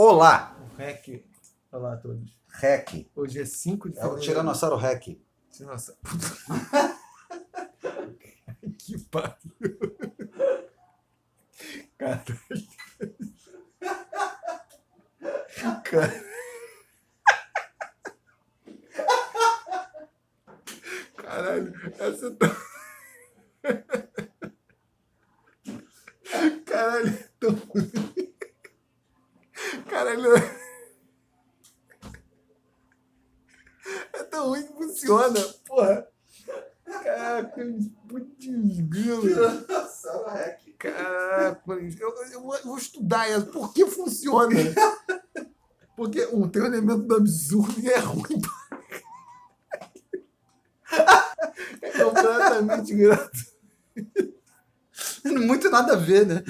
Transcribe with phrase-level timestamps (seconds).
[0.00, 0.56] Olá!
[0.76, 1.24] REC.
[1.72, 2.32] Olá a todos.
[2.46, 3.10] Rec.
[3.16, 4.22] Hoje é 5 de É o fevereiro.
[4.22, 5.20] Tiranossauro Rec.
[5.58, 5.98] Nossa.
[8.78, 9.36] que pariu.
[11.98, 12.38] Caralho.
[15.82, 16.24] Cara.
[21.16, 22.56] Caralho, essa tá.
[26.64, 28.37] Caralho, é ruim.
[29.88, 30.34] Caralho.
[34.12, 36.06] É tão ruim que funciona, porra.
[36.84, 37.62] Caraca,
[38.08, 39.22] putz, grilo.
[40.78, 43.46] Caraca, eu, eu vou- eu vou estudar essa.
[43.46, 44.54] Por que funciona?
[45.96, 48.40] Porque um, tem um elemento do absurdo e é ruim.
[51.82, 53.48] É completamente gratuito.
[55.24, 56.42] Muito nada a ver, né?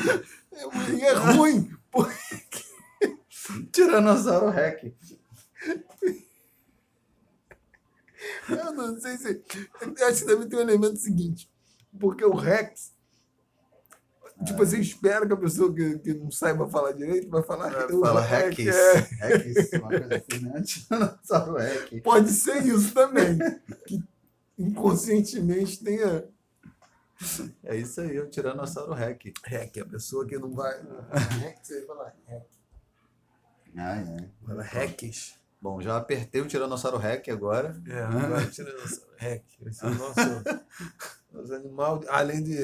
[0.52, 1.76] É, ruim, é ruim.
[1.90, 2.12] Por-
[3.72, 4.92] Tiranossauro Rec.
[8.48, 9.42] Eu não sei se.
[9.96, 11.50] Eu acho que deve ter um elemento seguinte.
[11.98, 12.92] Porque o Rex.
[14.44, 17.70] Tipo, você espera que a pessoa que, que não saiba falar direito vai falar.
[17.70, 18.68] Fala Rex Rex.
[18.68, 20.62] é- Rex, uma coisa assim, né?
[20.62, 22.02] Tiranossauro Rec.
[22.02, 23.36] Pode ser isso também.
[23.86, 24.02] Que
[24.56, 26.24] inconscientemente tenha.
[27.64, 29.32] É isso aí, o Tiranossauro Rec.
[29.44, 30.72] Rec, a pessoa que não vai.
[31.40, 32.46] Rec, você fala Rec.
[33.78, 34.28] Ah, é.
[34.46, 35.34] Fala Recs.
[35.60, 37.80] Bom, já apertei o Tiranossauro Rec agora.
[37.88, 39.44] É, agora tira nosso Rec.
[39.66, 40.14] Esse é o nosso,
[41.32, 42.00] nosso animal.
[42.08, 42.58] Além de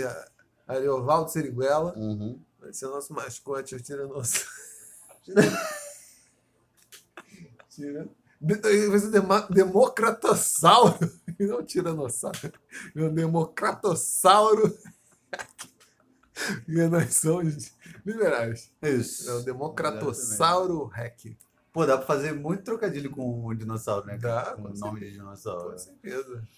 [0.66, 2.40] Ariovaldo Seriguela, Uhum.
[2.60, 4.48] vai ser o nosso mascote, o Tiranossauro.
[7.70, 8.08] Tira.
[8.40, 9.10] Vai ser
[9.50, 11.10] democratossauro.
[11.40, 12.52] Não tiranossauro.
[12.94, 14.78] É um democratossauro.
[16.68, 17.74] e nós somos
[18.04, 18.70] liberais.
[18.82, 19.30] Isso.
[19.30, 21.36] É o democratossauro rec.
[21.72, 24.16] Pô, dá pra fazer muito trocadilho com o dinossauro, né?
[24.16, 25.72] Dá, com com o nome de dinossauro.
[25.72, 26.48] Com certeza.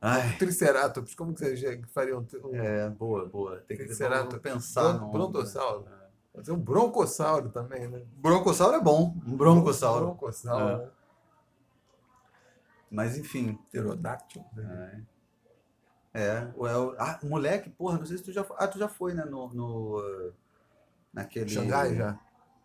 [0.00, 3.56] Ai, Triceratops, como que você faria um, um é, boa, boa.
[3.66, 4.38] Tem que Triceratops?
[4.40, 5.12] pensar Bron- no...
[5.12, 5.86] brontossauro?
[6.34, 8.02] Fazer um broncossauro também, né?
[8.18, 9.16] Broncossauro é bom.
[9.26, 10.04] Um broncossauro.
[10.06, 10.82] Broncossauro.
[10.82, 10.84] É.
[10.84, 10.90] né?
[12.90, 13.54] Mas enfim.
[13.70, 14.44] Pterodáctilo.
[14.54, 15.02] né?
[15.02, 15.15] É.
[16.18, 16.48] É.
[16.56, 18.56] o- o- ah, moleque, porra, não sei se tu já foi.
[18.58, 19.24] Ah, tu já foi, né?
[19.24, 19.48] No.
[19.52, 20.32] no
[21.12, 21.48] naquele.
[21.48, 22.18] Xangai já.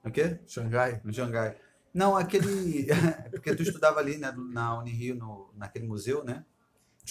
[0.04, 0.40] O quê?
[0.48, 1.02] Xangai.
[1.04, 1.58] No Xangai.
[1.94, 2.88] Não, aquele.
[3.32, 4.34] porque tu estudava ali, né?
[4.52, 6.46] Na Unirio, no, naquele museu, né?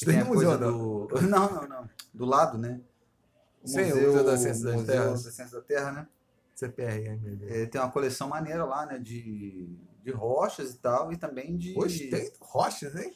[0.05, 1.07] Tem no museu, não.
[1.07, 1.09] do.
[1.29, 1.91] Não, não, não.
[2.15, 2.81] Do lado, né?
[3.65, 5.25] Sim, o Museu da Ciência das Museu Terras.
[5.25, 6.09] da Ciência da Terra, né?
[6.55, 7.39] CPRM.
[7.49, 8.99] É, tem uma coleção maneira lá, né?
[8.99, 9.69] De,
[10.03, 11.75] de rochas e tal, e também de.
[11.79, 13.13] Hoje tem rochas, hein?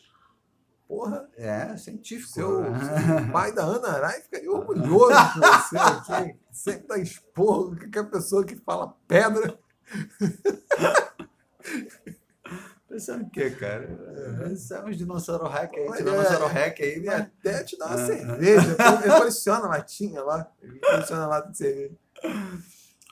[0.87, 2.31] Porra, É, científico.
[2.33, 2.65] seu, seu
[3.33, 6.39] pai da Ana Arai ficaria orgulhoso com você aqui.
[6.53, 9.59] Sempre tá expor qualquer pessoa que fala pedra.
[12.89, 13.89] Pensando o quê, cara?
[14.45, 17.21] Pensar uns dinossauro hack aí, Olha, tiranossauro hack aí, mas...
[17.23, 18.07] até te dá uma Ah.
[18.07, 18.77] cerveja.
[19.05, 20.49] Ele coleciona latinha lá.
[20.63, 21.95] Ele coleciona lata de cerveja.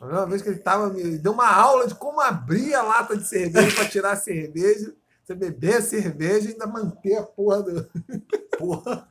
[0.01, 3.17] A primeira vez que ele tava, me deu uma aula de como abrir a lata
[3.17, 4.93] de cerveja para tirar a cerveja.
[5.23, 7.91] Você beber a cerveja e ainda manter a porra do,
[8.59, 9.09] porra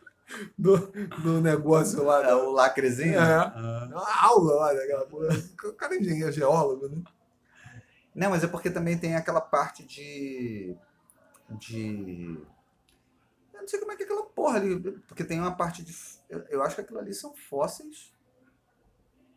[0.57, 0.77] do,
[1.21, 2.23] do negócio lá.
[2.27, 3.19] É o lacrezinho?
[3.19, 3.35] É.
[3.35, 3.87] Ah.
[3.89, 5.29] Uma aula lá daquela porra.
[5.65, 7.01] O cara é engenheiro geólogo, né?
[8.13, 10.75] Não, mas é porque também tem aquela parte de...
[11.49, 12.45] de...
[13.53, 15.95] Eu não sei como é que é aquela porra ali, porque tem uma parte de...
[16.29, 18.13] Eu, eu acho que aquilo ali são fósseis,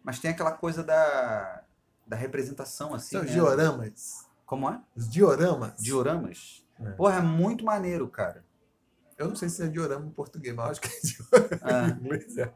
[0.03, 1.63] mas tem aquela coisa da,
[2.05, 3.27] da representação, assim, São né?
[3.27, 4.29] os dioramas.
[4.45, 4.81] Como é?
[4.97, 5.81] Os dioramas.
[5.81, 6.64] Dioramas.
[6.87, 6.93] É.
[6.93, 8.45] Porra, é muito maneiro, cara.
[9.17, 12.05] Eu não sei se é diorama em português, mas acho que é diorama Ah, em
[12.05, 12.37] inglês.
[12.39, 12.53] É.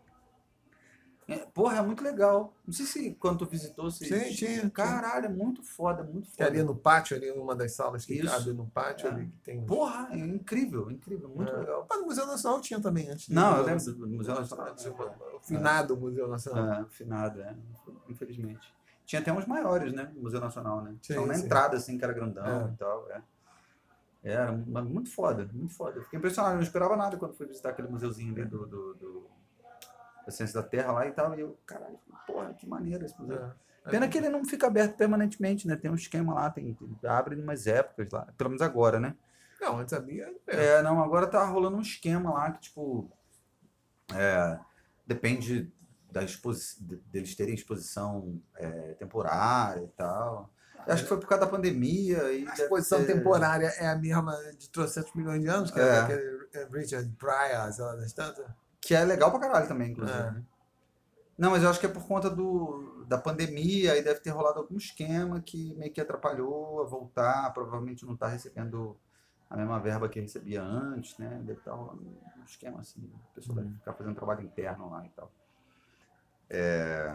[1.28, 2.53] é, porra, é muito legal.
[2.66, 4.06] Não sei se quando tu visitou, se...
[4.06, 4.71] Sim, tinha.
[4.71, 6.47] Caralho, é muito foda, muito Que foda.
[6.48, 8.34] ali no pátio, ali uma das salas que Isso.
[8.34, 9.10] abre no pátio, É.
[9.10, 9.65] ali que tem.
[9.65, 11.57] Porra, é incrível, incrível, muito É.
[11.59, 11.86] legal.
[11.89, 13.28] Mas no Museu Nacional tinha também antes.
[13.28, 14.75] do Não, eu Museu lembro do Museu Nacional.
[15.36, 16.83] O finado Museu Nacional.
[16.83, 17.54] É, finado, é,
[18.09, 18.75] infelizmente.
[19.07, 20.10] Tinha até uns maiores, né?
[20.15, 20.95] no Museu Nacional, né?
[21.03, 22.72] Sim, um na entrada, assim, que era grandão É.
[22.72, 23.10] e tal.
[23.10, 23.22] É.
[24.22, 26.03] Era mu- muito foda, muito foda.
[26.03, 29.30] Fiquei impressionado, não esperava nada quando fui visitar aquele museuzinho ali do, do, do-
[30.26, 31.34] da Ciência da Terra lá e tal.
[31.36, 33.36] E eu, caralho, porra, que maneiro esse museu.
[33.84, 33.91] É.
[33.91, 35.74] Pena que ele não fica aberto permanentemente, né?
[35.76, 36.76] Tem um esquema lá, tem,
[37.06, 39.16] abre em umas épocas lá, pelo menos agora, né?
[39.60, 40.30] Não, antes havia.
[40.47, 43.10] É, não, agora tá rolando um esquema lá que, tipo,
[44.15, 44.59] é,
[45.06, 45.72] depende
[46.10, 50.50] da exposi de- deles terem exposição é, temporária e tal.
[50.89, 54.35] Acho que foi por causa da pandemia e A exposição ter- temporária é a mesma
[54.59, 55.83] de 300 milhões de anos, que É.
[55.83, 58.47] é aquele Richard Pryor, sei lá, das tantas.
[58.81, 60.19] Que é legal pra caralho também, inclusive.
[60.19, 60.35] É.
[61.37, 64.59] Não, mas eu acho que é por conta do, da pandemia, aí deve ter rolado
[64.59, 68.97] algum esquema que meio que atrapalhou a voltar, provavelmente não está recebendo
[69.49, 71.41] a mesma verba que recebia antes, né?
[71.45, 75.11] Deve estar rolando um esquema assim, a pessoa deve ficar fazendo trabalho interno lá e
[75.11, 75.31] tal.
[76.51, 77.15] É,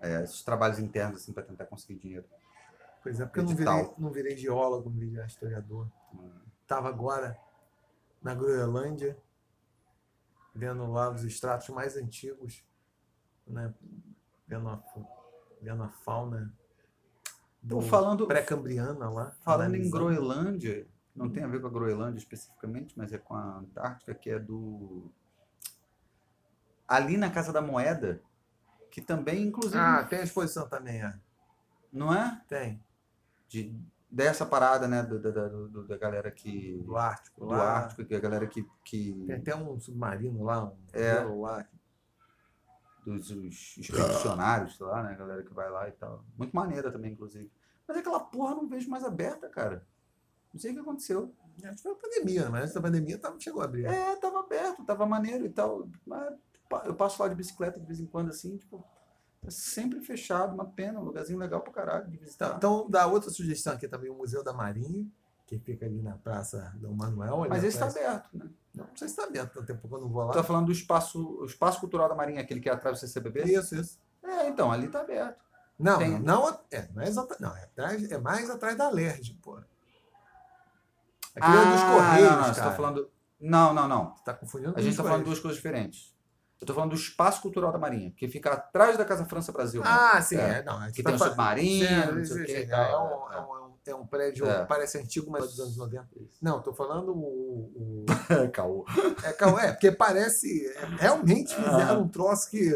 [0.00, 0.16] é.
[0.18, 2.24] é, esses trabalhos internos assim para tentar conseguir dinheiro.
[3.04, 5.86] Pois é, porque eu não virei, não virei geólogo, não virei historiador.
[6.14, 6.32] Hum.
[6.62, 7.38] Estava agora
[8.22, 9.14] na Groenlândia,
[10.54, 12.64] vendo lá os estratos mais antigos,
[13.46, 13.74] né?
[14.48, 14.82] vendo, a,
[15.60, 16.50] vendo a fauna
[17.90, 19.32] falando, pré-cambriana lá.
[19.44, 19.90] falando em.
[19.90, 24.30] Groenlândia, não tem a ver com a Groenlândia especificamente, mas é com a Antártica, que
[24.30, 25.12] é do.
[26.88, 28.22] Ali na Casa da Moeda,
[28.90, 29.76] que também, inclusive.
[29.76, 31.14] Ah, tem a exposição também, é.
[31.92, 32.42] Não é?
[32.48, 32.82] Tem.
[33.62, 33.72] De,
[34.10, 35.02] dessa parada, né?
[35.02, 36.82] Da- da, do- da galera que.
[36.84, 37.40] Do Ártico.
[37.40, 37.78] do lá.
[37.78, 38.66] Ártico, que é a galera que.
[38.84, 41.20] que Tem até um submarino lá, um É.
[41.22, 41.64] lá.
[43.06, 45.12] dos os expedicionários lá, né?
[45.12, 46.24] A galera que vai lá e tal.
[46.38, 47.50] Muito maneira também, inclusive.
[47.86, 49.86] Mas aquela porra não vejo mais aberta, cara.
[50.52, 51.34] Não sei o que aconteceu.
[51.64, 53.84] Acho que foi a pandemia, mas antes da pandemia tava, chegou a abrir.
[53.84, 55.86] É, tava aberto, tava maneiro e tal.
[56.06, 56.34] Mas
[56.84, 58.82] eu passo lá de bicicleta de vez em quando, assim, tipo,
[59.44, 62.54] tá sempre fechado, uma pena, um lugarzinho legal pra caralho de visitar.
[62.56, 65.06] Então, dá outra sugestão aqui também, o Museu da Marinha,
[65.46, 67.46] que fica ali na Praça Dom Manuel.
[67.48, 68.46] Mas esse tá praça- aberto, né?
[68.74, 70.32] Não, não sei se está aberto, tanto tempo que eu não vou lá.
[70.32, 73.44] Tá falando do espaço, o espaço cultural da Marinha, aquele que é atrás do CCBB?
[73.44, 73.98] Isso, isso.
[74.22, 75.38] É, então, ali tá aberto.
[75.78, 77.42] Não, Tem- não, é, não é exatamente.
[77.42, 79.58] Não, é, atrás, é mais atrás da Lerge, pô.
[81.36, 82.70] Aquilo é dos Correios, Ah, não, não, você cara.
[82.70, 83.10] tá falando.
[83.40, 84.14] Não, não, não.
[84.16, 86.13] Você tá confundindo A gente os tá falando duas coisas diferentes.
[86.60, 89.82] Eu tô falando do espaço cultural da Marinha, que fica atrás da Casa França Brasil.
[89.82, 89.88] né?
[89.90, 90.58] Ah, sim, É.
[90.58, 90.62] é.
[90.62, 92.52] não, que tá tem um fa- submarino, Sim, não sei o que.
[92.52, 96.06] é, é um, é, um, um prédio, parece antigo, mas dos anos 90.
[96.40, 98.04] Não, tô falando o.
[98.04, 98.04] o
[98.52, 98.86] Caô.
[99.24, 100.72] é, calma, é, porque parece.
[100.98, 102.70] realmente fizeram um troço que.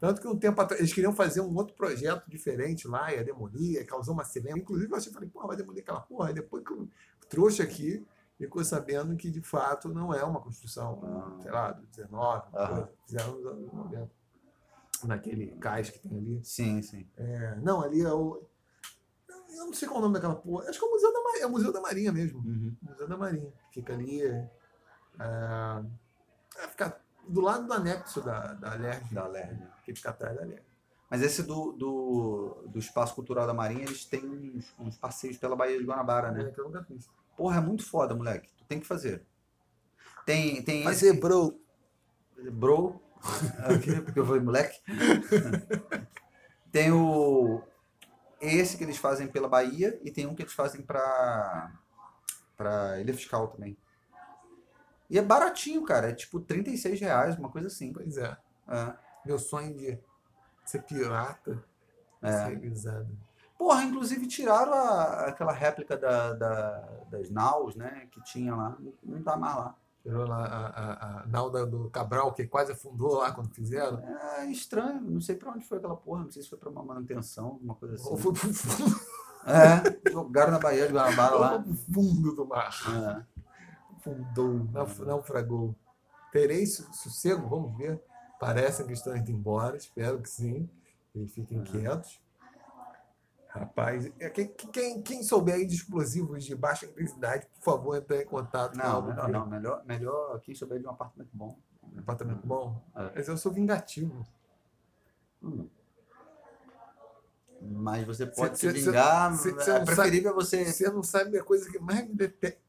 [0.00, 3.72] Tanto que um tempo atrás, eles queriam fazer um outro projeto diferente lá, ia demolir,
[3.74, 4.58] ia causar uma silêncio.
[4.58, 6.28] Inclusive, eu achei, falei, porra, vai demolir aquela porra.
[6.28, 6.88] Aí depois que eu
[7.28, 8.06] trouxe aqui,
[8.38, 11.42] ficou sabendo que de fato não é uma construção, Ah.
[11.42, 12.68] sei lá, do 19, Aham.
[12.74, 14.10] coisa, fizeram nos anos 90.
[15.04, 16.40] Naquele cais que tem ali.
[16.44, 17.06] Sim, sim.
[17.16, 18.42] É, não, ali é o.
[19.50, 20.68] Eu não sei qual é o nome daquela porra.
[20.68, 22.38] Acho que é o Museu da Marinha, é o Museu da Marinha mesmo.
[22.40, 22.76] Uhum.
[22.82, 23.52] Museu da Marinha.
[23.72, 24.22] Fica ali.
[24.22, 24.48] É,
[25.20, 29.62] é, fica do lado do anexo da, da LERJ, Da Lerge.
[29.84, 30.62] que fica atrás da LERJ.
[31.10, 35.56] Mas esse do, do, do Espaço Cultural da Marinha, eles têm uns, uns passeios pela
[35.56, 36.42] Baía de Guanabara, né?
[36.42, 37.08] É, que eu nunca fiz.
[37.38, 38.50] Porra, é muito foda, moleque.
[38.58, 39.22] Tu tem que fazer.
[40.26, 41.56] Tem, tem Fazer, bro.
[42.36, 43.00] esse bro,
[43.64, 44.76] aqui, porque eu fui moleque.
[46.72, 47.62] tem o
[48.40, 51.72] esse que eles fazem pela Bahia e tem um que eles fazem pra,
[52.56, 53.76] pra Ilha Fiscal também.
[55.08, 56.10] E é baratinho, cara.
[56.10, 57.92] É tipo 36 reais, uma coisa assim.
[57.92, 58.36] Pois é.
[58.68, 58.94] É.
[59.24, 59.96] Meu sonho de
[60.64, 61.64] ser pirata.
[62.20, 62.46] É.
[62.46, 63.06] Ser.
[63.58, 68.06] Porra, inclusive tiraram a- aquela réplica da, da- das naus, né?
[68.12, 68.76] Que tinha lá.
[69.02, 69.74] Não tá mais lá.
[70.02, 73.98] Tirou lá a, a, a do Cabral, que quase afundou lá quando fizeram.
[74.38, 75.00] É estranho.
[75.02, 76.22] Não sei pra onde foi aquela porra.
[76.22, 78.08] Não sei se foi pra uma manutenção, alguma coisa assim.
[78.08, 79.00] Ou foi pro fundo,
[79.44, 81.50] É, jogaram na Baía de Guanabara lá.
[81.54, 82.70] foi pro fundo do mar.
[82.88, 83.40] É.
[84.00, 85.74] Fundou, nauf- naufragou.
[86.32, 87.48] Terei sossego?
[87.48, 88.00] Vamos ver.
[88.38, 90.70] Parecem que estão indo embora, espero que sim.
[91.14, 91.64] Eles fiquem Uhum.
[91.64, 92.20] quietos.
[93.58, 98.22] Rapaz, é, quem, quem, quem souber aí de explosivos de baixa intensidade, por favor, entre
[98.22, 99.46] em contato Não, que- não.
[99.46, 101.58] Melhor, melhor quem souber de um apartamento bom.
[101.96, 102.80] Apartamento bom.
[102.94, 103.12] É.
[103.16, 104.26] Mas eu sou vingativo.
[105.42, 105.68] Hum.
[107.60, 109.34] Mas você pode Cê- se cê- vingar.
[109.34, 110.64] cê- cê é não preferível você.
[110.64, 112.60] Você não sabe a coisa que mais me detesta.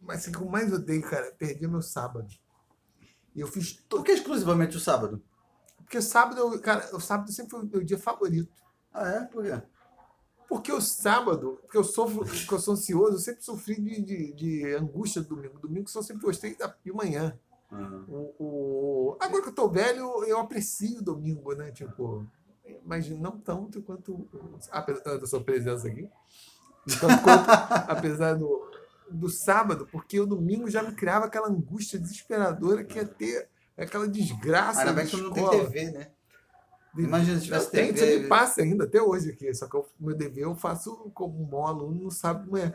[0.00, 2.28] Mas assim, que eu mais odeio, cara, perdi meu sábado.
[3.34, 4.04] E eu fiz Por todo.
[4.04, 5.20] que exclusivamente o sábado?
[5.78, 8.52] Porque sábado, eu- cara, o sábado sempre foi o meu dia favorito.
[8.92, 9.24] Ah, é?
[9.24, 9.60] Por quê?
[10.52, 14.32] Porque o sábado, porque eu sofro, porque eu sou ansioso, eu sempre sofri de, de,
[14.34, 15.58] de angústia do domingo.
[15.58, 17.38] Domingo eu sempre gostei da, de manhã.
[17.70, 21.70] Ah, O, o- Agora que eu tô velho, eu aprecio o domingo, né?
[21.72, 22.26] Tipo,
[22.84, 24.28] mas não tanto quanto
[24.70, 26.06] apesar da sua presença aqui.
[27.00, 27.46] Tanto quanto,
[27.88, 28.70] apesar do,
[29.10, 34.06] do sábado, porque o domingo já me criava aquela angústia desesperadora que ia ter aquela
[34.06, 34.80] desgraça.
[34.80, 35.48] Ainda bem que não tem.
[35.48, 36.10] TV, né?
[36.94, 38.12] De- Imagina se tivesse Não, tem, TV.
[38.12, 39.52] sempre passa ainda, até hoje aqui.
[39.54, 42.72] Só que o meu dever eu faço como um bom aluno, não sabe como é.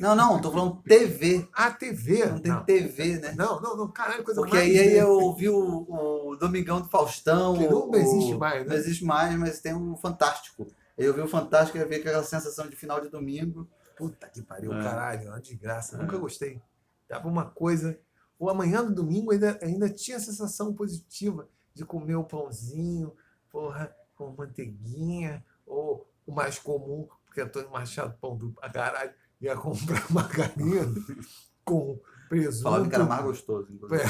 [0.00, 1.46] Não, não, tô falando TV.
[1.52, 2.24] Ah, TV.
[2.26, 2.64] Não tem não.
[2.64, 3.34] TV, né?
[3.36, 4.70] Não, não, não, caralho, coisa Porque mais.
[4.70, 7.56] aí, aí eu ouvi o, o Domingão do Faustão.
[7.58, 8.68] Que não o- existe mais, né?
[8.70, 10.66] Não existe mais, mas tem o Fantástico.
[10.98, 13.68] Aí eu vi o Fantástico e eu vi aquela sensação de final de domingo.
[13.96, 14.82] Puta que pariu, É.
[14.82, 15.96] caralho, é uma desgraça.
[15.96, 15.98] É.
[16.02, 16.60] Nunca gostei.
[17.06, 17.98] Tava uma coisa.
[18.38, 21.46] O amanhã do domingo ainda, ainda tinha a sensação positiva.
[21.74, 23.14] de comer o pãozinho,
[23.52, 29.54] porra, com manteiguinha, ou o mais comum, porque Antônio Machado, pão do pra caralho, ia
[29.56, 30.86] comprar margarina
[31.64, 32.62] com presunto.
[32.64, 33.72] Falava que era mais gostoso.
[33.72, 34.02] inclusive.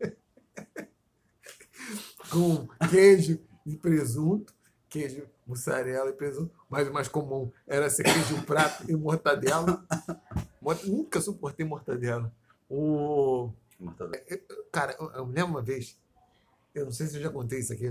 [2.30, 4.54] com queijo e presunto,
[4.88, 9.84] queijo, mussarela e presunto, mas o mais comum era ser queijo prato e mortadela.
[10.60, 12.32] Mort- Nunca suportei mortadela.
[12.68, 13.50] O...
[13.78, 14.24] Mortadela.
[14.70, 15.98] Cara, eu, eu me lembro uma vez,
[16.74, 17.86] eu não sei se eu já contei isso aqui,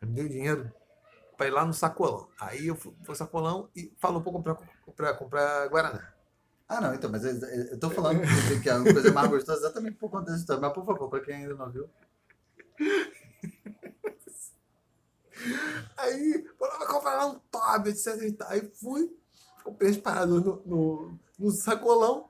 [0.00, 0.72] eu me deu dinheiro
[1.36, 2.28] para ir lá no sacolão.
[2.40, 4.54] Aí eu fui pro sacolão e falou para comprar,
[4.84, 6.12] comprar, comprar Guaraná.
[6.68, 8.20] Ah, não, então, mas eu, eu tô falando
[8.62, 10.60] que- é uma coisa mais gostosa exatamente por conta dessa história.
[10.62, 11.88] Mas, por favor, para quem ainda não viu.
[15.96, 18.36] Aí, falou, vai comprar lá um Toby, etc e.
[18.46, 19.10] Aí fui,
[19.64, 22.28] comprei as paradas no, no, no sacolão.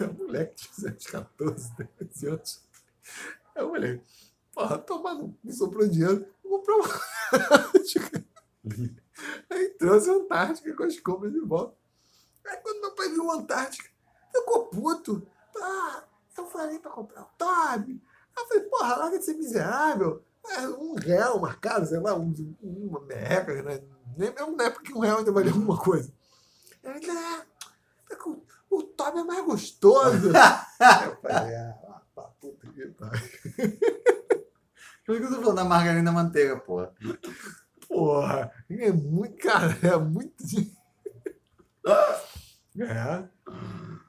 [0.00, 2.60] O moleque tinha uns 14, 13 anos.
[3.54, 4.04] Aí o moleque,
[4.54, 6.86] porra, tomando, me soprou dinheiro, vou comprar uma
[7.32, 8.24] Antártica.
[9.50, 11.76] Aí trouxe a Antártica com as compras de volta.
[12.46, 13.88] Aí quando meu pai viu a Antártica,
[14.32, 15.26] ficou puto.
[15.56, 16.04] Ah,
[16.36, 18.02] eu falei pra comprar o Toby.
[18.36, 20.22] Aí eu falei, porra, larga de ser miserável.
[20.46, 23.82] É, um real marcado, sei lá, um, uma merreca, né?
[24.16, 26.12] Nem mesmo na época que um real ainda valia alguma coisa.
[26.82, 27.46] Ele, né?
[28.18, 30.28] com- O Toby é mais gostoso.
[30.28, 33.22] eu falei, ah, puta que pariu.
[35.04, 36.92] Por que eu tô falando da margarina manteiga, porra?
[37.88, 40.34] Porra, é muito, cara, é muito.
[42.76, 43.28] É.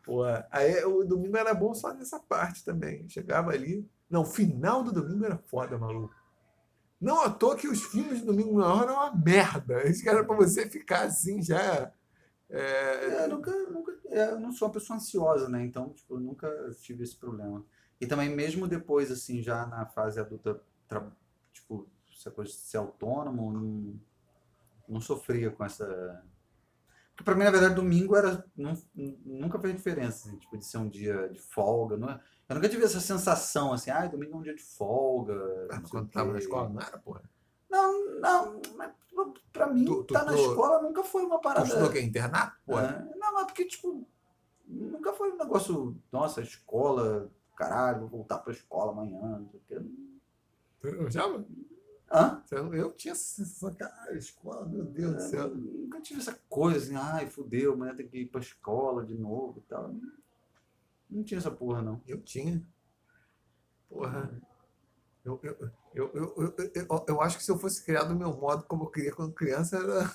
[0.03, 3.07] Porra, aí o domingo era bom só nessa parte também.
[3.09, 3.87] Chegava ali.
[4.09, 6.13] Não, o final do domingo era foda, maluco.
[6.99, 9.83] Não à toa que os filmes de domingo na hora eram uma merda.
[9.87, 11.91] Esse era pra você ficar assim já.
[12.49, 12.59] É,
[13.05, 15.65] É, eu nunca, nunca, é, eu não sou uma pessoa ansiosa, né?
[15.65, 16.49] Então, tipo, nunca
[16.81, 17.65] tive esse problema.
[17.99, 20.61] E também, mesmo depois, assim, já na fase adulta,
[21.53, 23.99] tipo, essa coisa de ser autônomo, não,
[24.87, 26.23] não sofria com essa.
[27.11, 28.45] Porque pra mim, na verdade, domingo era.
[28.57, 28.73] Não,
[29.25, 31.95] nunca fez diferença, assim, tipo, de ser um dia de folga.
[31.97, 35.67] Não é- eu nunca tive essa sensação, assim, ah, domingo é um dia de folga.
[35.71, 37.21] sei quando tava na escola, não era, porra.
[37.69, 38.91] Não, não, mas
[39.51, 41.65] pra mim, Tu- tu- tá na tu- escola nunca foi uma parada.
[41.67, 42.55] estudou que é internato?
[42.65, 43.07] Porra.
[43.11, 44.05] É, não, mas porque, tipo,
[44.67, 49.63] nunca foi um negócio, nossa, escola, caralho, vou voltar pra escola amanhã, não sei o
[49.67, 49.81] quê.
[50.87, 51.23] Eu já,
[52.11, 52.43] Hã?
[52.73, 55.55] eu tinha essa sensação, cara, escola, meu Deus do É, céu.
[55.55, 59.59] nunca tive essa coisa assim, ai, fudeu, amanhã tem que ir pra escola de novo
[59.59, 59.93] e tal.
[61.09, 62.01] Não, tinha essa porra, não.
[62.07, 62.61] Eu tinha.
[63.89, 64.29] Porra.
[65.23, 65.57] Eu, eu,
[65.95, 68.83] eu, eu, eu, eu, eu acho que se eu fosse criado do meu modo como
[68.83, 70.11] eu queria quando criança, era.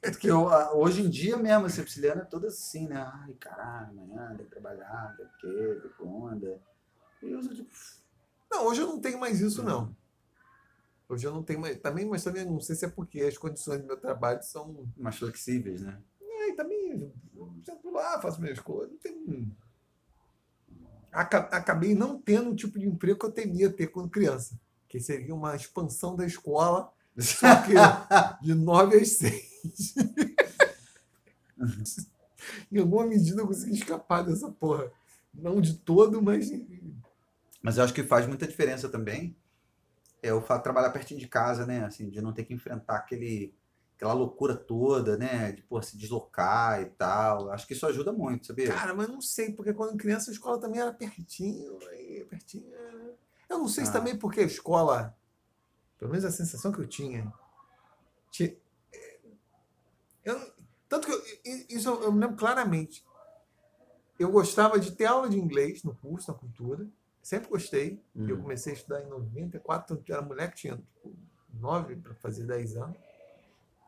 [0.00, 2.96] Porque eu, a- hoje em dia mesmo, a Sepsiliana é toda assim, né?
[2.96, 6.60] Ai, caralho, amanhã tem que trabalhar, tem que, tem que onda.
[7.22, 7.70] E eu sou tipo,
[8.50, 9.94] Não, hoje eu não tenho mais isso, não.
[11.08, 11.78] Hoje eu não tenho mais.
[11.78, 14.88] Também, mas também não sei se é porque as condições do meu trabalho são.
[14.96, 16.00] mais flexíveis, né?
[16.20, 18.90] É, e também, eu sento lá, faço minhas coisas.
[18.92, 19.56] Não tem.
[21.12, 24.58] Aca- Acabei não tendo o tipo de emprego que eu temia ter quando criança.
[24.88, 26.92] Que seria uma expansão da escola,
[28.42, 29.94] de 9 às 6.
[32.70, 34.90] em alguma medida eu consegui escapar dessa porra.
[35.32, 36.50] Não de todo, mas.
[37.66, 39.36] Mas eu acho que faz muita diferença também
[40.22, 41.84] é o fato de trabalhar pertinho de casa, né?
[41.84, 43.52] Assim, de não ter que enfrentar aquele,
[43.96, 45.50] aquela loucura toda, né?
[45.50, 47.50] De pô, se deslocar e tal.
[47.50, 48.72] Acho que isso ajuda muito, sabia?
[48.72, 51.76] Cara, mas não sei, porque quando criança a escola também era pertinho,
[52.30, 52.72] pertinho.
[52.72, 53.14] é.
[53.48, 53.94] Eu não sei se Ah.
[53.94, 55.16] também porque a escola,
[55.98, 57.32] pelo menos a sensação que eu tinha,
[58.30, 58.56] ti-
[60.24, 60.52] eu,
[60.88, 61.22] tanto que eu-
[61.68, 63.04] isso eu, eu me lembro claramente.
[64.20, 66.86] Eu gostava de ter aula de inglês no curso, na cultura.
[67.26, 68.00] Sempre gostei.
[68.14, 68.28] Hum.
[68.28, 71.12] Eu comecei a estudar em 94, eu era moleque, tinha tipo,
[71.54, 72.96] 9 para fazer 10 anos.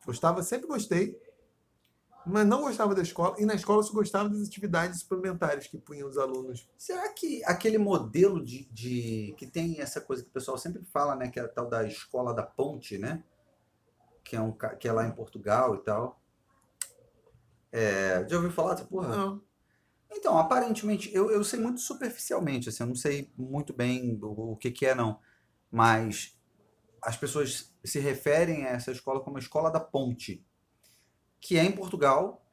[0.05, 1.17] Gostava, sempre gostei,
[2.27, 3.37] mas não gostava da escola.
[3.39, 6.69] E na escola eu só gostava das atividades suplementares que punham os alunos.
[6.77, 11.15] Será que aquele modelo de, de- que tem essa coisa que o pessoal sempre fala,
[11.15, 13.23] né, que é a tal da escola da ponte, né,
[14.25, 16.21] que é um que é lá em Portugal e tal.
[17.71, 19.17] É, já ouviu falar dessa porra?
[19.17, 19.48] Não.
[20.11, 24.57] Então, aparentemente, eu, eu sei muito superficialmente, assim, eu não sei muito bem o, o
[24.57, 25.21] que que é, não.
[25.71, 26.37] Mas
[27.03, 30.45] as pessoas se referem a essa escola como a escola da ponte,
[31.41, 32.45] que é em Portugal.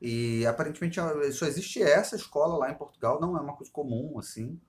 [0.00, 1.00] E aparentemente
[1.32, 4.60] só existe essa escola lá em Portugal, não é uma coisa comum, assim.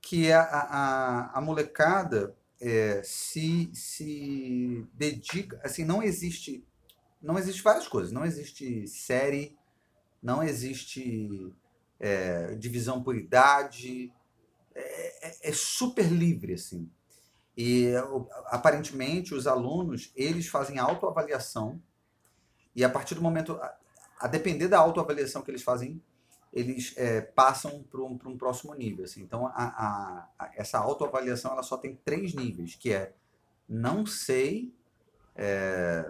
[0.00, 6.66] Que é a, a, a molecada é, se, se dedica, assim, não existe,
[7.20, 9.57] não existe várias coisas, não existe série,
[10.22, 11.52] não existe
[12.00, 14.12] é, divisão por idade,
[14.74, 16.90] é, é super livre, assim.
[17.56, 17.92] E
[18.46, 21.80] aparentemente os alunos, eles fazem autoavaliação
[22.78, 23.76] e a partir do momento, a,
[24.20, 26.00] a depender da autoavaliação que eles fazem,
[26.52, 29.04] eles é, passam para um, um próximo nível.
[29.04, 29.20] Assim.
[29.20, 33.14] Então, a, a, essa autoavaliação ela só tem três níveis, que é
[33.68, 34.72] não sei,
[35.34, 36.08] é,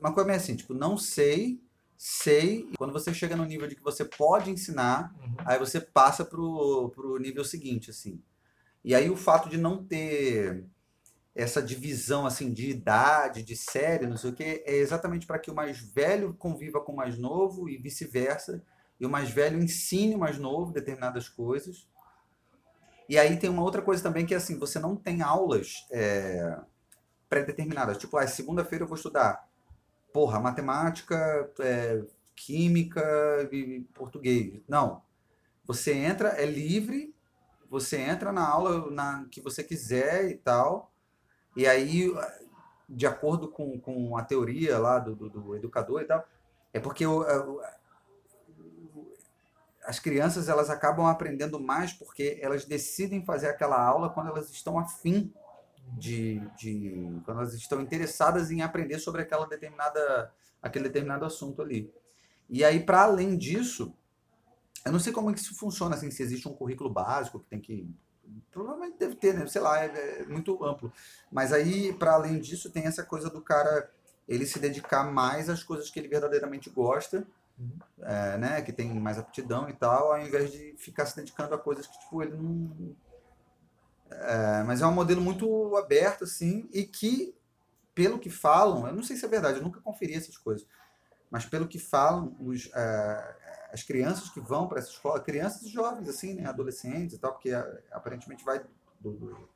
[0.00, 1.62] uma coisa meio assim, tipo, não sei,
[1.98, 5.34] sei, quando você chega no nível de que você pode ensinar, uhum.
[5.44, 8.22] aí você passa para o nível seguinte, assim.
[8.84, 10.64] E aí o fato de não ter
[11.34, 15.50] essa divisão assim de idade, de série, não sei o que, é exatamente para que
[15.50, 18.62] o mais velho conviva com o mais novo e vice-versa,
[19.00, 21.88] e o mais velho ensine o mais novo determinadas coisas.
[23.08, 26.60] E aí tem uma outra coisa também que é assim, você não tem aulas é,
[27.28, 27.98] pré-determinadas.
[27.98, 29.47] Tipo, ah, segunda-feira eu vou estudar,
[30.18, 32.02] porra, matemática, é,
[32.34, 34.60] química e português.
[34.66, 35.00] Não.
[35.64, 37.14] Você entra, é livre,
[37.70, 40.92] você entra na aula na, que você quiser e tal,
[41.56, 42.12] e aí,
[42.88, 46.26] de acordo com, com a teoria lá do, do, do educador e tal,
[46.72, 47.04] é porque
[49.84, 54.80] as crianças elas acabam aprendendo mais porque elas decidem fazer aquela aula quando elas estão
[54.80, 55.32] afim
[55.96, 61.92] de, de quando elas estão interessadas em aprender sobre aquela determinada aquele determinado assunto ali.
[62.48, 63.94] E aí para além disso,
[64.84, 67.46] eu não sei como é que isso funciona assim, se existe um currículo básico que
[67.46, 67.88] tem que
[68.50, 69.46] provavelmente deve ter, né?
[69.46, 70.92] Sei lá, é, é muito amplo.
[71.30, 73.90] Mas aí para além disso tem essa coisa do cara
[74.26, 77.26] ele se dedicar mais às coisas que ele verdadeiramente gosta
[78.02, 81.58] é, né, que tem mais aptidão e tal, ao invés de ficar se dedicando a
[81.58, 82.94] coisas que tipo ele não
[84.10, 87.34] é, mas é um modelo muito aberto assim e que
[87.94, 90.66] pelo que falam, eu não sei se é verdade, eu nunca conferi essas coisas,
[91.30, 93.36] mas pelo que falam os, é,
[93.72, 97.32] as crianças que vão para essa escola, crianças e jovens assim, né, adolescentes e tal,
[97.32, 98.64] porque é, aparentemente vai
[99.00, 99.48] do, do,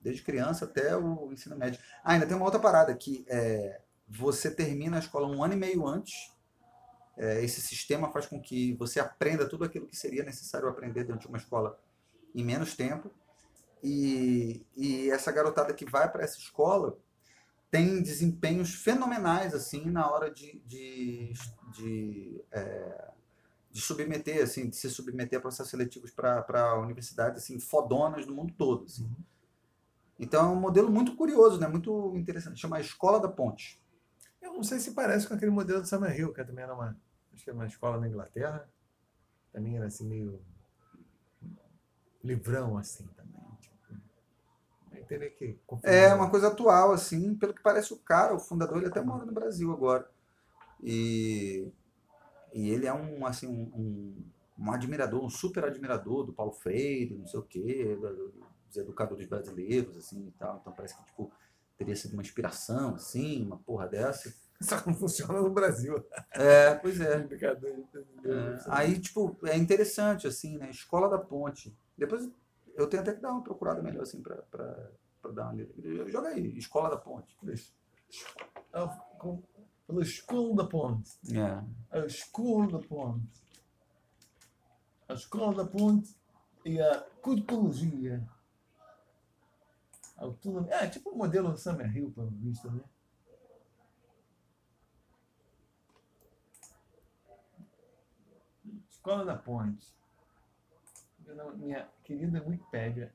[0.00, 1.80] desde criança até o ensino médio.
[2.04, 5.56] Ah, ainda tem uma outra parada que é, você termina a escola um ano e
[5.56, 6.36] meio antes
[7.16, 11.22] é, esse sistema faz com que você aprenda tudo aquilo que seria necessário aprender dentro
[11.22, 11.80] de uma escola
[12.34, 13.10] em menos tempo.
[13.88, 16.98] E, e essa garotada que vai para essa escola
[17.70, 21.32] tem desempenhos fenomenais assim na hora de, de,
[21.72, 23.12] de, é,
[23.70, 28.52] de submeter, assim, de se submeter a processos seletivos para universidades assim, fodonas do mundo
[28.58, 28.86] todo.
[28.86, 29.04] Assim.
[29.04, 29.16] Uhum.
[30.18, 31.68] Então é um modelo muito curioso, né?
[31.68, 32.58] muito interessante.
[32.58, 33.80] Chama Escola da Ponte.
[34.42, 36.96] Eu não sei se parece com aquele modelo do Summerhill, que também era uma
[37.32, 38.68] acho que era uma escola na Inglaterra,
[39.52, 40.42] também era assim meio
[42.24, 43.06] livrão assim
[45.06, 48.88] teria que é uma coisa atual assim, pelo que parece o cara, o fundador, ele
[48.88, 50.08] até mora no Brasil agora
[50.82, 51.68] e
[52.52, 54.24] e ele é um assim um, um,
[54.58, 57.98] um admirador, um super admirador do Paulo Freire, não sei o quê,
[58.66, 60.58] dos educadores brasileiros assim e tal.
[60.60, 61.30] Então parece que tipo
[61.76, 64.34] teria sido uma inspiração assim, uma porra dessa.
[64.60, 66.02] Só não funciona no Brasil.
[66.32, 67.28] É, pois é.
[67.28, 68.58] é.
[68.68, 70.70] Aí, tipo, é interessante, assim, né?
[70.70, 71.76] Escola da Ponte.
[71.96, 72.26] Depois
[72.76, 74.44] eu tenho até que dar uma procurada melhor, assim, pra
[75.32, 76.08] dar uma.
[76.08, 77.36] Joga aí, Escola da Ponte.
[79.86, 81.18] Pela Escola da Ponte.
[81.34, 81.64] É.
[81.90, 83.42] A Escola da Ponte.
[85.08, 86.14] A Escola da Ponte
[86.64, 88.28] e a Codicologia.
[90.16, 90.74] Autonomia.
[90.74, 92.82] É, tipo o modelo Summer Hill, pelo visto, né?
[98.90, 99.95] Escola da Ponte.
[101.56, 103.12] Minha querida Wikipédia.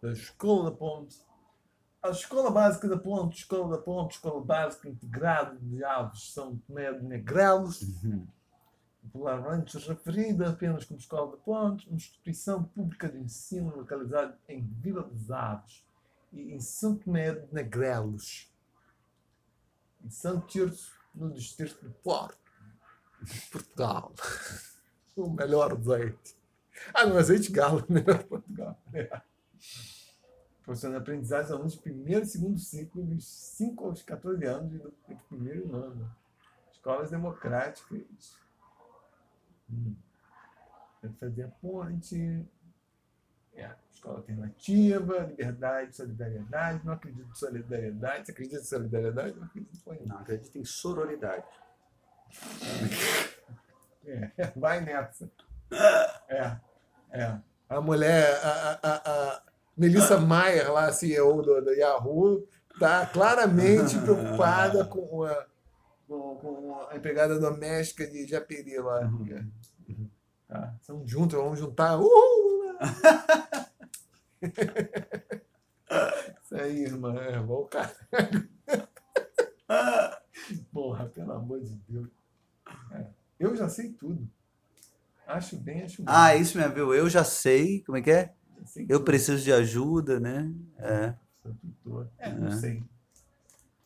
[0.00, 1.16] Da Escola da Ponte.
[2.02, 6.92] A Escola Básica da Ponte, Escola da Ponte, Escola Básica Integrada de Aves São Tomé
[6.92, 8.26] de Negrelos, uhum.
[9.02, 15.02] popularmente referida apenas como Escola da Ponte, uma instituição pública de ensino localizada em Vila
[15.02, 15.82] dos Aves
[16.30, 18.52] e em São Tomé de Negrelos,
[20.04, 22.38] em São Tirso, no distrito de Porto.
[23.50, 24.12] Portugal.
[25.16, 26.36] O melhor azeite.
[26.92, 28.78] Ah, não, azeite galo, melhor Portugal.
[28.92, 29.20] É.
[30.64, 34.92] Professor aprendizagem alunos de primeiro e segundo ciclo, dos 5 aos 14 anos e do
[35.28, 36.10] primeiro ano.
[36.72, 38.38] Escolas democráticas.
[39.70, 39.94] Hum.
[41.20, 42.46] Fazer a ponte.
[43.54, 43.70] É.
[43.92, 46.84] Escola alternativa, liberdade, solidariedade.
[46.84, 48.26] Não acredito em solidariedade.
[48.26, 49.36] Você acredita em solidariedade?
[49.36, 51.44] Não acredito em Não, acredito em sororidade.
[54.06, 55.30] É, vai nessa.
[56.28, 56.56] É,
[57.10, 57.38] é.
[57.68, 59.42] A mulher, a, a, a
[59.76, 65.46] Melissa Mayer, lá, CEO do, do Yahoo, está claramente preocupada com a,
[66.06, 69.00] com, com a empregada doméstica de Japeri lá.
[69.00, 69.50] Uhum.
[70.46, 70.74] Tá?
[70.82, 71.98] São juntos, vamos juntar.
[71.98, 72.76] Uhul!
[76.42, 77.14] Isso aí, irmã.
[77.20, 77.94] É bom, cara.
[80.72, 82.08] Porra, pelo amor de Deus.
[82.92, 83.06] É.
[83.44, 84.28] Eu já sei tudo.
[85.26, 86.14] Acho bem, acho bem.
[86.14, 86.94] Ah, isso mesmo, viu?
[86.94, 88.34] Eu já sei, como é que é?
[88.88, 90.52] Eu preciso de ajuda, né?
[90.78, 91.14] É.
[91.42, 92.08] Sou tutor.
[92.18, 92.56] É, não É.
[92.58, 92.82] sei.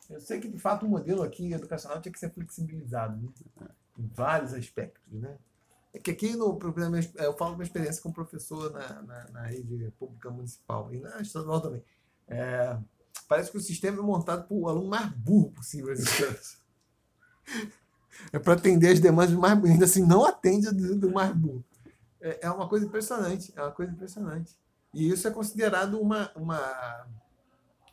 [0.08, 3.16] Eu sei que, de fato, o modelo aqui educacional tinha que ser flexibilizado,
[3.60, 3.68] né?
[3.98, 5.36] Em vários aspectos, né?
[5.92, 6.58] É que aqui, no,
[7.16, 11.60] eu falo uma experiência como professor na, na, na rede pública municipal e na estadual
[11.60, 11.82] também.
[12.26, 12.76] É,
[13.28, 15.94] parece que o sistema é montado para o aluno mais burro possível.
[18.32, 19.72] É para atender as demandas do mais burro.
[19.72, 21.64] Ainda assim, não atende do, do mais burro.
[22.20, 23.52] É, é uma coisa impressionante.
[23.56, 24.56] É uma coisa impressionante.
[24.92, 27.06] E isso é considerado uma, uma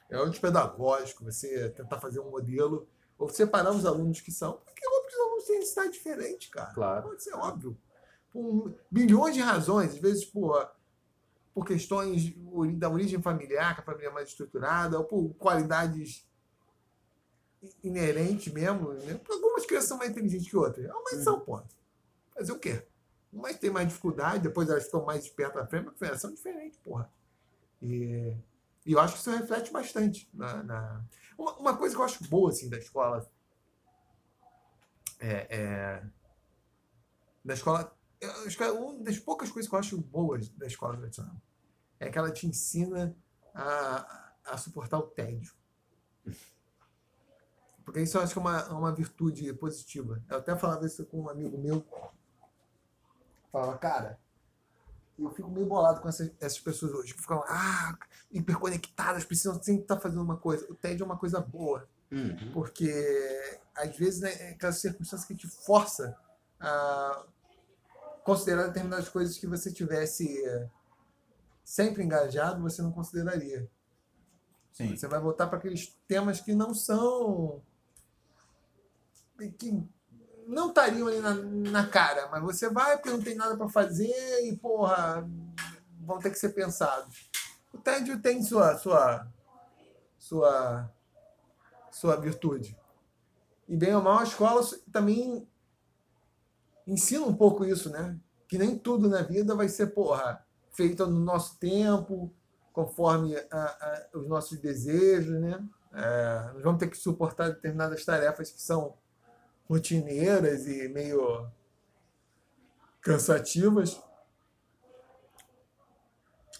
[0.09, 4.87] é um pedagógico, você tentar fazer um modelo, ou separar os alunos que são, porque
[4.87, 6.73] outros alunos têm necessidade diferente, cara.
[6.73, 7.09] Claro.
[7.09, 7.77] Pode ser óbvio.
[8.31, 10.69] Por bilhões de razões, às vezes por,
[11.53, 12.33] por questões
[12.77, 16.27] da origem familiar, que a família é mais estruturada, ou por qualidades
[17.65, 18.93] i- inerentes mesmo.
[18.93, 19.19] Né?
[19.29, 20.89] Algumas crianças são mais inteligentes que outras.
[21.05, 21.61] Mas são, pô.
[22.33, 22.85] Fazer o quê?
[23.31, 27.11] Umas têm mais dificuldade, depois elas ficam mais espertas na frente, mas são diferentes, porra.
[27.81, 28.33] E,
[28.85, 30.63] e eu acho que isso reflete bastante na.
[30.63, 31.05] na-
[31.37, 33.29] Uma, uma coisa que eu acho boa assim, da escola.
[35.19, 36.03] É, é,
[37.43, 37.95] da escola.
[38.21, 38.31] eu
[38.65, 41.35] é uma das poucas coisas que eu acho boas da escola tradicional
[41.99, 43.15] é que ela te ensina
[43.53, 45.53] a, a suportar o tédio.
[47.85, 50.21] Porque isso eu acho que é uma, uma virtude positiva.
[50.27, 51.85] Eu até falava isso com um amigo meu.
[53.51, 54.19] Falava, cara,
[55.17, 57.97] eu fico meio bolado com essas, essas pessoas hoje que ficam ah,
[58.31, 60.65] hiperconectadas, precisam sempre estar fazendo uma coisa.
[60.69, 62.51] O tédio é uma coisa boa, Uhum.
[62.53, 62.89] porque
[63.75, 66.15] às vezes né, é aquela circunstância que te força
[66.59, 67.25] a
[68.23, 70.69] considerar determinadas coisas que você tivesse eh,
[71.63, 73.69] sempre engajado, você não consideraria.
[74.71, 74.95] Sim.
[74.95, 77.61] Você vai voltar para aqueles temas que não são.
[79.57, 79.83] Que
[80.47, 84.41] não estariam ali na, na cara, mas você vai porque não tem nada para fazer
[84.45, 85.27] e, porra,
[86.01, 87.29] vão ter que ser pensados.
[87.73, 89.27] O tédio tem sua, sua,
[90.17, 90.91] sua,
[91.91, 92.77] sua virtude.
[93.67, 95.47] E bem ou mal, a escola também
[96.85, 98.17] ensina um pouco isso, né?
[98.47, 102.31] Que nem tudo na vida vai ser, porra, feito no nosso tempo,
[102.71, 105.63] conforme a- a- os nossos desejos, né?
[105.93, 108.95] É, nós vamos ter que suportar determinadas tarefas que são
[109.67, 111.49] rotineiras e meio
[113.01, 114.01] cansativas.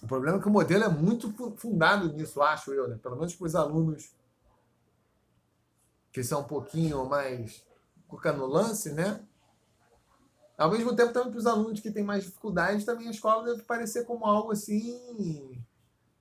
[0.01, 2.99] O problema é que o modelo é muito fu- fundado nisso, acho eu, né?
[3.01, 4.13] Pelo menos para os alunos
[6.11, 7.65] que são um pouquinho mais
[8.07, 9.25] cuca no lance, né?
[10.57, 13.63] Ao mesmo tempo, também para os alunos que têm mais dificuldade, também a escola deve
[13.63, 15.61] parecer como algo assim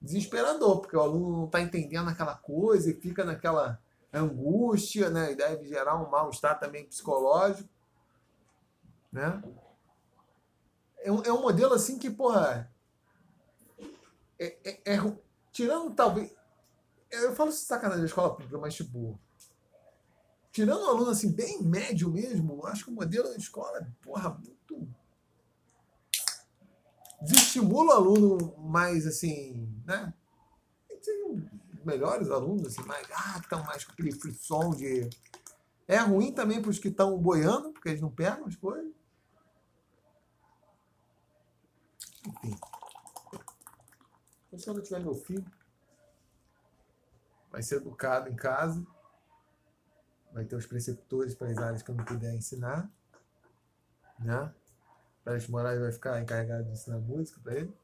[0.01, 3.81] desesperador, porque o aluno não está entendendo aquela coisa e fica naquela
[4.21, 5.33] angústia, né?
[5.33, 7.69] E deve gerar um mal-estar também psicológico,
[9.13, 9.43] né?
[10.99, 12.71] É um, é um modelo assim que, porra,
[14.39, 15.17] é, é- é
[15.53, 16.33] tirando talvez.
[17.11, 19.19] Eu falo sacanagem da escola pública, mas tipo.
[20.51, 24.31] Tirando um aluno assim, bem médio mesmo, acho que o modelo da escola é, porra,
[24.31, 24.89] muito.
[27.21, 30.13] Desestimula o aluno mais assim, né?
[31.85, 33.07] Melhores alunos, assim, mais.
[33.13, 35.09] Ah, que estão mais com aquele frisson de.
[35.87, 38.93] É ruim também para os que estão boiando, porque eles não pegam as coisas.
[42.27, 42.57] Enfim.
[44.53, 45.45] Então, quando eu tiver meu filho,
[47.51, 48.85] vai ser educado em casa,
[50.33, 52.91] vai ter os preceptores para as áreas que eu não puder ensinar,
[54.19, 54.53] né?
[55.25, 57.84] Pérez Moraes vai ficar encarregado de ensinar música para ele.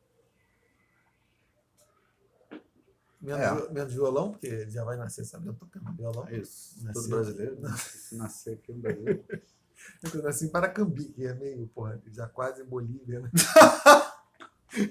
[3.20, 3.72] Menos, É.
[3.72, 6.26] menos violão, porque ele já vai nascer sabendo tocar violão.
[6.28, 6.74] É isso.
[6.76, 7.08] Todo Nasceu.
[7.10, 7.60] brasileiro.
[7.60, 7.70] né?
[8.12, 9.24] Nascer aqui no Brasil.
[10.14, 13.30] Eu nasci em Paracambi, que é meio, porra, já quase Bolívia, né?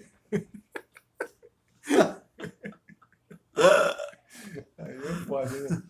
[4.77, 5.83] Aí é foda, né?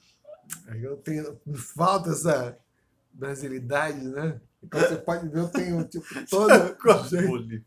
[0.68, 1.40] Aí eu tenho.
[1.46, 2.58] Me falta essa
[3.14, 4.40] brasilidade, né?
[4.62, 7.66] Então você pode ver, eu tenho, tipo, todo jeito,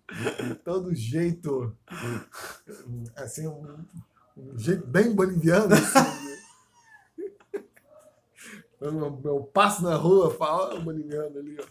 [0.64, 1.76] todo jeito.
[3.16, 3.84] Assim, um,
[4.86, 5.98] bem boliviano, assim.
[5.98, 6.22] né?
[8.80, 11.64] Eu, eu- passo na rua e falo, olha o boliviano ali, ó.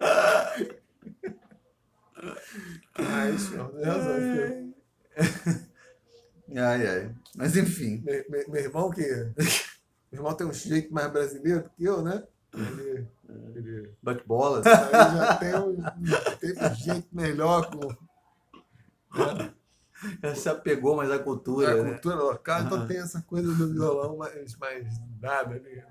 [2.94, 3.84] Ai, senhor, tem porque
[6.56, 7.14] Ai, ai.
[7.36, 8.02] Mas enfim.
[8.04, 9.02] Meu, irmão, que.
[10.10, 12.24] Meu irmão tem um jeito mais brasileiro do que eu, né?
[12.54, 13.06] Ele,
[13.54, 14.66] ele Bate bolas.
[14.66, 15.76] aí já tem um,
[16.40, 17.94] teve um jeito melhor com,
[20.22, 21.90] Ela se apegou mais à cultura, É, né?
[21.92, 24.86] cultura local, então tem essa coisa do violão, mas, mas
[25.20, 25.84] nada né?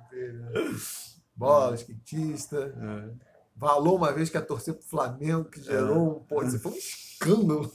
[1.36, 2.74] Bola, skatista.
[2.80, 3.28] É.
[3.56, 6.24] Valou uma vez que ia torcer pro Flamengo, que gerou um.
[6.26, 7.72] Pô, isso foi um escândalo.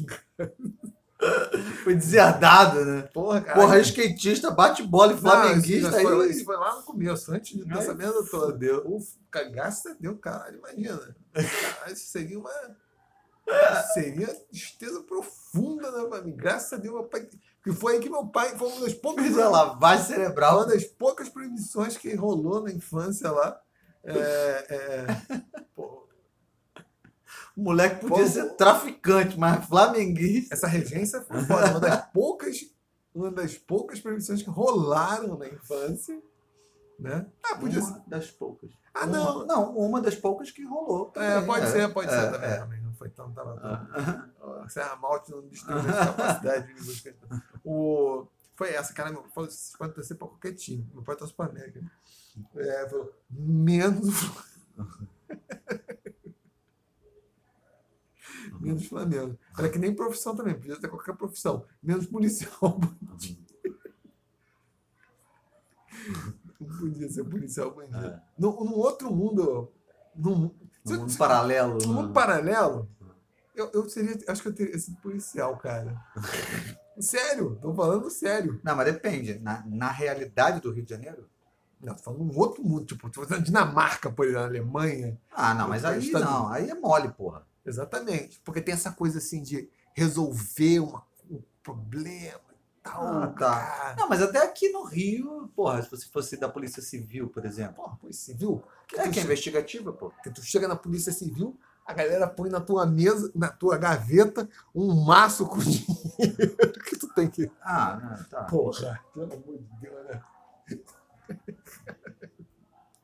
[1.84, 3.02] Foi deserdado, né?
[3.14, 3.60] Porra, cara.
[3.60, 6.44] Porra, skatista, bate bola e flamenguista Não, isso, foi, aí.
[6.44, 8.52] foi lá no começo, antes de dessa merda toda.
[8.52, 8.82] fudeu.
[8.86, 11.14] Uf, cagaça deu, caralho, imagina.
[11.32, 12.50] Caralho, isso seria uma.
[13.94, 16.36] Seria tristeza profunda família.
[16.36, 17.28] Graças a Deus, meu pai.
[17.62, 19.38] Que foi aí que meu pai foi uma das poucas.
[19.38, 20.58] A lavagem cerebral.
[20.58, 23.60] Uma das poucas proibições que rolou na infância lá.
[24.04, 25.06] É, é,
[25.76, 26.08] pô,
[27.56, 30.54] O moleque podia Pô, ser traficante, mas flamenguista.
[30.54, 31.70] essa regência foi foda.
[31.70, 32.56] Uma das poucas.
[33.14, 36.18] Uma das poucas proibições que rolaram na infância.
[36.98, 37.26] Né?
[37.44, 37.90] Ah, podia ser.
[37.92, 38.70] Uma das poucas.
[38.94, 39.46] Ah, Uma- não.
[39.46, 41.12] Não, uma das poucas que rolou.
[41.14, 41.70] É, também, pode é.
[41.70, 42.81] ser, pode É, ser também.
[43.02, 43.32] Não foi tão.
[43.32, 44.62] Tava Ah.
[44.64, 47.14] a Serra Malte não destruiu essa capacidade de.
[47.64, 49.10] O, foi essa, cara.
[49.10, 50.88] Meu falou: você pode torcer pra qualquer time.
[50.92, 51.80] Meu pai torce pra América.
[52.54, 54.08] É, falou: menos.
[54.08, 55.12] o Flamengo."
[58.60, 59.38] menos Flamengo.
[59.58, 61.66] Era que nem profissão também, podia ter qualquer profissão.
[61.82, 62.78] Menos policial.
[66.60, 68.06] Não podia ser policial bandido.
[68.06, 68.22] É.
[68.38, 69.72] No, num outro mundo.
[70.14, 71.78] Num, se No eu- mundo paralelo.
[71.78, 72.14] no mundo né?
[72.14, 72.88] paralelo,
[73.54, 74.18] eu, eu seria.
[74.28, 75.96] Acho que eu teria sido policial, cara.
[76.98, 78.60] sério, tô falando sério.
[78.62, 79.38] Não, mas depende.
[79.38, 81.28] Na, na realidade do Rio de Janeiro?
[81.80, 85.18] Não, tô falando um outro mundo, tipo, tô falando Dinamarca, por exemplo, Alemanha.
[85.32, 86.48] Ah, não, mas Nos aí Estados não.
[86.48, 87.44] Aí é mole, porra.
[87.66, 88.40] Exatamente.
[88.44, 92.40] Porque tem essa coisa assim de resolver uma- um problema
[92.82, 93.06] tal.
[93.22, 93.94] Ah, tá.
[93.98, 97.74] Não, mas até aqui no Rio, porra, se você fosse da Polícia Civil, por exemplo.
[97.76, 98.62] Porra, polícia civil.
[98.88, 100.10] Que É que é investigativa, pô.
[100.22, 104.48] que tu chega na polícia civil, a galera põe na tua mesa, na tua gaveta,
[104.74, 107.50] um maço com dinheiro que tu tem que.
[107.62, 108.44] Ah, não, tá.
[108.44, 110.22] Porra, pelo amor de Deus, né?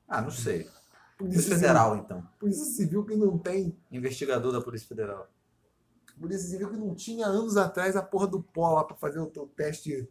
[0.06, 0.64] Ah, não sei.
[0.64, 0.78] Polícia
[1.18, 2.28] Polícia Civil, Federal, então.
[2.38, 3.76] polícia civil que não tem.
[3.90, 5.28] Investigador da Polícia Federal.
[6.20, 9.26] Polícia civil que não tinha anos atrás a porra do pó lá pra fazer o
[9.26, 10.08] teu teste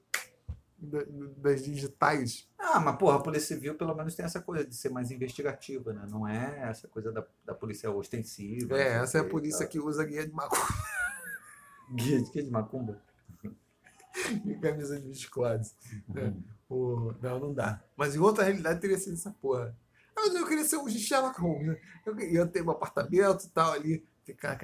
[0.78, 1.06] da-
[1.38, 2.48] das digitais.
[2.58, 5.92] Ah, mas porra, a Polícia Civil pelo menos tem essa coisa de ser mais investigativa,
[5.94, 6.06] né?
[6.10, 8.78] Não é essa coisa da, da polícia ostensiva.
[8.78, 10.62] É, essa é a polícia que usa guia de macumba
[11.96, 12.42] Guia de quê?
[12.44, 13.02] De macumba?
[14.46, 15.74] e camisa de biscoitos.
[16.16, 16.32] É.
[16.70, 17.16] Uhum.
[17.22, 17.82] Não, não dá.
[17.96, 19.76] Mas em outra realidade teria sido essa porra.
[20.16, 21.80] Mas eu queria ser um Sherlock Holmes, né?
[22.06, 24.56] Eu queria ter um apartamento e tal ali, ficar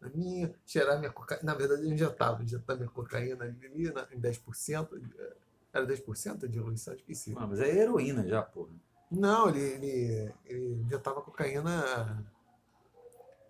[0.00, 1.42] na minha, cheirar minha cocaína.
[1.44, 5.00] Na verdade, eu injetava, injetava minha cocaína ali na- em 10%.
[5.72, 6.94] Era 10% a diluição?
[6.94, 7.34] Esqueci.
[7.36, 8.70] Ah, mas é heroína já, porra.
[9.10, 12.26] Não, ele, ele, ele injetava cocaína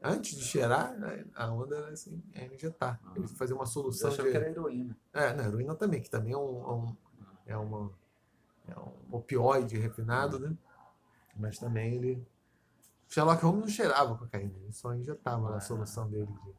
[0.02, 1.24] antes de cheirar, né?
[1.34, 3.00] a onda era assim, é injetar.
[3.04, 3.12] Ah.
[3.16, 4.32] Ele fazia uma Eu solução achava de.
[4.32, 4.96] que era heroína.
[5.12, 6.96] É, não, heroína também, que também é um, é um,
[7.46, 7.92] é uma,
[8.68, 10.56] é um opioide refinado, né?
[11.36, 12.26] Mas também ele.
[13.08, 15.56] Sherlock Holmes não cheirava cocaína, ele só injetava Ah.
[15.56, 16.26] a solução dele.
[16.44, 16.54] De...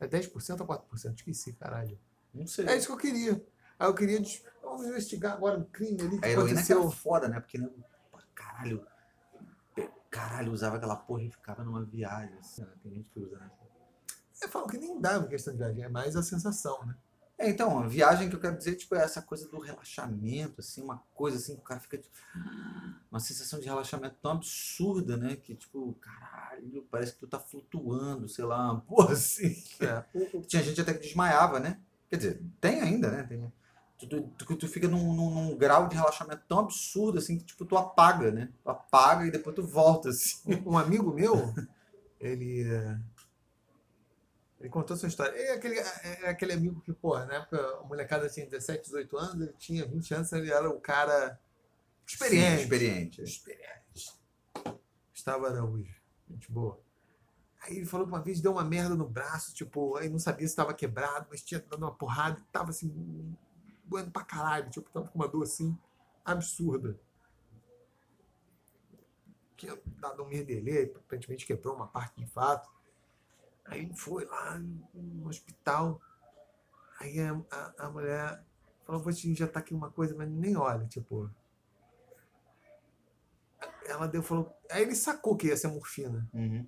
[0.00, 1.14] É 10% ou 4%?
[1.16, 1.98] Esqueci, caralho.
[2.34, 2.66] Não sei.
[2.66, 3.32] É isso que eu queria.
[3.78, 4.20] Aí eu queria.
[4.20, 6.90] des- Vamos investigar agora um crime ali que A heroína que aconteceu.
[6.90, 7.38] foda, né?
[7.40, 7.58] Porque,
[8.34, 8.86] caralho,
[10.10, 12.36] caralho, usava aquela porra e ficava numa viagem.
[12.38, 12.68] Assim, né?
[12.82, 13.50] Tem gente que usa, né?
[14.40, 16.96] Eu falo que nem em questão de viagem, é mais a sensação, né?
[17.42, 20.82] É, então, a viagem que eu quero dizer, tipo, é essa coisa do relaxamento, assim,
[20.82, 22.14] uma coisa assim, que o cara fica, tipo,
[23.10, 25.36] uma sensação de relaxamento tão absurda, né?
[25.36, 29.56] Que, tipo, caralho, parece que tu tá flutuando, sei lá, porra assim.
[29.80, 30.04] É.
[30.46, 31.78] Tinha gente até que desmaiava, né?
[32.08, 33.22] Quer dizer, tem ainda, né?
[33.24, 33.52] Tem,
[33.98, 37.44] tu, tu, tu, tu fica num, num, num grau de relaxamento tão absurdo, assim, que,
[37.44, 38.48] tipo, tu apaga, né?
[38.62, 40.62] Tu apaga e depois tu volta, assim.
[40.66, 41.52] Um amigo meu,
[42.20, 42.62] ele.
[42.70, 42.98] eh,
[44.62, 45.36] Ele contou sua história.
[45.36, 49.48] É aquele, é aquele amigo que, pô, na época a molecada tinha 17, 18 anos,
[49.48, 51.36] ele tinha 20 anos, ele era o cara
[52.06, 52.56] experiente.
[52.56, 53.22] Sim, experiente.
[53.22, 54.20] Experiente.
[55.10, 56.00] Gustavo Araújo.
[56.30, 56.80] Gente boa.
[57.60, 60.46] Aí ele falou que uma vez deu uma merda no braço, tipo, aí não sabia
[60.46, 63.36] se estava quebrado, mas tinha dado uma porrada e tava assim,
[63.84, 65.76] doendo pra caralho, tipo, tava com uma dor assim,
[66.24, 66.96] absurda.
[69.56, 72.70] Tinha dado um merdelê, aparentemente quebrou uma parte de fato.
[73.64, 74.58] Aí ele foi lá
[74.94, 76.00] no hospital,
[77.00, 78.42] aí a, a, a mulher
[78.84, 81.30] falou, vou te injetar aqui uma coisa, mas nem olha, tipo.
[83.86, 84.52] Ela deu, falou.
[84.70, 86.66] Aí ele sacou que ia ser morfina, Uhum,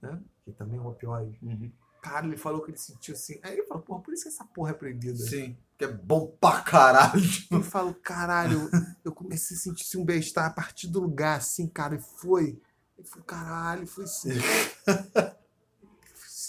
[0.00, 0.20] né?
[0.44, 1.38] Que também é um opioide.
[1.42, 1.72] uhum.
[2.02, 3.38] Cara, ele falou que ele sentiu assim.
[3.44, 5.16] Aí ele falou, porra, por isso que essa porra é proibida.
[5.18, 7.22] Sim, que é bom pra caralho.
[7.48, 8.68] Eu falo, caralho,
[9.04, 12.60] eu comecei a sentir assim, um bem-estar a partir do lugar, assim, cara, e foi.
[12.98, 14.30] Eu falei, caralho, foi assim.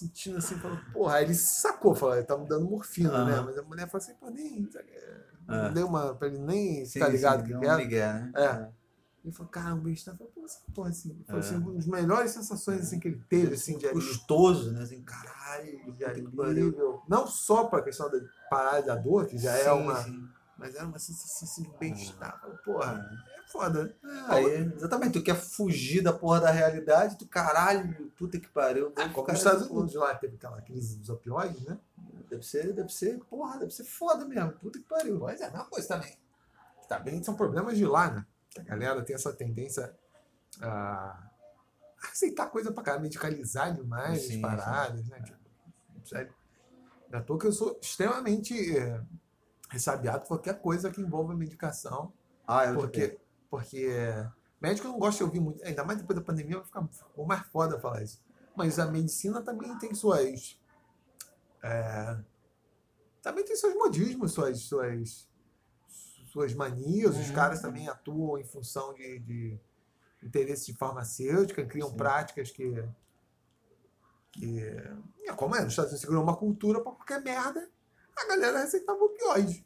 [0.04, 3.34] sentindo assim, falando, porra, aí ele sacou, falou, ele tá me dando morfina, né?
[3.34, 3.46] Aham.
[3.46, 4.70] Mas a mulher falou assim, pô, nem.
[5.48, 5.64] Ah.
[5.68, 6.16] Não deu uma.
[6.16, 7.78] pra ele nem Sim, ficar ligado sim, que deu que era.
[7.78, 8.32] migué, né?
[8.36, 8.70] É.
[9.24, 10.14] Ele falou, caramba, o tá.
[10.14, 11.24] Pô, essa porra assim.
[11.26, 11.46] Falou É.
[11.46, 14.08] assim, uma das melhores sensações assim, que ele teve, assim, de alívio.
[14.08, 14.82] Gostoso, né?
[14.84, 17.02] Assim, caralho, De alívio.
[17.08, 19.96] Não só pra questão da parada da dor, que já é Sim, uma.
[20.04, 20.28] sim.
[20.58, 22.40] Mas era uma sensação assim, de bem-estar.
[22.64, 23.84] Porra, é foda.
[23.84, 24.26] né?
[24.28, 28.92] Aí, exatamente, tu quer fugir da porra da realidade, tu caralho, puta que pariu.
[28.96, 31.78] Ah, nos Estados Unidos lá teve aquela crise dos opioides, né?
[32.30, 35.20] Deve ser, deve ser, porra, deve ser foda mesmo, puta que pariu.
[35.20, 36.18] Pois é, a mesma coisa também.
[36.90, 38.26] Também são problemas de lá, né?
[38.58, 39.96] A galera tem essa tendência
[40.60, 41.30] a
[42.12, 45.22] aceitar coisa pra caralho, medicalizar demais Sim, as paradas, né?
[45.22, 45.38] Tipo,
[46.04, 46.34] sério.
[47.12, 49.00] É à toa que eu sou extremamente eh,
[49.70, 52.12] ressabiado qualquer coisa que envolva medicação.
[52.48, 53.20] Ah, eu Porque,
[53.54, 53.88] porque
[54.60, 56.90] médico não gosta de ouvir muito, ainda mais depois da pandemia, vai ficar
[57.24, 58.20] mais foda falar isso.
[58.56, 60.60] Mas a medicina também tem suas.
[61.62, 62.18] é,
[63.22, 65.30] também tem seus modismos, suas, suas,
[66.32, 67.16] suas manias.
[67.16, 67.36] Os Uhum.
[67.36, 69.60] caras também atuam em função de, de
[70.24, 71.98] interesse de farmacêutica, criam Sim.
[71.98, 72.90] práticas que.
[74.32, 74.62] que
[75.28, 77.70] é como é, nos Estados Unidos criou uma cultura para qualquer merda,
[78.18, 79.64] a galera receitava opioide.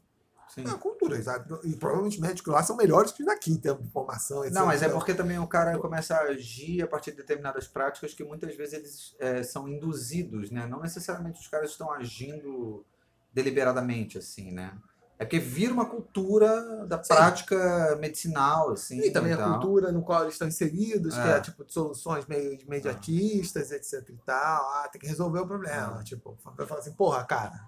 [0.49, 0.63] Sim.
[0.67, 1.53] É cultura, sabe?
[1.63, 4.53] E provavelmente médicos lá são melhores que daqui, em termos de formação, etc.
[4.53, 8.13] Não, mas é porque também o cara começa a agir a partir de determinadas práticas
[8.13, 10.65] que muitas vezes eles é, são induzidos, né?
[10.65, 12.85] Não necessariamente os caras estão agindo
[13.33, 14.73] deliberadamente, assim, né?
[15.19, 17.07] É porque vira uma cultura da Sim.
[17.07, 18.99] prática medicinal, assim.
[19.01, 19.53] E também a tal.
[19.53, 21.37] cultura no qual eles estão inseridos, que É.
[21.37, 24.63] é tipo de soluções meio imediatistas, etc e tal.
[24.69, 25.99] Ah, tem que resolver o problema.
[26.01, 26.03] É.
[26.03, 27.67] Tipo, vai falar assim, porra, cara,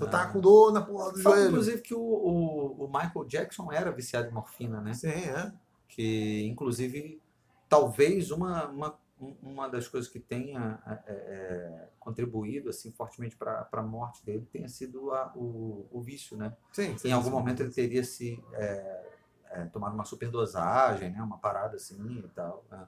[0.00, 0.10] tu É.
[0.10, 1.50] tá com dor na porra do Fala, joelho.
[1.50, 4.94] inclusive, que o, o, o Michael Jackson era viciado em morfina, né?
[4.94, 5.52] Sim, é.
[5.88, 7.20] que inclusive
[7.68, 8.98] talvez uma, uma,
[9.42, 14.68] uma das coisas que tenha é, é, contribuído assim fortemente para a morte dele tenha
[14.68, 16.56] sido a, o, o vício, né?
[16.72, 17.32] Sim, sim, Em algum sim.
[17.34, 19.06] momento ele teria se é,
[19.50, 21.22] é, tomado uma superdosagem, né?
[21.22, 22.64] Uma parada assim e tal.
[22.70, 22.86] né?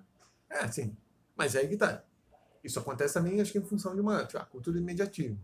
[0.50, 0.96] É, sim.
[1.36, 2.02] Mas aí que tá.
[2.64, 5.38] Isso acontece também, acho que em função de uma tipo, cultura imediatismo.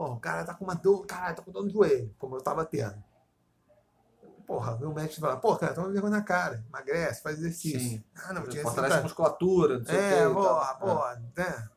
[0.00, 2.40] Porra, o cara tá com uma dor, cara, tá com dor no joelho, como eu
[2.40, 3.04] tava tendo.
[4.46, 7.78] Porra, meu médico fala, pô, cara, toma vergonha na cara, emagrece, faz exercício.
[7.78, 8.04] Sim.
[8.16, 10.00] Ah, não, tinha Fortalece a musculatura, não sei o.
[10.00, 10.78] É, e porra, tal.
[10.78, 11.68] porra, né?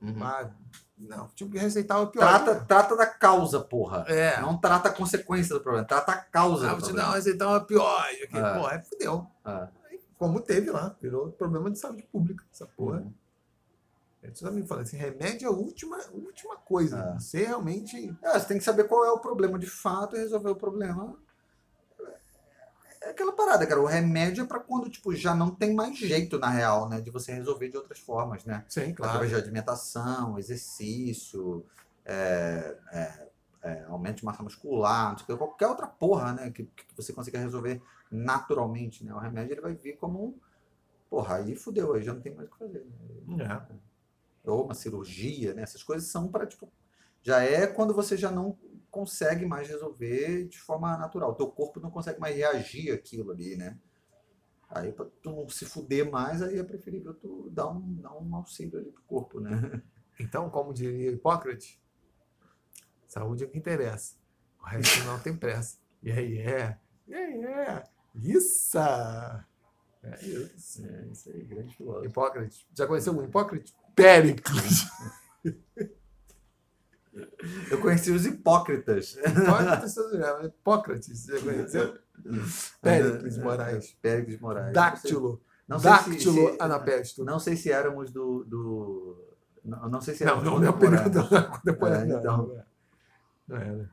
[0.00, 0.22] Uhum.
[0.22, 0.50] Ah,
[0.96, 2.20] não, tinha que receitar o pior.
[2.20, 4.04] Trata, trata da causa, porra.
[4.06, 4.40] É.
[4.40, 7.16] Não trata a consequência do problema, trata a causa Ah, do vou te dar uma
[7.16, 8.04] receitar uma pior.
[8.22, 8.38] Aqui.
[8.38, 8.54] É.
[8.54, 9.26] Porra, aí fudeu.
[9.44, 9.68] É.
[10.16, 12.98] Como teve lá, virou problema de saúde pública, essa porra.
[12.98, 13.12] Uhum.
[14.22, 16.98] Eu também falo assim, remédio é a última, última coisa.
[16.98, 17.20] É.
[17.20, 18.16] Você realmente.
[18.22, 21.16] É, você tem que saber qual é o problema de fato e resolver o problema.
[23.00, 23.80] É aquela parada, cara.
[23.80, 27.00] O remédio é pra quando, tipo, já não tem mais jeito, na real, né?
[27.00, 28.64] De você resolver de outras formas, né?
[28.68, 31.64] Sim, Através de alimentação, exercício,
[32.04, 33.28] é, é,
[33.62, 36.50] é, aumento de massa muscular, sei qualquer outra porra, né?
[36.50, 39.14] Que, que você consiga resolver naturalmente, né?
[39.14, 40.36] O remédio ele vai vir como.
[41.08, 42.86] Porra, aí fudeu, aí já não tem mais o que fazer.
[43.26, 43.44] Né?
[43.44, 43.87] É.
[44.48, 45.62] ou uma cirurgia, né?
[45.62, 46.70] Essas coisas são para tipo
[47.22, 48.56] já é quando você já não
[48.90, 51.32] consegue mais resolver de forma natural.
[51.32, 53.78] O teu corpo não consegue mais reagir àquilo ali, né?
[54.68, 58.34] Aí para tu não se fuder mais, aí é preferível tu dar um, dar um
[58.34, 59.82] auxílio ali pro corpo, né?
[60.20, 61.80] Então, como diria Hipócrates,
[63.06, 64.16] saúde é o que interessa.
[64.60, 65.78] O resto não tem pressa.
[66.02, 66.76] E aí é.
[67.06, 67.84] E aí é.
[68.16, 68.78] Isso!
[68.78, 70.84] É isso.
[70.84, 72.06] É, isso aí, grande filósofo.
[72.06, 72.66] Hipócrates.
[72.74, 73.72] Já conheceu o Hipócrates?
[74.02, 74.86] Péricles.
[77.70, 79.16] Eu conheci os hipócritas.
[79.16, 79.96] Hipócrates,
[80.44, 81.98] Hipócrates, já conheceu?
[82.82, 83.96] Péricles Moraes.
[84.02, 84.72] Péricles Moraes.
[84.74, 85.40] Dáctilo.
[85.66, 87.24] Não sei se- Dáctilo se- anapesto.
[87.24, 88.44] Não sei se éramos do.
[88.44, 89.24] do
[89.64, 91.30] não, não sei se éramos não, não é o período contemporâneos.
[91.30, 92.14] da contemporânea.
[92.14, 92.36] É, então.
[92.38, 93.58] não.
[93.58, 93.88] Não né?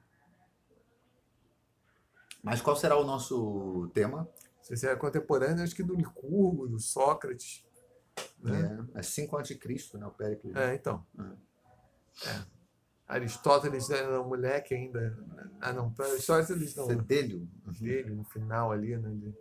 [2.44, 4.28] Mas qual será o nosso tema?
[4.62, 7.66] Se você é contemporâneo, acho que do Licurgo, do Sócrates.
[8.42, 8.86] Né?
[8.96, 9.60] É, é 5 a.C.,
[9.96, 10.06] né?
[10.06, 10.56] O Péricles.
[10.56, 11.06] É, então.
[11.18, 11.36] Hum.
[12.26, 12.56] É.
[13.08, 15.18] Aristóteles era um moleque ainda.
[15.62, 15.94] Ah, não.
[16.00, 16.88] Aristóteles não.
[16.88, 17.48] Fedelho.
[17.80, 19.10] Dele, no final ali, né?
[19.10, 19.36] de-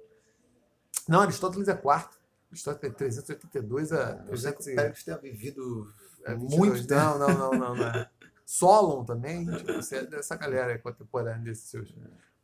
[1.09, 2.19] Não, Aristóteles é quarto.
[2.51, 5.93] Aristóteles é 382 a que 300 o Péricles tenha vivido
[6.25, 6.87] é, muito 22.
[6.87, 7.19] tempo.
[7.19, 7.75] Não, não, não, não.
[7.77, 8.11] não é.
[8.45, 9.47] Solon também.
[9.47, 11.95] Tipo, você é dessa galera contemporânea desses seus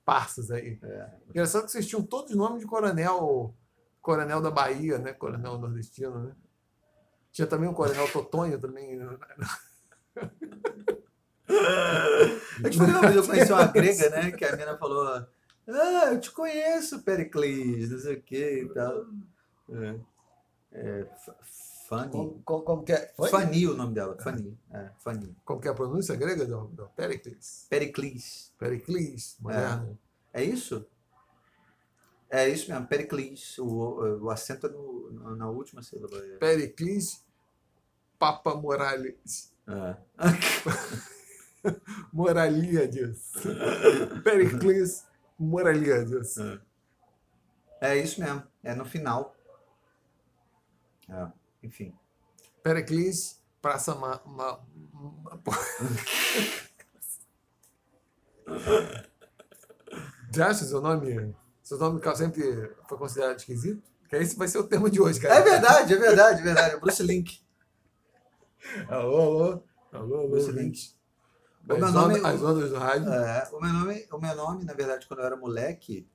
[0.04, 0.78] parças aí.
[0.82, 1.10] É.
[1.28, 3.54] Engraçado que vocês tinham todos os nomes de coronel,
[4.00, 5.12] coronel da Bahia, né?
[5.12, 6.32] Coronel nordestino, né?
[7.32, 8.96] Tinha também o coronel Totonho também.
[8.96, 9.18] né?
[12.62, 14.30] Eu te falei uma vez, eu conheci uma grega, né?
[14.32, 15.06] Que a menina falou:
[15.68, 19.06] Ah, eu te conheço, Pericles, não sei o que e tal.
[19.72, 20.00] É.
[20.72, 21.06] É,
[21.88, 22.12] Fanny.
[22.12, 23.12] Como, como, como que é?
[23.16, 23.28] Foi?
[23.30, 24.16] Fanny o nome dela.
[24.20, 24.56] Fanny.
[24.72, 25.34] É, Fanny.
[25.44, 27.66] Como que é a pronúncia grega do, do Pericles?
[27.68, 28.52] Pericles.
[28.58, 29.98] Pericles, moderno.
[30.32, 30.86] É isso?
[32.30, 33.58] É isso mesmo, Pericles.
[33.58, 36.18] O, o acento é no, na última sílaba.
[36.38, 37.24] Pericles
[38.18, 39.52] Papa Morales.
[39.66, 39.96] É.
[42.12, 43.32] Moralíades.
[44.22, 45.06] Pericles
[45.38, 46.36] Moralíades.
[47.80, 48.42] É isso mesmo.
[48.62, 49.34] É no final.
[51.08, 51.26] É,
[51.62, 51.94] Enfim.
[52.62, 54.20] Pericles Praça Ma...
[54.24, 54.60] Ma...
[54.94, 55.40] Ma-
[60.32, 61.34] Já seu nome?
[61.70, 63.80] Seu nome sempre foi considerado esquisito?
[64.08, 65.36] Que esse vai ser o tema de hoje, cara.
[65.36, 66.74] É verdade, é verdade, é verdade.
[66.74, 67.40] É Bruce Link.
[68.90, 69.62] Alô, alô.
[69.92, 70.28] Alô, alô.
[70.30, 70.98] Bruce ouvintes.
[71.62, 73.12] O meu As, nome- ondas, as ondas do rádio.
[73.12, 76.08] É, o, meu nome, o meu nome, na verdade, quando eu era moleque,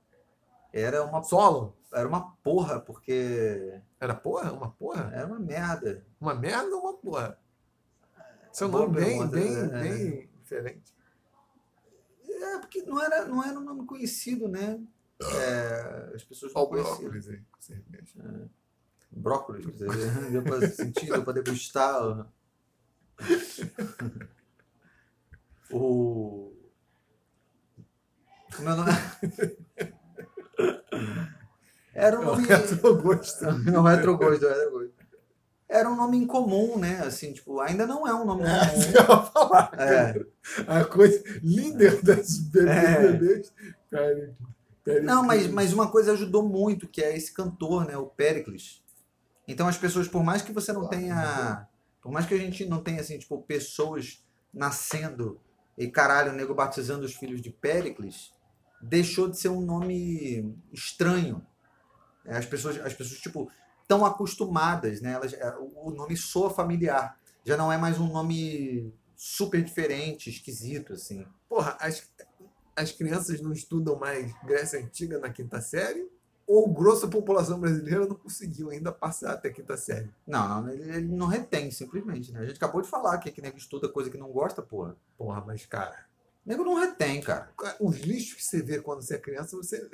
[0.74, 1.74] era uma, Solo.
[1.94, 4.52] era uma porra, porque Era porra?
[4.52, 5.10] Uma porra?
[5.14, 6.06] era uma merda.
[6.20, 7.40] Uma merda ou uma porra?
[8.52, 9.68] Seu Boa nome bem, bem, é.
[9.70, 10.94] bem diferente.
[12.30, 14.84] É, porque não era, não era um nome conhecido, né?
[15.22, 16.98] É, as pessoas não conheciam.
[17.10, 18.50] brócolis com cerveja.
[19.12, 22.28] Brócolis, quer dizer, deu pra sentir, deu pra degustar.
[25.72, 26.52] O.
[28.60, 28.92] o meu nome.
[31.94, 32.44] Era um É nome.
[32.44, 33.46] o retrogosto.
[33.46, 34.94] Não, retrogosto, retrogosto.
[35.68, 37.00] Era um nome incomum, né?
[37.00, 38.82] Assim, tipo, ainda não é um nome É, comum.
[38.84, 40.14] eu ia falar, É.
[40.14, 40.28] cara.
[40.68, 43.74] A coisa líder das bebês, É.
[43.90, 44.36] Cara,
[44.86, 45.08] Pericles.
[45.08, 47.98] Não, mas, mas uma coisa ajudou muito, que é esse cantor, né?
[47.98, 48.84] O Pericles.
[49.48, 51.68] Então as pessoas, por mais que você não tenha.
[52.02, 54.24] Por mais que a gente não tenha, assim, tipo, pessoas
[54.54, 55.42] nascendo
[55.76, 58.32] e caralho, o nego batizando os filhos de Pericles,
[58.80, 61.46] deixou de ser um nome estranho.
[62.24, 65.14] É, As pessoas, as pessoas tipo, estão acostumadas, né?
[65.14, 67.20] Elas, é, o o nome soa familiar.
[67.44, 71.26] Já não é mais um nome super diferente, esquisito, assim.
[71.50, 72.08] Porra, as,
[72.76, 76.10] as crianças não estudam mais Grécia Antiga na quinta série?
[76.48, 80.12] Ou grossa população brasileira não conseguiu ainda passar até a quinta série?
[80.28, 82.42] Não, não, ele, ele não retém, simplesmente, né?
[82.42, 84.96] A gente acabou de falar que, que nego estuda coisa que não gosta, porra.
[85.18, 86.06] Porra, mas, cara,
[86.46, 87.50] Nego não retém, cara.
[87.80, 89.90] os lixos que você vê quando você é criança, você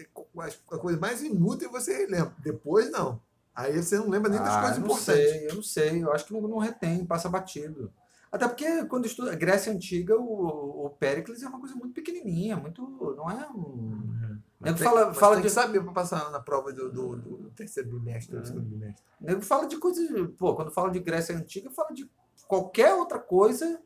[0.69, 2.35] a coisa mais inútil você lembra.
[2.39, 3.21] Depois, não.
[3.55, 5.29] Aí você não lembra nem das Ah, coisas eu não importantes.
[5.29, 6.03] sei, eu não sei.
[6.03, 7.89] Eu acho que nego não retém, passa batido.
[8.31, 12.81] Até porque quando estuda Grécia Antiga, o, o Péricles é uma coisa muito pequenininha, muito.
[13.17, 14.39] Não é um.
[14.59, 17.15] Mas Nego tem- fala- fala tem de- que saber para passar na prova do, do-
[17.17, 18.45] do terceiro bimestre, do É.
[18.45, 19.03] segundo bimestre.
[19.19, 20.07] Nego fala de coisas.
[20.37, 22.09] Pô, quando fala de Grécia Antiga, fala de
[22.47, 23.81] qualquer outra coisa.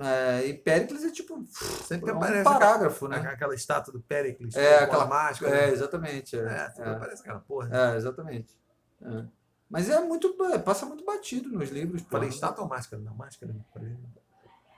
[0.00, 1.42] É, e Péricles é tipo.
[1.86, 3.16] Sempre é um aparece parágrafo, né?
[3.18, 5.56] Aquela estátua do Péricles É, aquela máscara.
[5.56, 6.36] É, exatamente.
[6.36, 6.94] É, É, sempre é.
[6.94, 7.70] aparece aquela porra.
[7.92, 8.54] É, exatamente.
[9.00, 9.24] É.
[9.72, 10.36] Mas é muito.
[10.52, 12.02] é, passa muito batido nos livros.
[12.02, 12.10] pô.
[12.10, 13.02] Falei estátua ou máscara?
[13.02, 13.56] Não, máscara.
[13.72, 13.96] Falei...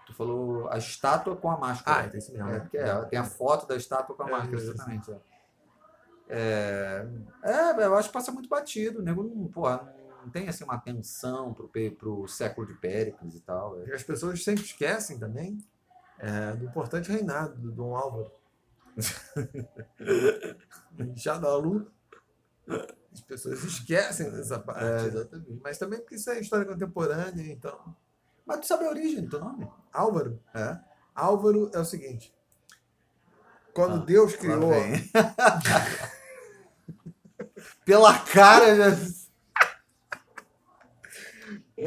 [0.07, 2.03] Tu falou a estátua com a máscara.
[2.03, 2.49] Ah, então isso mesmo.
[2.49, 2.68] É, né?
[2.74, 5.11] é, tem a foto da estátua com a É, máscara, exatamente.
[5.11, 5.18] É.
[6.28, 7.09] É,
[7.42, 9.01] é, eu acho que passa muito batido.
[9.01, 9.92] O nego não, porra,
[10.22, 11.68] não tem assim, uma atenção pro,
[11.99, 13.80] pro século de Péricles e tal.
[13.80, 13.88] é.
[13.88, 15.59] E as pessoas sempre esquecem também
[16.20, 18.30] é, do importante reinado do Dom Álvaro.
[21.16, 21.90] Já da Lu.
[23.15, 24.85] As pessoas esquecem dessa parte.
[24.85, 25.61] É, exatamente.
[25.62, 27.95] Mas também porque isso é história contemporânea, então.
[28.45, 29.71] Mas tu sabe a origem do teu nome?
[29.93, 30.41] Álvaro.
[30.53, 30.79] É.
[31.15, 32.35] Álvaro é o seguinte.
[33.73, 34.71] Quando Ah, Deus criou.
[37.85, 38.97] Pela cara já.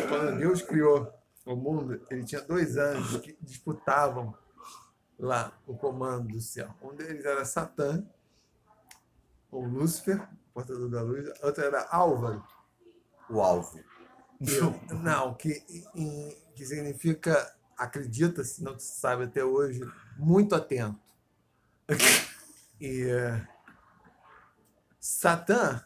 [0.08, 1.14] Quando Deus criou
[1.46, 4.36] o mundo, ele tinha dois anjos que disputavam
[5.18, 6.70] lá o comando do céu.
[6.82, 8.06] Um deles era Satã,
[9.50, 11.30] ou Lúcifer, portador da luz.
[11.44, 12.44] Outro era Álvaro.
[13.30, 13.80] O alvo.
[14.44, 19.82] que- não, que, em- que significa, acredita-se, não se sabe até hoje,
[20.18, 21.00] muito atento.
[22.82, 23.48] E eh,
[25.00, 25.84] Satã,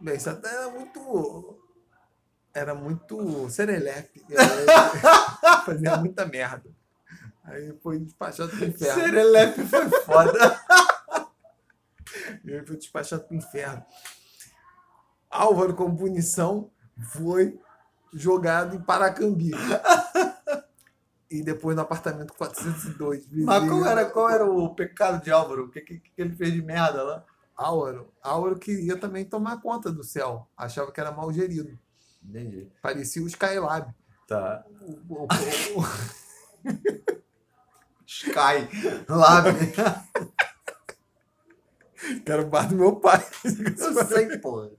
[0.00, 1.58] bem, Satã era muito.
[2.54, 4.24] Era muito serelepe.
[5.64, 6.68] Fazia muita merda.
[7.44, 9.02] Aí foi despachado pro inferno.
[9.02, 10.60] Serelepe foi foda.
[12.44, 13.84] E ele foi despachado pro inferno.
[15.30, 16.70] Álvaro, como punição,
[17.12, 17.58] foi
[18.12, 19.50] jogado em Paracambi.
[21.30, 23.26] e depois no apartamento 402.
[23.30, 25.64] Mas qual era, qual era o pecado de Álvaro?
[25.64, 27.24] O que, que, que ele fez de merda lá?
[27.56, 30.48] Álvaro, Álvaro queria também tomar conta do céu.
[30.56, 31.78] Achava que era mal gerido.
[32.22, 32.68] Entendi.
[32.82, 33.94] Parecia o Skylab.
[34.26, 34.64] Tá.
[35.08, 35.84] O, o- o-
[38.06, 38.68] Sky.
[39.08, 39.48] Lab.
[42.24, 43.24] que era o bar do meu pai.
[43.44, 44.70] Eu sei, porra.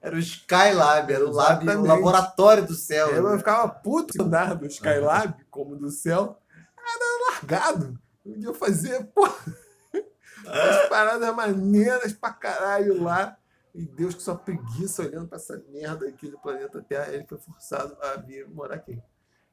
[0.00, 3.10] Era o Skylab, era o, lab, o laboratório do céu.
[3.10, 3.38] Eu né?
[3.38, 6.40] ficava puto andar do Skylab, como do céu.
[6.78, 7.98] Era largado.
[8.24, 9.26] Eu ia fazer, pô,
[10.46, 13.36] as paradas maneiras pra caralho lá.
[13.74, 17.38] E Deus com sua preguiça olhando pra essa merda aqui do planeta Terra, ele foi
[17.38, 19.00] forçado a vir morar aqui.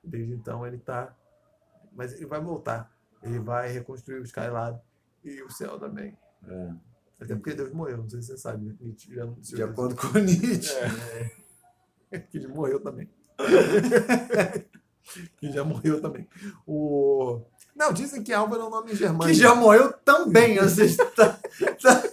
[0.04, 1.14] Desde então ele tá.
[1.92, 2.92] Mas ele vai voltar.
[3.22, 4.80] Ele vai reconstruir o Skylab
[5.24, 6.18] e o céu também.
[6.48, 6.74] É.
[7.22, 8.66] Até porque Deus morreu, não sei se você sabe.
[8.66, 8.76] né?
[8.80, 10.74] Nietzsche já De acordo com Nietzsche.
[12.12, 12.20] É.
[12.30, 13.10] que ele morreu também.
[15.38, 16.28] que já morreu também.
[16.68, 17.42] O...
[17.76, 19.28] Não, dizem que Álvaro é um nome germânico.
[19.28, 20.60] Que já morreu também.
[20.60, 21.40] Ou seja, tá,
[21.82, 22.04] tá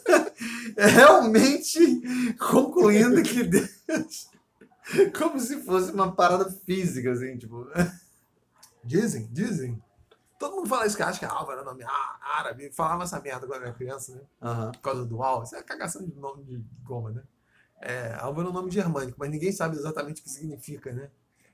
[0.76, 4.28] realmente concluindo que Deus.
[5.16, 7.66] Como se fosse uma parada física, assim, tipo.
[8.85, 9.80] Dizem, dizem.
[10.43, 11.84] Todo mundo fala isso, que acha que Álvaro é nome
[12.36, 12.72] árabe.
[12.72, 14.20] Falava essa merda quando era criança, né?
[14.43, 14.72] Aham.
[14.72, 15.43] Por causa do Al.
[15.45, 17.22] Isso é cagação de nome de goma, né?
[17.80, 21.11] É, Álvaro é um nome germânico, mas ninguém sabe exatamente o que significa, né?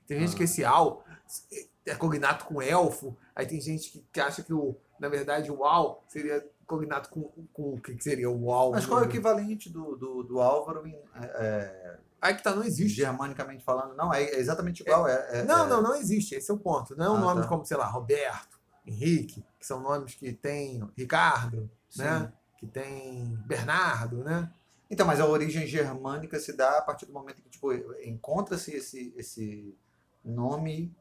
[0.07, 0.37] Tem gente Ah.
[0.37, 1.03] que esse Al
[1.85, 5.63] é cognato com elfo, aí tem gente que, que acha que, o, na verdade, o
[5.63, 7.23] Al seria cognato com,
[7.53, 8.71] com o que seria o Al.
[8.71, 12.63] Mas qual é o equivalente do, do, do Álvaro em, é, Aí que tá, não
[12.63, 12.95] é, existe.
[12.97, 13.95] germanicamente falando?
[13.95, 15.07] Não, é, é exatamente igual.
[15.07, 16.35] É, é- Não, é- não, não existe.
[16.35, 16.95] Esse é o ponto.
[16.97, 17.47] Não é um Ah, nome tá.
[17.47, 22.03] como, sei lá, Roberto, Henrique, que são nomes que tem Ricardo, Sim.
[22.03, 22.33] né?
[22.57, 24.51] Que tem Bernardo, né?
[24.89, 27.71] Então, mas a origem germânica se dá a partir do momento que tipo,
[28.01, 29.77] encontra-se esse, esse
[30.23, 30.95] nome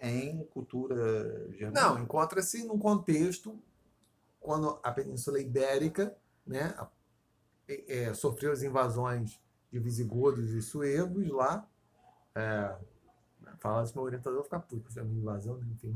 [0.00, 1.80] em cultura germânica.
[1.80, 3.58] Não, encontra-se num contexto
[4.38, 6.16] quando a Península Ibérica
[6.46, 6.74] né,
[7.68, 11.66] é, é, sofreu as invasões de visigodos e suevos lá.
[12.34, 12.76] É,
[13.58, 15.66] falar isso, meu orientador ficar puto, foi uma invasão, né?
[15.72, 15.94] enfim.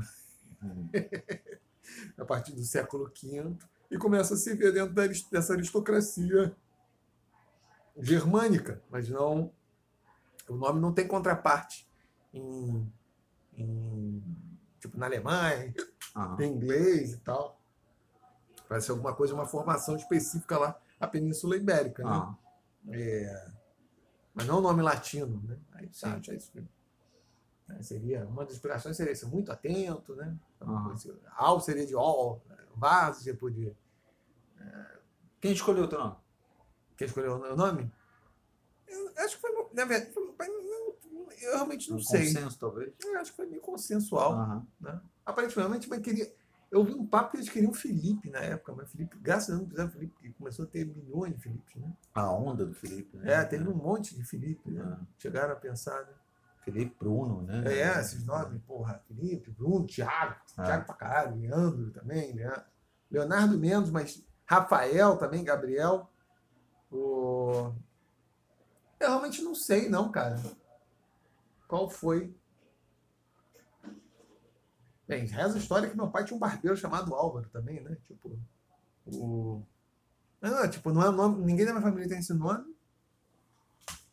[2.17, 3.55] A partir do século V,
[3.91, 6.55] e começa a se ver dentro da dessa aristocracia
[7.97, 9.51] germânica, mas não.
[10.47, 11.87] O nome não tem contraparte
[12.33, 12.91] em,
[13.57, 14.23] em-
[14.79, 15.73] tipo na Alemanha,
[16.15, 16.41] Aham.
[16.41, 17.59] em inglês e tal.
[18.67, 22.35] Parece alguma coisa, uma formação específica lá, a Península Ibérica, né?
[22.89, 23.51] É,
[24.33, 25.57] mas não o nome latino, né?
[25.73, 26.51] Aí tá, já isso.
[27.81, 30.35] Seria, uma das explicações seria ser muito atento, né?
[30.65, 30.95] Aham.
[31.37, 32.41] Al seria de all,
[32.75, 33.75] vaso você podia.
[35.39, 36.15] Quem escolheu o teu nome?
[36.97, 37.91] Quer escolher o nome?
[38.87, 39.51] Eu acho que foi.
[39.73, 42.33] Na verdade, eu realmente não Um sei.
[42.33, 42.93] consenso, talvez?
[43.03, 44.33] Eu acho que foi meio consensual.
[44.33, 44.67] Aham.
[44.79, 45.01] Né?
[45.25, 46.33] Aparentemente, mas queria.
[46.71, 49.61] Eu vi um papo que eles queriam Felipe na época, mas Felipe, graças a Deus,
[49.61, 51.93] não fizeram Felipe, porque começou a ter milhões de Felipe, né?
[52.13, 53.33] A onda do Felipe, né?
[53.33, 54.99] É, teve um monte de Felipe, né?
[55.17, 56.13] Chegaram a pensar, né?
[56.65, 57.63] Felipe Bruno, né?
[57.71, 60.63] É, esses nomes, porra, Felipe, Bruno, Thiago, Ah.
[60.63, 62.51] Thiago pra caralho, Leandro também, né?
[63.09, 66.09] Leonardo menos, mas Rafael também, Gabriel.
[66.91, 67.71] O...
[68.99, 70.41] Eu realmente não sei, não, cara.
[71.67, 72.35] Qual foi?
[75.07, 77.95] Bem, reza a história que meu pai tinha um barbeiro chamado Álvaro também, né?
[78.07, 78.39] Tipo,
[79.05, 79.61] o...
[80.41, 82.75] Não, tipo, não é nome, ninguém da minha família tem esse nome.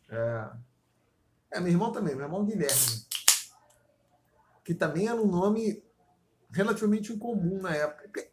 [0.09, 0.49] É,
[1.53, 3.05] é, meu irmão também, meu irmão Guilherme.
[4.63, 5.83] Que também era um nome
[6.51, 8.31] relativamente incomum na época.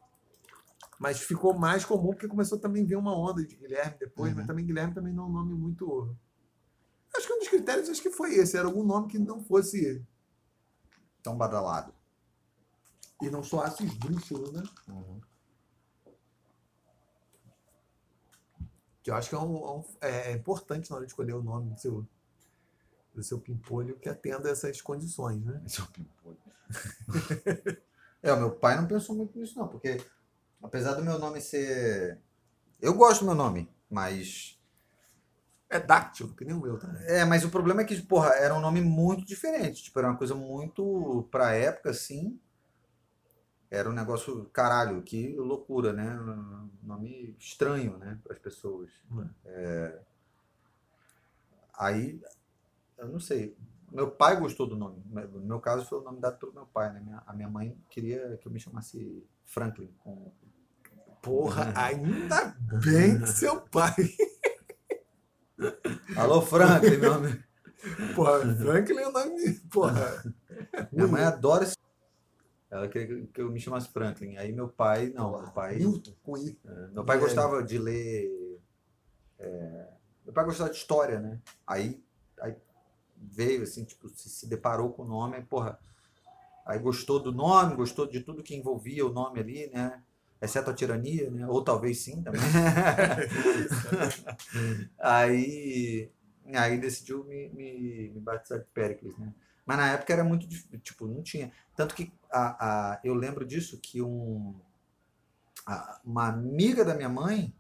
[0.98, 4.38] Mas ficou mais comum porque começou também a vir uma onda de Guilherme depois, Uhum.
[4.38, 6.14] mas também Guilherme também não é um nome muito.
[7.16, 10.04] Acho que um dos critérios acho que foi esse, era algum nome que não fosse.
[11.22, 11.92] Tão badalado.
[13.20, 14.62] E não soasse esdrúxulo, né?
[14.88, 15.20] Uhum.
[19.02, 21.80] Que eu acho que é um- é importante na hora de escolher o nome do
[21.80, 22.06] seu,
[23.14, 25.62] do seu pimpolho que atenda essas condições, né?
[25.78, 26.38] É o pimpolho.
[28.22, 29.98] é, o meu pai não pensou muito nisso, não, porque
[30.62, 32.18] apesar do meu nome ser.
[32.80, 34.56] Eu gosto do meu nome, mas.
[35.68, 37.00] É dáctilo, que nem o meu também.
[37.06, 39.84] É, mas o problema é que, porra, era um nome muito diferente.
[39.84, 41.28] Tipo, era uma coisa muito.
[41.30, 42.40] Pra época, assim.
[43.70, 44.46] Era um negócio.
[44.46, 46.18] Caralho, que loucura, né?
[46.18, 48.18] Um nome estranho, né?
[48.22, 48.90] Para as pessoas.
[49.44, 50.00] É.
[51.78, 52.20] Aí.
[53.01, 53.57] Eu não sei.
[53.90, 55.03] Meu pai gostou do nome.
[55.11, 57.01] No meu caso, foi o nome dado pelo meu pai, né?
[57.01, 59.92] Minha- a minha mãe queria que eu me chamasse Franklin.
[59.98, 60.32] Com...
[61.22, 63.94] Porra, ainda bem que seu pai.
[66.16, 67.44] Alô, Franklin, meu nome.
[68.14, 69.55] Porra, Franklin é o nome.
[69.70, 70.22] Porra.
[70.92, 71.76] Minha mãe adora esse.
[72.70, 74.36] Ela queria que- eu me chamasse Franklin.
[74.36, 75.76] Aí meu pai, não, meu pai.
[75.76, 76.59] Milton, com I.
[76.64, 77.20] é, Meu pai É.
[77.20, 78.61] gostava de ler.
[79.38, 79.88] é,
[80.24, 81.40] meu pai gostava de história, né?
[81.66, 82.03] Aí
[83.20, 85.78] veio, assim, tipo, se, se deparou com o nome, aí, porra.
[86.66, 90.02] Aí gostou do nome, gostou de tudo que envolvia o nome ali, né?
[90.40, 91.46] Exceto a tirania, né?
[91.48, 92.40] Ou talvez sim também.
[94.98, 96.10] aí.
[96.54, 99.32] Aí decidiu me, me, me batizar de Péricles, né?
[99.64, 101.52] Mas na época era muito difícil, tipo, não tinha.
[101.76, 104.54] Tanto que a, a, eu lembro disso que um,
[105.66, 107.54] a- uma amiga da minha mãe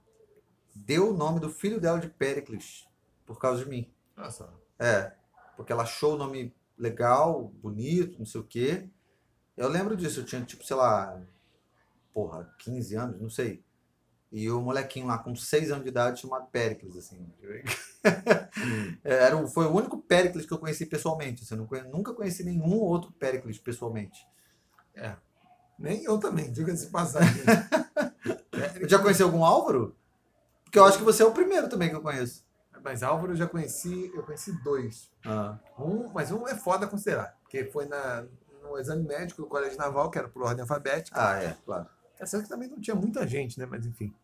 [0.74, 2.86] deu o nome do filho dela de Péricles
[3.26, 3.90] por causa de mim.
[4.16, 4.48] Nossa.
[4.78, 5.12] É,
[5.60, 8.88] porque ela achou o nome legal, bonito, não sei o quê.
[9.56, 11.20] Eu lembro disso, eu tinha tipo, sei lá,
[12.14, 13.62] porra, 15 anos, não sei.
[14.32, 17.26] E o molequinho lá com 6 anos de idade chamado Péricles, assim.
[19.04, 21.42] É, Era o, foi o único Péricles que eu conheci pessoalmente.
[21.42, 24.26] Assim, eu conhe- nunca conheci nenhum outro Péricles pessoalmente.
[25.78, 27.42] Nem eu também, diga-se passagem.
[28.88, 29.96] Já conheceu algum Álvaro?
[30.64, 32.44] Porque eu acho que você é o primeiro também que eu conheço.
[32.82, 35.10] Mas Álvaro eu já conheci, eu conheci dois.
[35.24, 38.26] Ah, Um, mas um é foda considerar, porque foi na,
[38.62, 41.20] no exame médico do Colégio Naval, que era por ordem alfabética.
[41.20, 41.88] ah, é, claro.
[42.18, 43.66] É certo que também não tinha muita gente, né?
[43.66, 44.14] Mas enfim.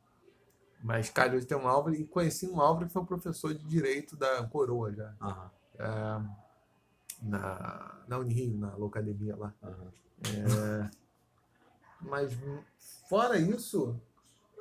[0.82, 3.64] Mas calhou de ter um Álvaro e conheci um Álvaro que foi um professor de
[3.66, 5.14] direito da Coroa já.
[5.20, 6.20] Aham, é,
[7.22, 9.54] na, na Unirio, na Locademia lá.
[9.62, 10.90] aham.
[12.00, 12.36] Mas
[13.08, 13.98] fora isso,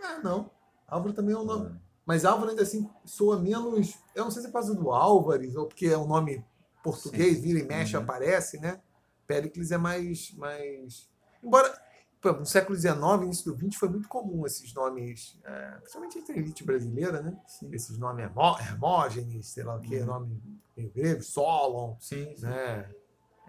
[0.02, 0.50] ah, não.
[0.88, 1.80] Álvaro também é um nome.
[2.06, 3.98] Mas Álvaro ainda assim soa menos.
[4.14, 6.46] Eu não sei se é por causa do Álvares ou porque é um nome
[6.84, 8.04] português, vira e mexe, Uhum.
[8.04, 8.80] aparece, né?
[9.26, 10.32] Péricles é mais.
[10.36, 11.10] mais...
[11.44, 11.84] Embora
[12.24, 16.38] no século XIX, início do XX, foi muito comum esses nomes, é, principalmente entre a
[16.38, 17.38] elite brasileira, né?
[17.72, 20.06] Esses nomes Hermó- Hermógenes, sei lá o que, Uhum.
[20.06, 20.42] nome
[20.76, 22.46] meio grego, Solon, Sim, sim.
[22.46, 22.90] né?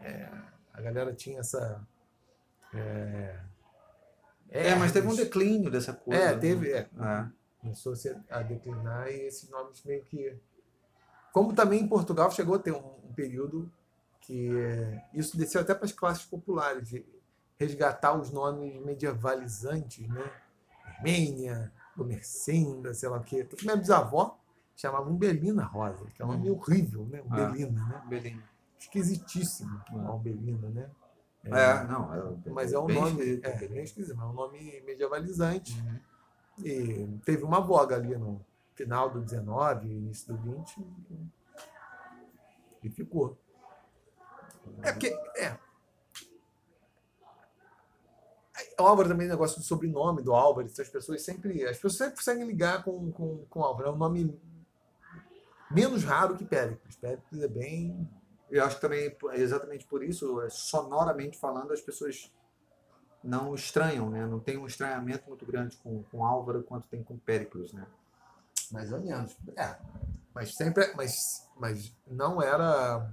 [0.01, 0.31] É,
[0.75, 1.87] a galera tinha essa.
[2.75, 3.41] É,
[4.51, 6.21] É, mas teve um declínio dessa coisa.
[6.23, 6.39] É, né?
[6.41, 6.71] teve.
[6.73, 7.27] É, É.
[7.67, 7.95] começou
[8.31, 10.37] a declinar e esses nomes meio que.
[11.33, 13.71] Como também em Portugal chegou a ter um, um período
[14.21, 17.05] que é, isso desceu até para as classes populares, de
[17.59, 20.31] resgatar os nomes medievalizantes, né?
[20.85, 23.45] Armênia, Gomercinda, sei lá o quê.
[23.45, 24.39] Tanto minha bisavó
[24.75, 26.57] chamava Umbelina Rosa, que é um nome Uhum.
[26.57, 27.23] horrível, né?
[27.31, 27.45] Ah.
[27.45, 28.03] Umbelina, né?
[28.09, 28.43] Belém.
[28.79, 30.15] Esquisitíssimo, Ah.
[30.15, 30.91] Umbelina, né?
[31.45, 32.13] É, não.
[32.13, 35.81] É, Mas é um nome, esquisito, é, bem esquisito, mas é um nome medievalizante.
[35.81, 35.99] Uhum.
[36.65, 38.45] E teve uma voga ali no
[38.75, 40.87] final do 19, início do 20,
[42.83, 43.37] e ficou.
[44.83, 45.09] É porque.
[45.37, 45.59] É.
[48.79, 51.65] O Álvaro também, negócio do sobrenome do Álvaro, as pessoas sempre.
[51.65, 53.89] As pessoas sempre conseguem ligar com, com, com Álvaro.
[53.89, 54.39] É um nome
[55.71, 56.97] menos raro que Péricles.
[56.97, 58.09] Péricles é bem.
[58.51, 62.33] Eu acho que também, é exatamente por isso, é, sonoramente falando, as pessoas
[63.27, 64.25] não estranham, né?
[64.27, 67.87] Não tem um estranhamento muito grande com, com Álvaro quanto tem com Péricles, né?
[68.71, 69.37] Mais ou menos.
[69.57, 69.77] É.
[70.35, 70.93] Mas sempre.
[70.95, 73.11] Mas, mas não era.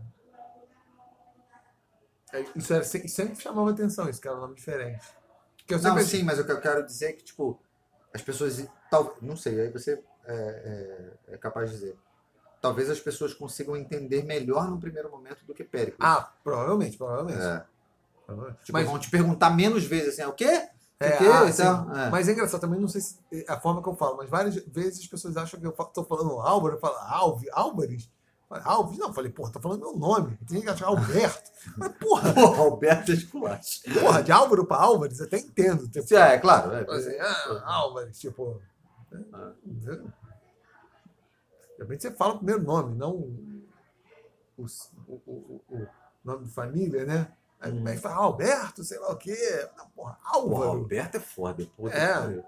[2.32, 5.06] é, Isso, era, se- sempre chamava atenção, isso que era um nome diferente.
[5.58, 7.60] Porque eu Não, sim, mas o que eu quero dizer é que, tipo,
[8.14, 8.66] as pessoas.
[8.90, 11.98] Tal, não sei, aí você é, é- é capaz de dizer.
[12.62, 16.00] Talvez as pessoas consigam entender melhor no primeiro momento do que Péricles.
[16.02, 17.42] Ah, provavelmente, provavelmente.
[17.42, 17.66] É.
[18.64, 20.46] Tipo, mas, vão te perguntar menos vezes assim, é o quê?
[21.00, 21.26] é, o quê?
[21.28, 22.00] ah, Então, sim.
[22.00, 22.10] é.
[22.10, 24.56] mas é engraçado, também não sei se é a forma que eu falo, mas várias
[24.68, 28.10] vezes as pessoas acham que eu estou falando Álvaro, eu falo Alves, Álvares.
[28.50, 29.00] Alves?
[29.00, 30.38] Não, eu falei, porra, tô falando meu nome.
[30.48, 31.50] Tem que achar Alberto.
[31.76, 33.82] Mas, porra, Porra, Alberto é Esculacho.
[34.00, 35.88] porra, de Álvaro para Álvares, até entendo.
[35.90, 36.72] Tipo, É, claro.
[36.72, 36.86] é.
[36.96, 38.62] Assim, ah, Álvares, tipo.
[39.34, 39.54] Ah.
[41.78, 43.12] De repente você fala o primeiro nome, não
[44.56, 44.66] o,
[45.08, 45.88] o- o- o
[46.24, 47.32] nome de família, né?
[47.64, 47.84] Aí Hum.
[47.86, 49.36] que fala Alberto, sei lá o quê.
[49.78, 50.70] Não, porra, Porra, Álvaro.
[50.72, 51.66] Alberto é foda.
[51.78, 52.44] Puta É.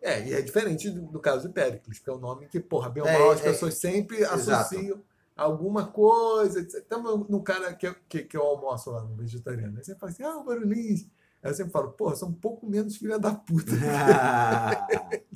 [0.00, 2.88] É, e é diferente do, do caso de Péricles, que é um nome que, porra,
[2.88, 4.50] bem ou É, mal, as é, pessoas sempre exato.
[4.52, 5.02] associam
[5.36, 6.60] alguma coisa.
[6.60, 9.76] Estamos no cara que, eu- que, que eu almoço lá no vegetariano.
[9.76, 11.02] Aí você fala assim, ah, Álvaro Lins.
[11.42, 13.72] Aí eu sempre falo, porra, são um pouco menos filha da puta.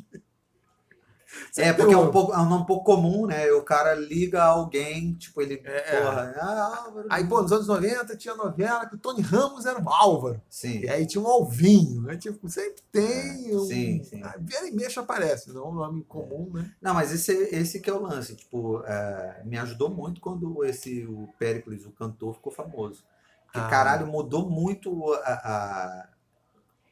[1.59, 3.51] é, porque é um, pouco, é um nome pouco comum, né?
[3.53, 5.61] O cara liga a alguém, tipo, ele.
[5.65, 6.01] É.
[6.01, 7.07] Porra, ah, Álvaro.
[7.11, 10.41] Aí, pô, nos anos 90 tinha novela que o Tony Ramos era o Álvaro.
[10.49, 10.81] Sim.
[10.81, 12.17] E aí tinha um Alvinho, né?
[12.17, 13.65] Tipo, sempre tem É, um.
[13.67, 14.23] sim, sim.
[14.25, 16.73] Ah, Vira e mexe aparece, não é um nome comum, né?
[16.81, 18.35] Não, mas esse, esse que é o lance.
[18.35, 23.05] Tipo, é, me ajudou muito quando esse, o Péricles, o cantor, ficou famoso.
[23.45, 23.69] Porque, Ah.
[23.69, 26.09] caralho, mudou muito a, a-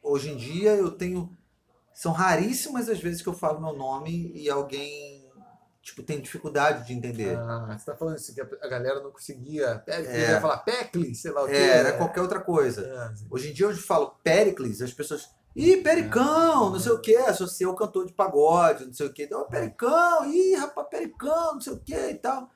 [0.02, 1.30] Hoje em dia eu tenho.
[2.00, 5.30] São raríssimas as vezes que eu falo meu nome e alguém,
[5.82, 7.36] tipo, tem dificuldade de entender.
[7.36, 9.84] Ah, você tá falando isso, que a galera não conseguia.
[9.86, 10.30] É.
[10.30, 11.52] ia falar Peclis, sei lá o quê.
[11.52, 12.86] É, era qualquer outra coisa.
[12.86, 13.26] É, assim.
[13.28, 15.28] Hoje em dia, eu falo Péricles, as pessoas.
[15.54, 19.24] Ih, Pericão, não sei o que, associa o cantor de pagode, não sei o que.
[19.24, 22.48] Então, Pericão, ih, rapaz, Pericão, não sei o que e tal.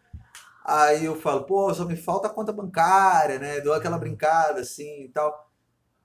[0.65, 3.61] Aí eu falo, pô, só me falta a conta bancária, né?
[3.61, 5.51] Dou aquela brincada assim e tal.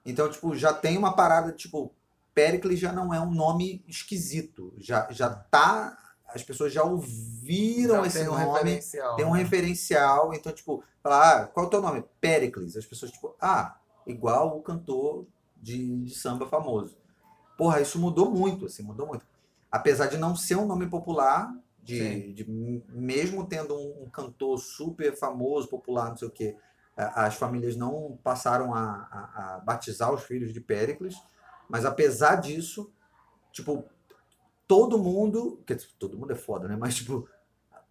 [0.04, 1.94] Então, tipo, já tem uma parada, tipo,
[2.40, 4.72] Péricles já não é um nome esquisito.
[4.78, 5.96] Já, já tá
[6.32, 9.16] as pessoas já ouviram Já esse tem um nome, referencial.
[9.16, 9.38] tem um né?
[9.42, 12.04] referencial, então, tipo, falar, ah, qual é o teu nome?
[12.20, 12.76] Pericles.
[12.76, 13.76] As pessoas, tipo, ah,
[14.06, 15.26] igual o cantor
[15.60, 16.96] de, de samba famoso.
[17.58, 19.26] Porra, isso mudou muito, assim, mudou muito.
[19.70, 22.44] Apesar de não ser um nome popular, de, de
[22.90, 26.56] mesmo tendo um, um cantor super famoso, popular, não sei o quê,
[26.96, 28.80] as famílias não passaram a,
[29.10, 31.16] a- a batizar os filhos de Péricles,
[31.70, 32.92] mas apesar disso,
[33.52, 33.84] tipo,
[34.66, 36.76] todo mundo, dizer, todo mundo é foda, né?
[36.76, 37.28] Mas, tipo,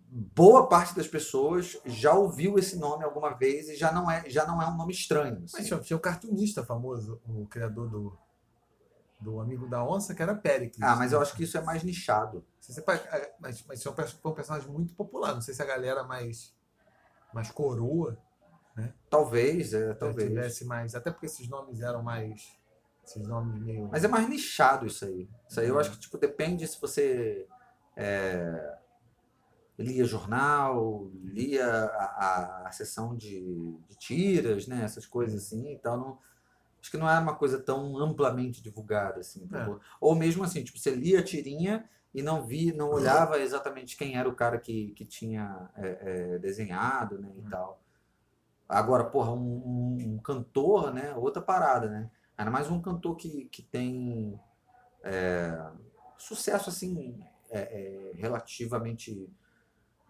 [0.02, 4.46] boa parte das pessoas já ouviu esse nome alguma vez e já não é, já
[4.46, 5.44] não é um nome estranho.
[5.44, 5.58] assim.
[5.58, 8.18] Mas tinha, tinha o cartunista famoso, o criador do,
[9.20, 10.82] do Amigo da Onça, que era Péricles.
[10.82, 12.46] Ah, mas eu acho que isso é mais nichado.
[12.60, 15.34] Se ah, mas, mas é um foi um personagem muito popular.
[15.34, 16.54] Não sei se a galera mais,
[17.34, 18.18] mais coroa
[19.10, 20.30] Talvez, é, né, talvez.
[20.30, 20.96] tivesse mais.
[20.96, 22.58] Até porque esses nomes eram mais.
[23.10, 23.90] Esses nomes meio.
[23.92, 25.28] Mas é mais nichado isso aí.
[25.48, 25.80] Isso aí eu Uhum.
[25.80, 27.48] acho que tipo, depende se você
[27.96, 28.78] é,
[29.80, 33.42] lia jornal, lia a, a, a sessão de,
[33.88, 34.84] de tiras, né?
[34.84, 35.98] Essas coisas assim e tal.
[35.98, 36.20] Não,
[36.80, 39.48] acho que não é uma coisa tão amplamente divulgada assim.
[39.52, 39.76] É.
[40.00, 44.18] Ou- mesmo assim, tipo, você lia a tirinha e não vi, não olhava exatamente quem
[44.18, 47.32] era o cara que, que tinha é, é, desenhado, né?
[47.38, 47.50] E Uhum.
[47.50, 47.82] tal.
[48.68, 51.16] Agora, porra, um, um- um cantor, né?
[51.16, 52.10] Outra parada, né?
[52.40, 54.40] Ainda mais um cantor que, que tem
[55.04, 55.62] é,
[56.18, 59.30] sucesso, assim, é, é, relativamente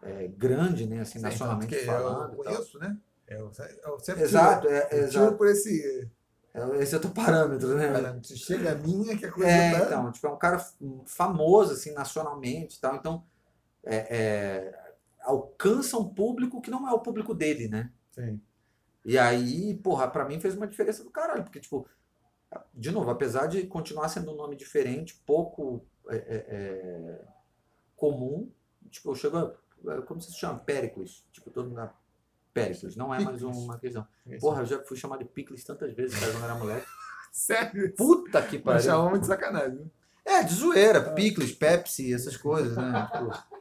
[0.04, 1.00] é, grande, né?
[1.00, 2.34] Assim, Sim, nacionalmente falando.
[2.34, 2.96] Eu conheço, né?
[3.28, 3.52] Eu,
[3.84, 5.38] eu sempre Exato, tiro, é, é, eu tiro exato.
[5.38, 6.08] por esse.
[6.54, 7.92] É, Esse é o teu parâmetro, né?
[7.92, 8.38] parâmetro.
[8.38, 9.86] Chega a minha que a coisa É, tá.
[9.86, 10.64] então, tipo, é um cara
[11.08, 12.96] famoso, assim, nacionalmente e tal.
[12.96, 13.24] Então,
[13.84, 17.92] é, é, alcança um público que não é o público dele, né?
[18.12, 18.40] Sim.
[19.04, 21.88] E aí, porra, pra mim fez uma diferença do caralho, porque, tipo,
[22.74, 27.26] de novo, apesar de continuar sendo um nome diferente, pouco é, é, é,
[27.96, 28.52] comum,
[28.90, 30.60] tipo, eu chego a, como se chama?
[30.60, 31.26] Péricles.
[31.32, 31.94] Tipo, todo mundo na
[32.54, 34.06] Péricles, não é mais uma questão.
[34.40, 36.88] Porra, eu já fui chamado de Picles tantas vezes, cara, quando era moleque.
[37.32, 37.94] Sério?
[37.96, 38.82] Puta que pariu.
[38.82, 39.80] chamamos de sacanagem.
[39.80, 39.86] né?
[40.26, 43.08] É, de zoeira, Picles, Pepsi, essas coisas, né?
[43.14, 43.60] Tipo,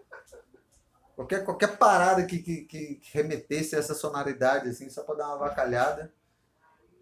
[1.14, 5.46] qualquer, qualquer parada que, que, que remetesse a essa sonoridade, assim, só pra dar uma
[5.46, 6.12] avacalhada.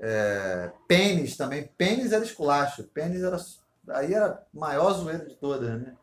[0.00, 1.68] É, pênis também.
[1.78, 2.84] Pênis era esculacho.
[2.84, 3.36] Pênis era.
[3.90, 5.96] Aí era a maior zoeira de todas, né?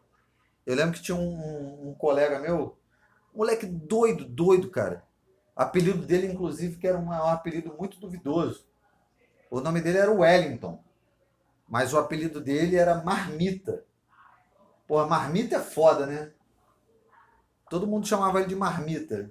[0.66, 2.78] Eu lembro que tinha um, um- colega meu,
[3.36, 5.04] moleque doido, doido, cara.
[5.56, 8.66] Apelido dele, inclusive, que era um, um apelido muito duvidoso.
[9.52, 10.84] O nome dele era Wellington.
[11.68, 13.84] Mas o apelido dele era Marmita.
[14.88, 16.32] Porra, Marmita é foda, né?
[17.70, 19.30] Todo mundo chamava ele de Marmita.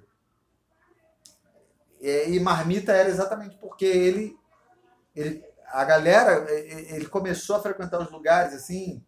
[1.99, 4.37] E, e Marmita era exatamente porque ele,
[5.15, 5.43] ele.
[5.71, 9.03] A galera, ele começou a frequentar os lugares assim.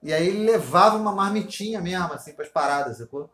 [0.00, 3.28] E aí ele levava uma marmitinha mesmo, assim, para as paradas, sacou?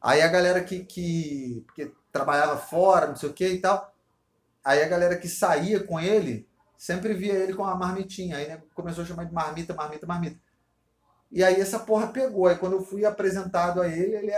[0.00, 3.94] Aí a galera que, que, que trabalhava fora, não sei o que e tal.
[4.64, 8.36] Aí a galera que saía com ele sempre via ele com a marmitinha.
[8.36, 10.40] Aí né, começou a chamar de marmita, marmita, marmita.
[11.30, 12.46] E aí essa porra pegou.
[12.46, 14.32] Aí quando eu fui apresentado a ele, ele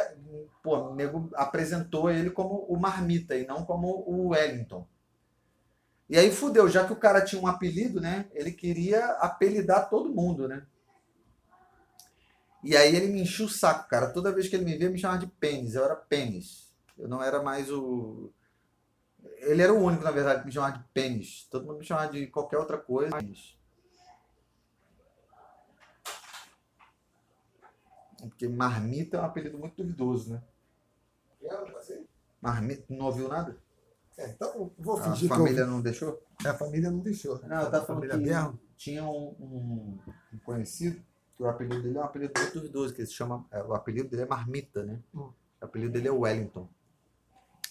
[0.62, 4.86] pô, o nego apresentou ele como o marmita e não como o Wellington.
[6.08, 8.28] E aí fudeu, já que o cara tinha um apelido, né?
[8.34, 10.66] Ele queria apelidar todo mundo, né?
[12.62, 14.12] E aí ele me enchia o saco, cara.
[14.12, 15.74] Toda vez que ele me via, me chamava de pênis.
[15.74, 16.72] Eu era pênis.
[16.98, 18.30] Eu não era mais o.
[19.38, 21.48] Ele era o único, na verdade, que me chamava de pênis.
[21.50, 23.10] Todo mundo me chamava de qualquer outra coisa.
[28.18, 30.42] Porque marmita é um apelido muito duvidoso, né?
[32.40, 33.56] Marmita, não ouviu nada?
[34.18, 36.08] É, então vou A fingir família que não deixou?
[36.44, 36.50] eu...
[36.50, 37.40] a família não deixou.
[37.42, 38.58] Não, eu a tava falando família que Berro.
[38.76, 39.98] tinha um, um-
[40.34, 41.00] um conhecido,
[41.36, 43.44] que o apelido dele é um apelido muito duvidoso, que ele se chama.
[43.50, 44.98] é, O apelido dele é Marmita, né?
[45.14, 45.30] Hum.
[45.60, 46.68] O apelido dele é Wellington.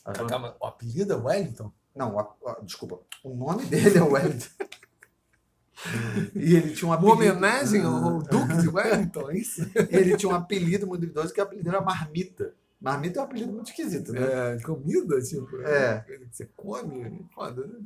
[0.04, 1.72] Falando- Calma, o apelido é Wellington?
[1.96, 3.00] Não, a- a- desculpa.
[3.24, 4.50] O nome dele é Wellington.
[6.36, 7.14] e ele tinha um Uma apelido.
[7.34, 9.62] homenagem ao Duque de Wellington, é isso?
[9.89, 12.54] Ele tinha um apelido muito duvidoso, que o apelido era Marmita.
[12.82, 14.56] Marmita é um apelido muito esquisito, né?
[14.56, 15.62] É, comida, tipo.
[15.62, 16.00] É.
[16.00, 17.80] coisa que você come, foda, né?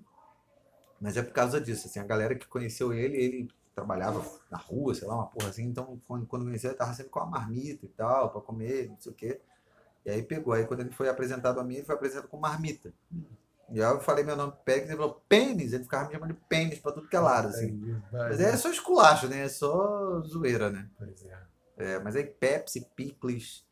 [1.02, 4.96] Mas é por causa disso, assim, a galera que conheceu ele, ele trabalhava na rua,
[4.96, 7.86] sei lá, uma porra assim, então quando, quando conheceu ele tava sempre com a marmita
[7.86, 9.42] e tal, pra comer, não sei o quê.
[10.06, 12.94] E aí pegou, aí quando ele foi apresentado a mim, ele foi apresentado com marmita.
[13.70, 16.40] E aí eu falei meu nome Pérez, ele falou pênis, ele ficava me chamando de
[16.48, 18.00] pênis pra tudo que é lado, assim.
[18.12, 19.44] Vai, Mas é só esculacho, né?
[19.44, 20.88] É só zoeira, né?
[20.98, 21.38] Pois é.
[21.78, 23.65] É, mas aí Pepsi, Picles,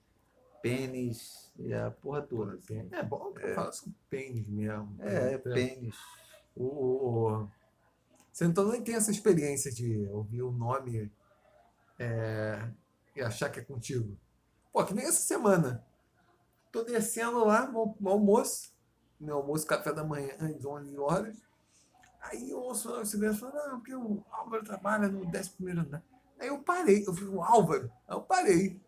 [0.63, 2.53] pênis e a porra toda.
[2.55, 2.87] assim.
[2.91, 4.95] É bom pra falar sobre pênis mesmo.
[4.99, 5.95] É, é pênis.
[6.55, 7.45] O,
[8.31, 11.11] Você então nem tem essa experiência de ouvir o nome
[11.99, 12.65] é,
[13.13, 14.17] e achar que é contigo.
[14.71, 15.85] Pô, que nem essa semana.
[16.71, 18.73] Tô descendo lá no, no almoço,
[19.19, 21.37] meu almoço, café da manhã, às 11 horas.
[22.21, 26.03] Aí eu ouço o segurança falando, não, porque o Álvaro trabalha no 11 andar.
[26.39, 28.81] Aí eu parei, eu vi o Álvaro, aí eu parei.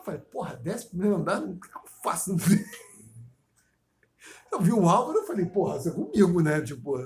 [0.00, 2.34] Eu falei, porra, 11 andar, o que eu faço?
[4.50, 6.60] Eu vi o Álvaro, eu falei, porra, você é comigo, né?
[6.62, 6.96] Tipo.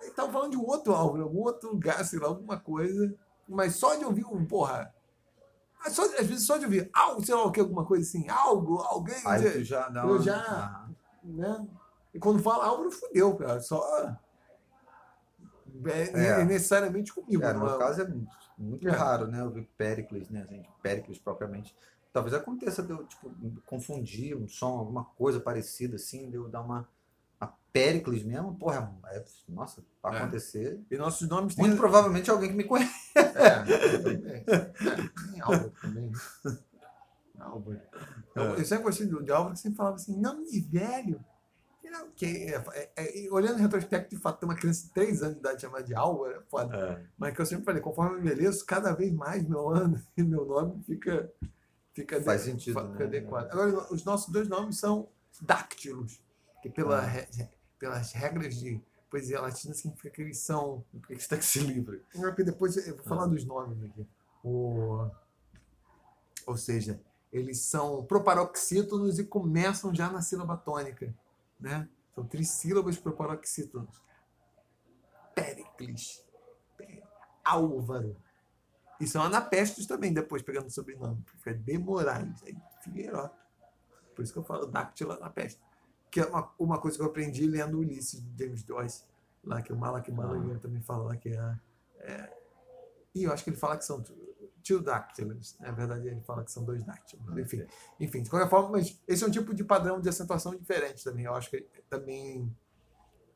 [0.00, 3.14] Aí tava falando de um outro Álvaro, algum outro lugar, sei lá, alguma coisa.
[3.48, 4.92] Mas só de ouvir um, porra.
[5.90, 8.78] Só, às vezes só de ouvir algo, sei lá o que, alguma coisa assim, algo,
[8.78, 9.14] alguém.
[9.24, 10.22] Aí já dá eu uma...
[10.22, 10.88] já-
[11.22, 11.66] né?
[12.12, 13.60] E quando fala Álvaro, fudeu, cara.
[13.60, 14.16] Só.
[15.84, 16.44] É, É.
[16.44, 17.42] necessariamente comigo.
[17.44, 18.12] É, no não é- caso é
[18.58, 18.90] muito, É.
[18.90, 19.40] raro, né?
[19.40, 20.46] Eu vi Pericles, né?
[20.48, 21.74] Gente, Pericles propriamente.
[22.12, 23.30] Talvez aconteça de eu, tipo,
[23.66, 26.88] confundir um som, alguma coisa parecida, assim, de eu dar uma...
[27.40, 30.18] A Pericles mesmo, porra, é- nossa, pra É.
[30.22, 30.80] acontecer...
[30.90, 31.66] E nossos nomes têm.
[31.66, 32.92] Muito provavelmente alguém que me conhece.
[33.14, 34.44] É, eu também.
[34.46, 36.10] É, tem Álvaro também.
[37.38, 37.80] Álvaro.
[38.34, 38.60] Eu, É.
[38.60, 41.24] eu sempre gostei do- de Álvaro, sempre falava assim, nome de velho.
[42.16, 45.22] Que é, é- é- e olhando em retrospecto, de fato, ter uma criança de 3
[45.22, 47.10] anos de idade chamada de Álvaro é foda.
[47.16, 50.44] Mas que eu sempre falei, conforme eu envelheço, cada vez mais meu ano e meu
[50.44, 51.32] nome fica,
[51.92, 52.92] fica, Faz sentido, fa- né?
[52.92, 53.50] fica adequado.
[53.52, 55.08] Agora, os nossos dois nomes são
[55.40, 56.20] dáctilos,
[56.62, 57.06] que pela Ah.
[57.06, 57.28] re-
[57.78, 58.80] pelas regras de
[59.10, 60.84] poesia latina significa que eles são.
[60.92, 62.00] Por que você tá esse livro?
[62.14, 63.28] É porque depois eu vou falar Ah.
[63.28, 64.06] dos nomes aqui.
[64.44, 65.08] O,
[66.46, 67.00] ou seja,
[67.32, 71.14] eles são proparoxítonos e começam já na sílaba tônica.
[71.60, 71.88] Né?
[72.14, 74.02] São trissílabos proparoxítonos.
[75.34, 76.24] Péricles.
[76.76, 77.02] Pé-
[77.44, 78.16] Álvaro.
[79.00, 81.22] E são anapestos também, depois pegando o sobrenome.
[81.26, 82.42] Fica de Moraes.
[82.42, 83.30] Aí, Figueiró.
[84.14, 85.60] Por isso que eu falo dáctilo anapesto.
[86.10, 89.04] Que é uma, uma coisa que eu aprendi lendo Ulisses, de James Joyce.
[89.44, 91.58] Lá que o Malak Malaguer também fala lá que é,
[92.00, 92.38] é.
[93.14, 94.02] E eu acho que ele fala que são
[94.68, 95.56] two dactyls.
[95.58, 97.26] Na verdade, ele fala que são dois dáctilos.
[97.38, 97.66] Enfim,
[97.98, 101.24] enfim, de qualquer forma, mas esse é um tipo de padrão de acentuação diferente também.
[101.24, 102.54] Eu acho que também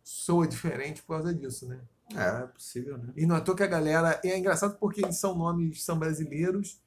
[0.04, 1.80] soa diferente por causa disso, né?
[2.14, 3.12] É, é possível, né?
[3.16, 4.20] E não é à toa que a galera.
[4.22, 6.80] E é engraçado porque eles são nomes, são brasileiros,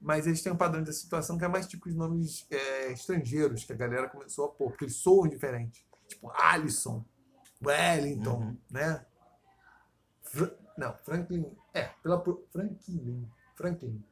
[0.00, 3.64] mas eles têm um padrão de acentuação que é mais tipo os nomes é, estrangeiros,
[3.64, 5.86] que a galera começou a pôr, porque eles soam diferente.
[6.08, 7.04] Tipo Alisson,
[7.64, 8.56] Wellington, Uhum.
[8.70, 9.06] né?
[10.22, 11.46] Fra- não, Franklin.
[11.74, 13.28] É, pela Franklin.
[13.54, 14.04] Franklin.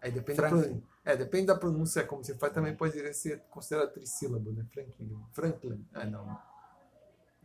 [0.00, 0.62] Aí depende da Franklin.
[0.68, 0.96] pronúncia.
[1.04, 4.64] É, depende da pronúncia, como você faz, também pode ser considerado trissílabo, né?
[4.72, 5.24] Franklin.
[5.32, 5.88] Franklin.
[5.94, 6.38] Ah, não.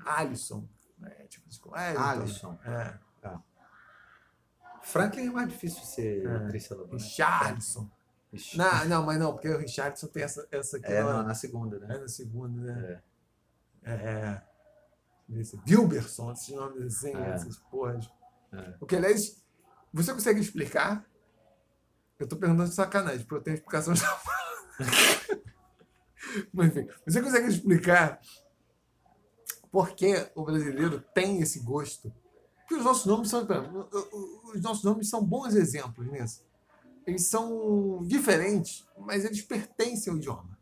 [0.06, 0.68] Alisson.
[1.04, 2.02] É, tipo, Wellington.
[2.04, 2.60] Alisson.
[2.66, 2.98] É.
[4.84, 6.48] Franklin é mais difícil de ser É.
[6.48, 6.94] trissílabo, né?
[6.94, 7.90] Richardson.
[8.34, 8.58] Ixi.
[8.58, 11.34] Não, não, mas não, porque o Richardson tem essa, essa aqui É, na, na, na
[11.36, 11.96] segunda, né?
[11.96, 13.02] é na segunda, né?
[13.84, 13.92] É.
[13.94, 14.44] É.
[15.68, 17.30] Wilberson, esses nomes assim, É.
[17.30, 18.10] essas porras.
[18.52, 18.74] É.
[18.80, 19.42] O que, aliás,
[19.94, 21.06] você consegue explicar?
[22.22, 24.22] Eu tô perguntando de sacanagem, porque eu tenho explicação já.
[26.54, 28.20] Mas enfim, você consegue explicar
[29.72, 32.14] por que o brasileiro tem esse gosto?
[32.60, 33.46] Porque os nossos nomes são.
[34.54, 36.46] Os nossos nomes são bons exemplos nisso.
[37.08, 40.58] Eles são diferentes, mas eles pertencem ao idioma.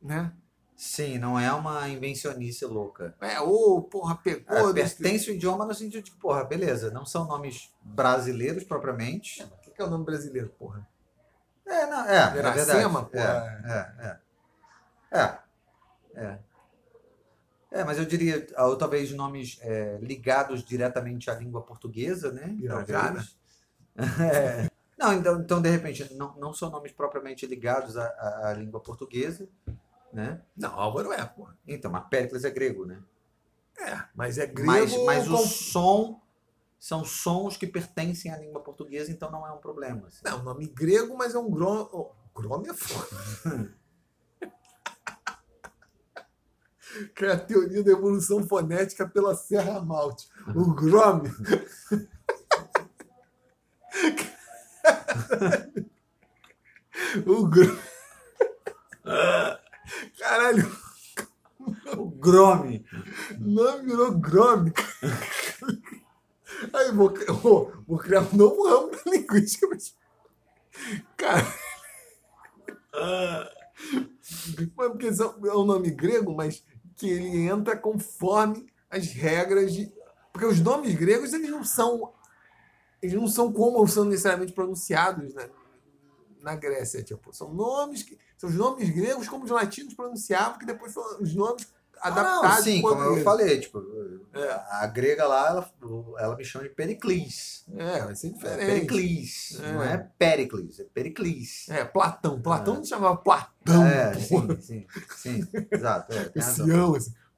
[0.00, 0.32] Né?
[0.74, 3.14] Sim, não é uma invencionice louca.
[3.20, 4.70] É, ou, porra, pegou.
[4.70, 9.42] É, desse- pertence ao idioma no sentido de, porra, beleza, não são nomes brasileiros propriamente.
[9.42, 10.86] O que é o nome brasileiro, porra?
[11.66, 13.10] É, não, é, é Iracema, verdade.
[13.10, 14.20] porra.
[15.10, 15.38] É, é, é.
[16.14, 16.38] É, é.
[17.72, 22.54] É, mas eu diria, ou talvez nomes é, ligados diretamente à língua portuguesa, né?
[22.58, 23.04] Pirajara?
[23.14, 23.40] Talvez.
[24.20, 24.70] É.
[24.98, 28.80] Não, então, então, de repente, não, não são nomes propriamente ligados à, à- à língua
[28.80, 29.48] portuguesa,
[30.12, 30.40] né?
[30.56, 31.56] Não, Álvaro é, porra.
[31.66, 32.98] Então, mas Péricles é grego, né?
[33.78, 34.66] É, mas é grego.
[34.70, 36.20] Mas, mas o com- som
[36.80, 40.06] são sons que pertencem à língua portuguesa, então não é um problema.
[40.06, 40.22] assim.
[40.24, 41.86] Não, nome grego, mas é um grom.
[41.92, 43.76] Oh, grom é foda.
[47.14, 50.26] que é a teoria da evolução fonética pela Serra Malte.
[50.56, 51.22] O grom.
[57.26, 57.76] o grom.
[60.18, 60.70] Caralho,
[61.96, 62.84] O Grome.
[63.38, 64.66] o nome virou grom.
[66.72, 69.66] Aí vou, vou, vou criar um novo ramo da linguística.
[69.68, 69.94] mas-
[71.16, 71.46] Cara.
[74.76, 76.62] Mas porque é um nome grego, mas
[76.96, 79.92] que ele entra conforme as regras de.
[80.32, 82.12] Porque os nomes gregos, eles não são.
[83.02, 85.48] Eles não são como são necessariamente pronunciados na,
[86.42, 87.02] na Grécia.
[87.02, 88.18] Tipo, são nomes que.
[88.36, 91.66] São os nomes gregos como os latinos pronunciavam, que depois foram os nomes.
[92.02, 92.42] Ah, adaptado.
[92.42, 93.82] não, sim, como eu falei, tipo,
[94.32, 94.50] É.
[94.82, 95.70] a grega lá, ela,
[96.18, 97.64] ela me chama de Pericles.
[97.76, 98.66] É, vai ser É diferente.
[98.66, 99.72] Pericles, É.
[99.72, 101.68] não é Pericles, é Pericles.
[101.68, 102.40] É, Platão.
[102.40, 102.76] Platão É.
[102.78, 103.86] não chamava Platão.
[103.86, 104.18] É, pô.
[104.20, 104.86] sim, sim,
[105.16, 106.12] sim, exato.
[106.14, 106.64] É, assim,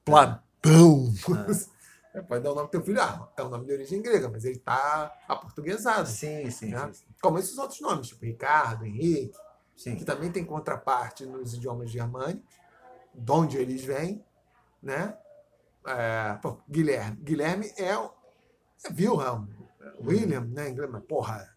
[0.04, 1.12] Platão.
[1.48, 1.72] É.
[2.14, 3.00] É, pode dar o nome do teu filho.
[3.00, 6.06] Ah, é um nome de origem grega, mas ele tá aportuguesado.
[6.06, 6.90] Sim, sim, Né?
[6.92, 9.32] sim, Como esses outros nomes, tipo Ricardo, Henrique,
[9.74, 9.96] sim.
[9.96, 12.44] que também tem contraparte nos idiomas germânicos,
[13.14, 14.22] de onde eles vêm,
[14.82, 15.16] né?
[15.86, 17.16] É, pô, Guilherme.
[17.22, 18.10] Guilherme é, o-
[18.84, 19.46] é Wilhelm.
[20.04, 20.68] William, né?
[20.68, 21.54] Em inglês, mas, porra,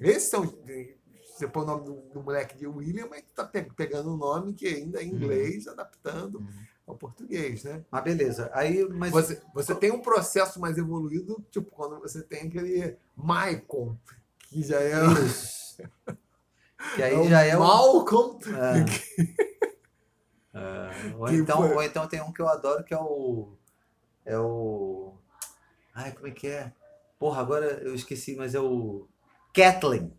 [0.00, 0.46] esses são.
[0.46, 0.96] Se
[1.38, 4.16] você pôr o nome do, do moleque de William, é que tá pe- pegando um
[4.16, 6.46] nome que ainda é inglês, adaptando
[6.86, 7.84] ao português, né?
[7.90, 8.50] Mas beleza.
[8.52, 13.96] Aí, mas Você, você tem um processo mais evoluído, tipo quando você tem aquele Maicon,
[14.48, 14.92] que já é,
[15.24, 15.82] Isso.
[16.94, 17.60] Que aí o já é o.
[17.60, 18.38] Malcolm.
[18.46, 19.53] É.
[20.54, 21.14] É.
[21.16, 23.52] Ou, Que então, ou então tem um que eu adoro que é o.
[24.24, 25.14] É o.
[25.94, 26.72] Ai, como é que é?
[27.18, 29.08] Porra, agora eu esqueci, mas é o.
[29.52, 30.12] Kathleen.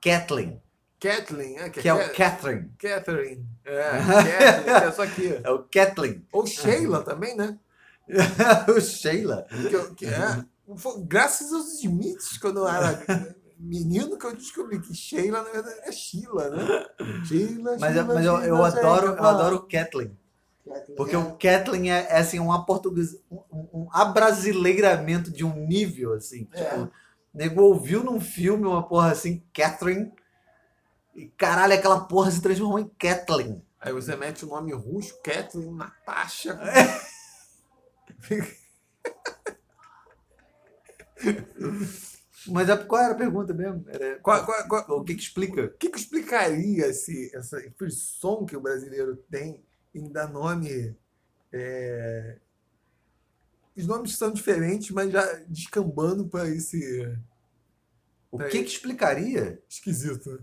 [0.00, 0.62] Kathleen.
[1.00, 2.70] Kathleen, é, Que é o Ca- Catherine.
[2.78, 3.46] Catherine.
[3.64, 5.40] É, Kathleen, é só aqui.
[5.44, 6.26] É o Kathleen.
[6.32, 7.58] Ou Sheila também, né?
[8.74, 9.46] o Sheila.
[9.50, 10.44] Que, que é,
[11.06, 13.04] graças aos Smiths, quando eu era
[13.58, 16.86] menino, que eu descobri que Sheila, na verdade, é Sheila, né?
[17.26, 19.16] Sheila, Mas, Sheila, eu- mas eu, eu Sheila, adoro, Sheila.
[19.18, 20.18] eu adoro o Kathleen.
[20.64, 21.18] Kathleen, Porque é.
[21.18, 23.38] o Kathleen é, é, assim, um, aportuguês, um,
[23.72, 26.48] um abrasileiramento de um nível, assim.
[26.52, 26.64] É.
[26.64, 26.90] Tipo, o
[27.32, 30.10] nego ouviu num filme uma porra assim, Catherine,
[31.14, 33.62] e caralho, aquela porra se transformou em Kathleen.
[33.80, 36.58] Aí você mete o nome russo, Kathleen, Natasha.
[42.48, 43.84] Mas a- qual era a pergunta mesmo?
[43.88, 45.64] Era, Qual- qual- qual- o que que explica?
[45.64, 49.62] O que, que explicaria esse, essa frição que o brasileiro tem
[49.94, 50.96] em dar nome.
[51.52, 52.38] é,
[53.76, 57.14] Os nomes são diferentes, mas já descambando para esse
[58.30, 59.62] O É que que explicaria?
[59.68, 60.30] esquisito.
[60.32, 60.38] né?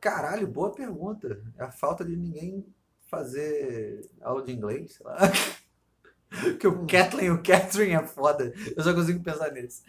[0.00, 1.42] Caralho, boa pergunta.
[1.58, 2.64] É a falta de ninguém
[3.10, 5.16] fazer aula de inglês, sei lá.
[6.42, 8.52] Porque o Kathleen e o Catherine é foda.
[8.76, 9.82] Eu só consigo pensar nisso.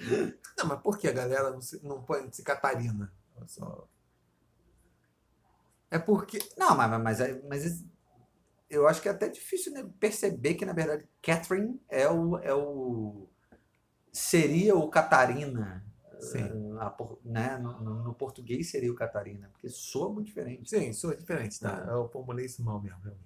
[0.58, 3.12] Não, mas por que a galera não, se, não põe se Catarina?
[3.48, 3.88] Só.
[5.90, 6.40] É porque.
[6.58, 7.86] Não, mas, mas, mas, é-
[8.70, 12.54] eu acho que é até difícil né, perceber que, na verdade, Catherine é o, é
[12.54, 13.28] o.
[14.14, 15.86] Seria o Catarina.
[16.20, 16.40] Sim.
[16.82, 20.70] eh, por- né, no, no- no português seria o Catarina, porque soa muito diferente.
[20.70, 21.86] Sim, é diferente, tá?
[21.90, 21.94] É.
[21.94, 23.26] Eu formulei isso mal mesmo, realmente.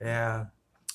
[0.00, 0.46] É,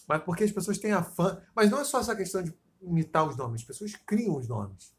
[0.07, 1.41] mas porque as pessoas têm a fã.
[1.55, 4.93] Mas não é só essa questão de imitar os nomes, as pessoas criam os nomes.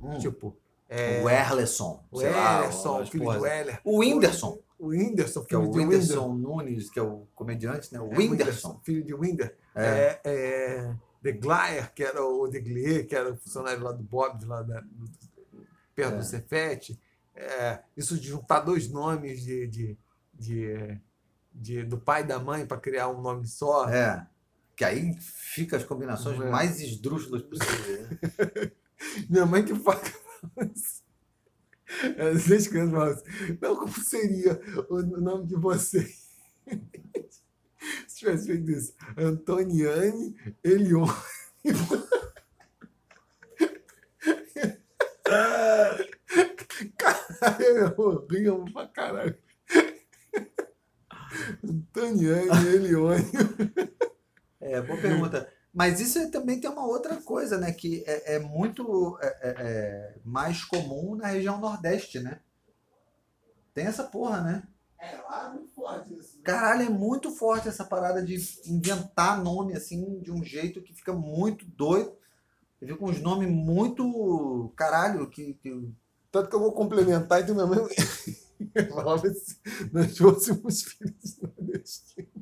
[0.00, 0.56] Hum, Tipo,
[0.88, 2.04] é, o Erlerson.
[2.10, 3.80] o Ellerson, as filho do Eller.
[3.84, 7.92] O Whindersson, O Whindersson, que é o filho de Whindersson Nunes, que é o comediante,
[7.92, 8.00] né?
[8.00, 8.78] O É, Whindersson.
[8.84, 9.56] filho de Winder.
[9.74, 9.84] É.
[9.84, 14.02] É, é, De Glyer, que era o De Glier, que era o funcionário lá do
[14.02, 15.10] Bob, lá da, do-
[15.94, 16.18] perto É.
[16.18, 17.00] do Cefete.
[17.34, 19.98] É, isso de juntar dois nomes de, de,
[20.34, 21.00] de,
[21.54, 23.88] de- do pai e da mãe para criar um nome só.
[23.88, 24.26] É.
[24.76, 26.50] Que aí fica as combinações É.
[26.50, 28.10] mais esdrúxulas possíveis.
[28.10, 28.18] né?
[29.30, 30.02] Minha mãe que fala.
[32.32, 34.60] As seis crianças falam assim, não, como seria
[34.90, 36.02] o nome de você?
[38.08, 38.94] Se tivesse feito isso.
[39.16, 41.06] Antoniane Elion.
[46.98, 49.36] Caralho, eu rio pra caralho.
[51.64, 53.24] Antoniane Elione.
[54.70, 55.48] É, boa pergunta.
[55.72, 57.72] Mas isso aí também tem uma outra coisa, né?
[57.72, 62.40] Que é, é muito é, é, é, mais comum na região Nordeste, né?
[63.74, 64.62] Tem essa porra, né?
[64.98, 66.38] É, lá é muito forte isso.
[66.42, 68.36] Caralho, é muito forte essa parada de
[68.66, 72.12] inventar nome assim de um jeito que fica muito doido.
[72.78, 74.72] Você viu com uns nomes muito.
[74.76, 75.54] Caralho, que.
[75.56, 75.90] que-
[76.32, 77.78] Tanto que eu vou complementar, então minha mãe
[78.90, 79.56] falava assim,
[79.92, 82.35] nós fôssemos filhos nordestinos.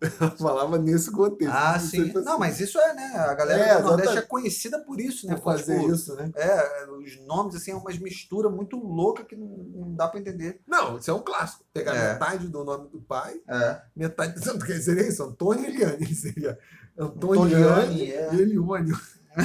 [0.00, 1.52] Ela falava nesse contexto.
[1.54, 2.10] Ah, sim.
[2.10, 3.12] se Não, mas isso é, né?
[3.16, 4.28] A galera É, do Nordeste é exatamente.
[4.28, 5.34] conhecida por isso, né?
[5.36, 6.30] Por fazer Tipo, isso, né?
[6.34, 10.60] É, os nomes, assim, é umas misturas muito louca que não, não dá pra entender.
[10.66, 11.64] Não, isso é um clássico.
[11.72, 12.12] Pegar É.
[12.14, 13.82] metade do nome do pai, É.
[13.94, 14.42] metade.
[14.42, 15.22] Sabe o que seria isso?
[15.22, 16.06] Antônio e Eliane.
[16.14, 16.58] Seria
[16.98, 18.34] Antoniane, Antoniane é.
[18.34, 18.92] e Elione.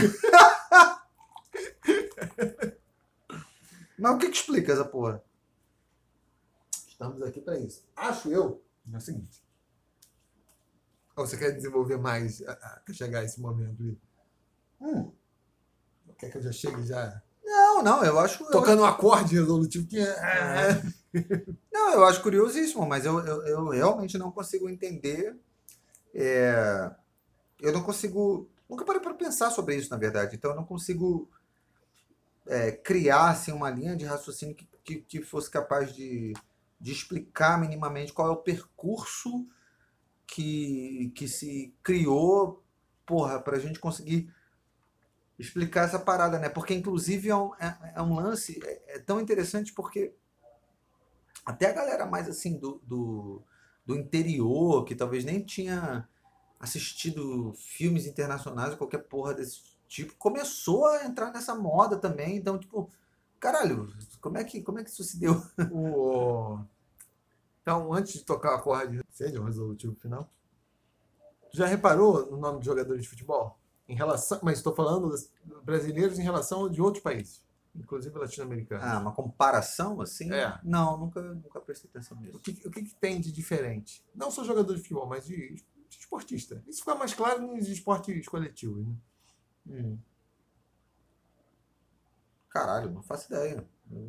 [3.99, 5.23] Mas o que que explica essa porra?
[6.87, 7.83] Estamos aqui para isso.
[7.95, 8.63] Acho eu.
[8.93, 9.41] É o seguinte.
[11.17, 13.97] Ou você quer desenvolver mais para chegar a esse momento?
[14.81, 15.11] Hum.
[16.17, 18.43] Quer que eu já chegue já Não, não, eu acho.
[18.43, 20.81] eu tocando um acorde resolutivo que é.
[21.71, 25.35] Não, eu acho curiosíssimo, mas eu, eu, eu realmente não consigo entender
[26.13, 26.91] É,
[27.61, 28.49] eu não consigo.
[28.69, 30.35] Nunca parei para pensar sobre isso, na verdade.
[30.35, 31.29] Então eu não consigo
[32.45, 36.33] é, criar assim, uma linha de raciocínio que, que, que fosse capaz de,
[36.79, 39.45] de explicar minimamente qual é o percurso
[40.27, 42.63] que, que se criou,
[43.05, 44.31] porra, para a gente conseguir
[45.39, 46.49] explicar essa parada, né?
[46.49, 50.13] Porque, inclusive, é um, é, é um lance é, é, tão interessante porque
[51.45, 53.41] até a galera mais assim do, do,
[53.85, 56.07] do interior, que talvez nem tinha
[56.59, 62.35] assistido filmes internacionais ou qualquer porra desse tipo, começou a entrar nessa moda também.
[62.35, 62.89] Então, tipo,
[63.39, 65.41] caralho, como é que, como é que isso se deu?
[67.61, 70.31] Então, antes de tocar a corda, seja um resolutivo final,
[71.51, 73.59] já reparou no nome de jogadores de futebol?
[73.87, 75.11] Em relação, mas estou falando
[75.63, 77.41] brasileiros em relação de outros países,
[77.73, 78.85] inclusive latino-americanos.
[78.85, 80.31] Ah, uma comparação assim?
[80.31, 80.59] É.
[80.63, 82.37] Não, nunca, nunca prestei atenção nisso.
[82.37, 84.05] O que, o que, que tem de diferente?
[84.13, 86.61] Não só jogador de futebol, mas de, de esportista.
[86.67, 88.85] Isso fica mais claro nos esportes coletivos.
[88.85, 88.95] Né?
[89.69, 89.97] Hum.
[92.49, 93.65] Caralho, não faço ideia.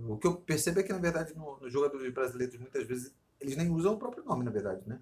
[0.08, 3.56] O que eu percebo é que, na verdade, nos no jogadores brasileiros, muitas vezes, eles
[3.56, 5.00] nem usam o próprio nome, na verdade, né?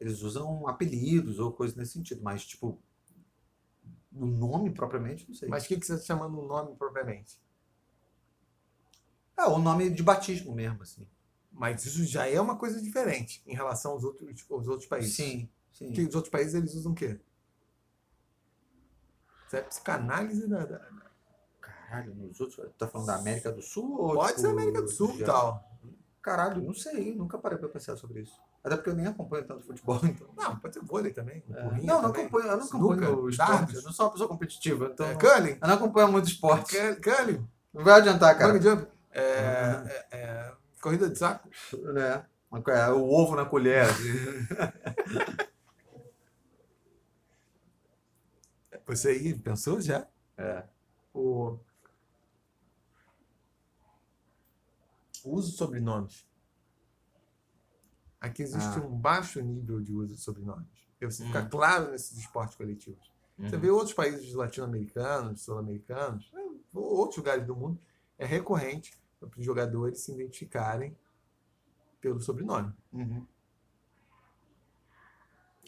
[0.00, 2.80] Eles usam apelidos ou coisas nesse sentido, mas, tipo,
[4.12, 5.48] o nome propriamente, não sei.
[5.48, 7.38] Mas o que, que você está chamando o nome propriamente?
[9.36, 11.06] É, o nome de batismo mesmo, assim.
[11.50, 15.14] Mas isso já é uma coisa diferente em relação aos outros, tipo, aos outros países.
[15.14, 15.92] Sim, sim.
[15.92, 17.20] Que os outros países eles usam o quê?
[19.46, 20.64] Isso é psicanálise da.
[20.64, 20.88] da...
[21.60, 22.72] Caralho, nos outros.
[22.76, 24.00] Tá falando da América do Sul?
[24.00, 25.73] Ou, Pode tipo, ser América do Sul e já- tal.
[26.24, 28.40] Caralho, não sei, nunca parei pra pensar sobre isso.
[28.64, 30.26] Até porque eu nem acompanho tanto futebol, então.
[30.34, 31.44] Não, pode ser vôlei também.
[31.50, 31.62] É.
[31.82, 32.22] Não, não também.
[32.24, 33.50] acompanho, eu não acompanho o esporte.
[33.50, 33.74] dardos.
[33.74, 35.06] Eu não sou uma pessoa competitiva, então.
[35.06, 35.58] É, curling.
[35.60, 36.76] Eu não acompanho muito esporte.
[37.02, 37.46] Curling.
[37.74, 38.58] Não vai adiantar, cara.
[38.58, 38.86] Jump.
[39.12, 41.46] É, é, é, corrida de saco.
[41.92, 42.24] né?
[42.68, 43.82] É, O ovo na colher.
[43.84, 44.08] assim.
[48.86, 50.06] Você aí pensou já?
[50.38, 50.62] É.
[51.12, 51.58] O,
[55.24, 56.26] uso de sobrenomes.
[58.20, 58.82] Aqui existe Ah.
[58.82, 60.66] um baixo nível de uso de sobrenomes.
[60.90, 61.48] Porque você fica Hum.
[61.50, 63.12] claro nesses esportes coletivos.
[63.38, 63.60] Você Uhum.
[63.60, 66.40] vê outros países latino-americanos, sul-americanos, né,
[66.72, 67.78] outros lugares do mundo,
[68.16, 70.96] é recorrente para os jogadores se identificarem
[72.00, 72.72] pelo sobrenome.
[72.92, 73.26] Uhum.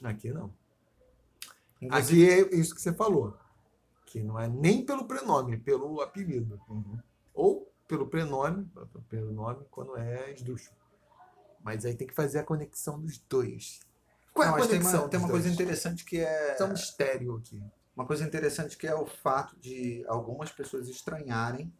[0.04, 0.52] Aqui não.
[1.80, 3.36] Inclusive- Aqui é isso que você falou.
[4.06, 6.60] Que não é nem pelo prenome, é pelo apelido.
[6.68, 6.98] Uhum.
[7.34, 8.70] Ou pelo prenome,
[9.08, 10.76] pelo nome, quando é esdrúxulo.
[11.62, 13.80] Mas aí tem que fazer a conexão dos dois.
[14.32, 16.54] Qual é Não, a mas tem conexão uma, tem uma coisa interessante que é.
[16.54, 17.62] Isso é um mistério aqui.
[17.96, 21.72] Uma coisa interessante que é o fato de algumas pessoas estranharem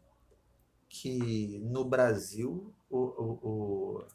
[0.89, 4.07] que no Brasil o, o- o-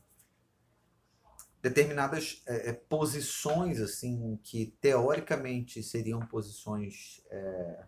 [1.62, 7.84] determinadas é, é, posições assim que teoricamente seriam posições é,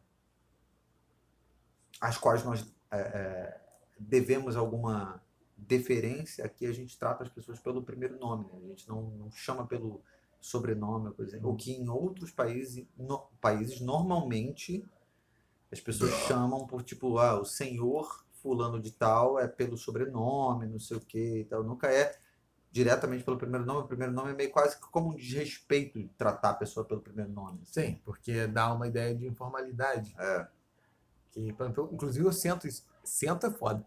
[2.01, 3.64] às quais nós é, é,
[3.99, 5.23] devemos alguma
[5.57, 8.59] deferência, aqui a gente trata as pessoas pelo primeiro nome, né?
[8.65, 10.03] a gente não, não chama pelo
[10.41, 11.47] sobrenome, ou coisa assim.
[11.47, 14.85] o que em outros países, no- países normalmente
[15.73, 20.79] as pessoas chamam por tipo, ah, o senhor fulano de tal é pelo sobrenome, não
[20.79, 22.15] sei o que e tal, nunca é
[22.71, 26.55] diretamente pelo primeiro nome, o primeiro nome é meio quase como um desrespeito tratar a
[26.55, 27.61] pessoa pelo primeiro nome.
[27.62, 27.81] assim.
[27.81, 30.15] Sim, porque dá uma ideia de informalidade.
[30.19, 30.49] É.
[31.31, 32.85] Que, por exemplo, inclusive eu sento isso.
[33.05, 33.85] Sento é foda.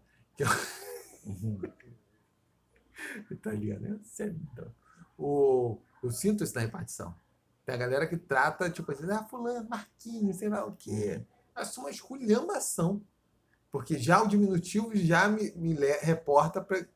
[1.26, 1.60] Uhum.
[3.30, 3.98] Italiano, né?
[4.04, 4.72] Sento.
[5.16, 7.14] O, eu sinto isso na repartição.
[7.64, 11.22] Tem a galera que trata, tipo assim, ah, fulano, Marquinhos, sei lá o quê.
[11.60, 13.02] Isso é uma esculhambação.
[13.70, 16.86] Porque já o diminutivo já me, me le- reporta para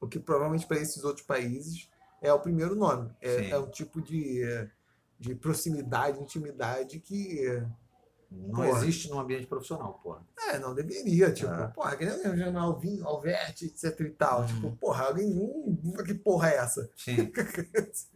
[0.00, 1.90] o que provavelmente para esses outros países
[2.22, 3.10] é o primeiro nome.
[3.20, 4.42] É, é um tipo de,
[5.18, 7.44] de proximidade, intimidade que
[8.30, 8.78] Não Porra.
[8.80, 10.22] existe num ambiente profissional, porra.
[10.50, 11.32] é, não deveria.
[11.32, 11.68] Tipo, É.
[11.68, 14.40] porra, que nem chamar Alvin, Alverte, etc e tal.
[14.42, 14.46] Uhum.
[14.46, 15.32] Tipo, porra, alguém.
[15.34, 16.90] Hum, que porra é essa?
[16.96, 17.30] Sim.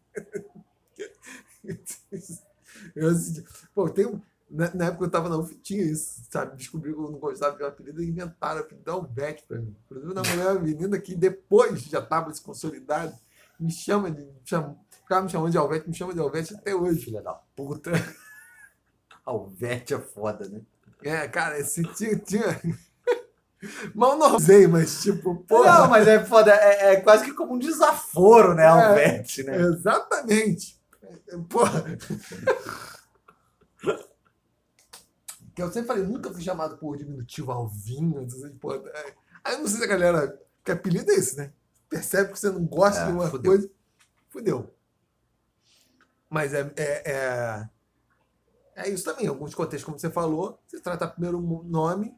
[2.95, 3.11] Eu,
[3.75, 4.21] pô, tem um-
[4.51, 6.57] na, na época eu tava na UF, tinha isso, sabe?
[6.57, 9.59] Descobri que eu não gostava de um apelido e inventaram o apelido da Alvete pra
[9.59, 9.75] mim.
[9.87, 13.15] Inclusive, na mulher, uma menina que depois já tava se consolidado,
[13.59, 14.27] me chama de.
[14.45, 17.03] Chama, ficava me chamando de Alvete, me chama de Alvete até hoje.
[17.05, 17.93] Filha da puta.
[19.27, 20.61] Alvete é foda, né?
[21.03, 22.17] É, cara, esse tinha.
[22.19, 22.61] tinha...
[23.95, 25.81] Mal não usei, mas tipo, porra.
[25.83, 26.53] Não, mas é foda.
[26.53, 28.65] É, é quase que como um desaforo, né?
[28.65, 28.67] É.
[28.67, 29.57] Alvete, né?
[29.57, 30.81] Exatamente.
[31.49, 31.85] Porra.
[35.55, 38.21] Que eu sempre falei, nunca fui chamado por diminutivo Alvinho.
[38.25, 38.83] assim, porra.
[38.89, 39.15] É.
[39.45, 40.41] Aí eu não sei se a galera.
[40.65, 41.53] Que apelido é esse, né?
[41.89, 43.53] Percebe que você não gosta É, de uma fudeu.
[43.53, 43.71] coisa.
[44.31, 44.75] Fudeu.
[46.31, 47.69] Mas é, é, é,
[48.75, 49.27] é isso também.
[49.27, 52.17] Em alguns contextos, como você falou, você trata primeiro o nome,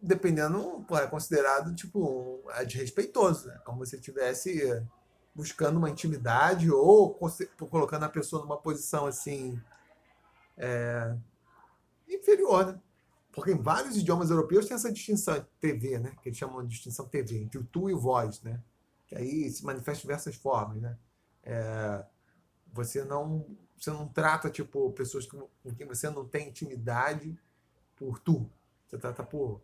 [0.00, 2.00] dependendo, é considerado tipo
[2.44, 3.60] um, é desrespeitoso, né?
[3.64, 4.84] como se estivesse
[5.34, 7.18] buscando uma intimidade ou
[7.70, 9.58] colocando a pessoa numa posição assim
[10.58, 11.16] é,
[12.08, 12.80] inferior, né?
[13.32, 16.14] Porque em vários idiomas europeus tem essa distinção TV, né?
[16.22, 18.60] Que eles chamam de distinção TV, entre o tu e o voz, né?
[19.06, 20.98] Que aí se manifesta de diversas formas, né?
[21.42, 22.04] É,
[22.70, 23.46] você não
[23.82, 27.36] você não trata tipo pessoas com quem você não tem intimidade
[27.96, 28.48] por tu.
[28.86, 29.60] Você trata por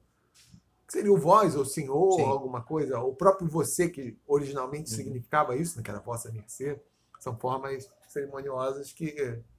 [0.88, 2.22] seria o voz ou senhor Sim.
[2.22, 4.96] ou alguma coisa, ou o próprio você que originalmente Uhum.
[4.96, 5.82] significava isso, né?
[5.84, 6.80] Que era vossa mercê.
[7.20, 9.12] São formas cerimoniosas que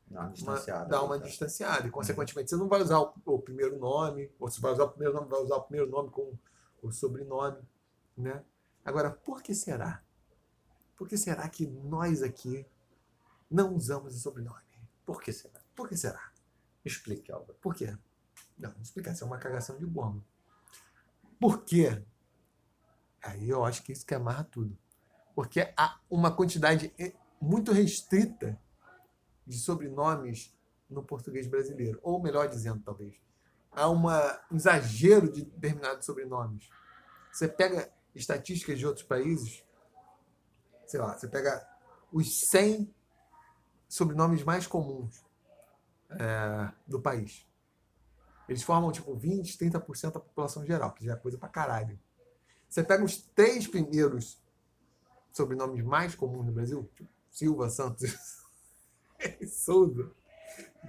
[0.08, 0.90] Dá uma uma, distanciada.
[0.90, 1.26] dá uma né?
[1.26, 1.88] distanciada.
[1.88, 4.90] E, consequentemente, você não vai usar o, o primeiro nome, ou se vai usar o
[4.90, 6.34] primeiro nome, vai usar o primeiro nome com
[6.82, 7.60] o sobrenome.
[8.18, 8.44] Né?
[8.84, 10.02] Agora, por que será?
[10.98, 12.66] Por que será que nós aqui
[13.50, 14.62] não usamos o sobrenome?
[15.06, 15.60] Por que será?
[15.76, 16.32] Por que será?
[16.86, 17.58] Explique, Álvaro.
[17.62, 17.98] Por quê?
[18.58, 20.24] Não, isso é uma cagação de bomba.
[21.40, 22.04] Por quê?
[23.22, 24.78] Aí eu acho que isso que amarra tudo.
[25.34, 28.60] Porque há uma quantidade e- muito restrita
[29.48, 30.54] de sobrenomes
[30.90, 32.00] no português brasileiro.
[32.04, 33.16] Ou melhor dizendo, talvez.
[33.72, 36.70] Há uma, um exagero de determinados sobrenomes.
[37.32, 39.64] Você pega estatísticas de outros países,
[40.86, 41.66] sei lá, você pega
[42.12, 42.94] os 100
[43.90, 45.26] sobrenomes mais comuns
[46.12, 47.46] é, do país.
[48.48, 52.00] Eles formam tipo 20, 30% da população geral, que já é coisa pra caralho.
[52.70, 54.42] Você pega os três primeiros
[55.34, 58.42] sobrenomes mais comuns no Brasil, tipo Silva, Santos
[59.40, 60.12] e Souza,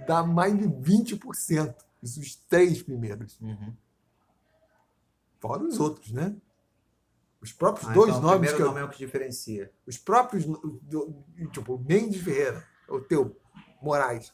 [0.07, 1.75] dá mais de 20%.
[2.01, 3.39] Isso os três primeiros.
[3.41, 3.75] Uhum.
[5.39, 6.35] Fora os outros, né?
[7.41, 9.71] Os próprios Ah, dois então, o nomes primeiro que eu, nome é o que diferencia.
[9.87, 13.35] os próprios, do- tipo, Mendes Ferreira, o teu,
[13.81, 14.31] Moraes,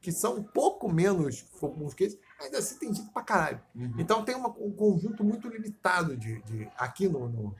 [0.00, 3.60] que são um pouco menos comuns que esse, ainda assim tem gente pra caralho.
[3.74, 3.94] Uhum.
[3.98, 7.56] Então tem uma- um conjunto muito limitado de, de- aqui no, no,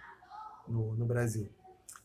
[0.69, 1.48] no- no Brasil.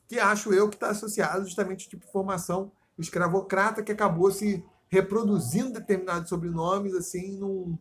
[0.07, 4.63] Que acho eu que está associado justamente ao tipo de formação escravocrata que acabou se
[4.87, 7.77] reproduzindo determinados sobrenomes assim num.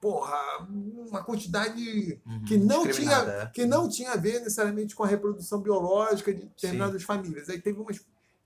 [0.00, 0.36] Porra,
[0.70, 2.44] uma quantidade Uhum.
[2.44, 3.46] que não tinha é.
[3.46, 7.48] que não tinha a ver necessariamente com a reprodução biológica de determinadas famílias.
[7.50, 8.00] Aí teve umas.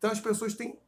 [0.04, 0.78] Então as pessoas têm.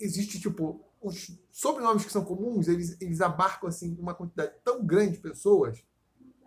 [0.00, 5.12] Existe, tipo, os sobrenomes que são comuns, eles, eles abarcam assim uma quantidade tão grande
[5.12, 5.84] de pessoas,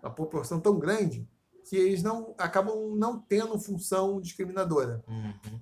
[0.04, 1.26] uma proporção tão grande,
[1.64, 5.02] que eles não acabam não tendo função discriminadora.
[5.08, 5.62] Uhum.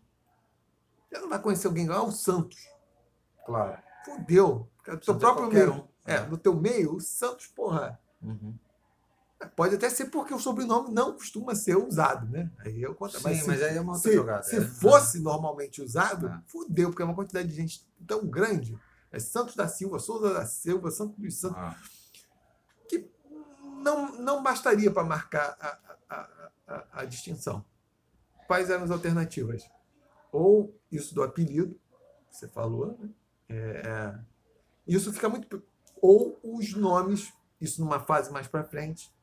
[1.07, 2.67] Você não vai conhecer alguém igual o Santos.
[3.45, 3.79] Claro.
[4.05, 4.67] Fudeu.
[4.83, 5.73] Do seu é próprio meio.
[5.75, 5.87] um.
[6.07, 8.01] É, no teu meio, o Santos, porra.
[8.19, 8.57] Uhum.
[9.45, 12.51] Pode até ser porque o sobrenome não costuma ser usado, né?
[12.59, 13.19] Aí eu conto.
[13.19, 14.43] Sim, se- mas aí é uma outra se, jogada.
[14.43, 14.61] se é.
[14.61, 16.41] fosse normalmente usado, É.
[16.47, 18.77] fudeu, porque é uma quantidade de gente tão grande.
[19.11, 21.75] É Santos da Silva, Souza da Silva, Santos dos Santos, Ah,
[22.87, 23.07] que
[23.81, 25.79] não, não bastaria para marcar a,
[26.09, 26.29] a,
[26.67, 27.63] a, a distinção.
[28.47, 29.69] Quais eram as alternativas?
[30.31, 31.79] Ou isso do apelido,
[32.29, 33.09] que você falou, né?
[33.49, 34.19] É, é,
[34.87, 35.61] isso fica muito.
[36.01, 39.13] Ou os nomes, isso numa fase mais para frente,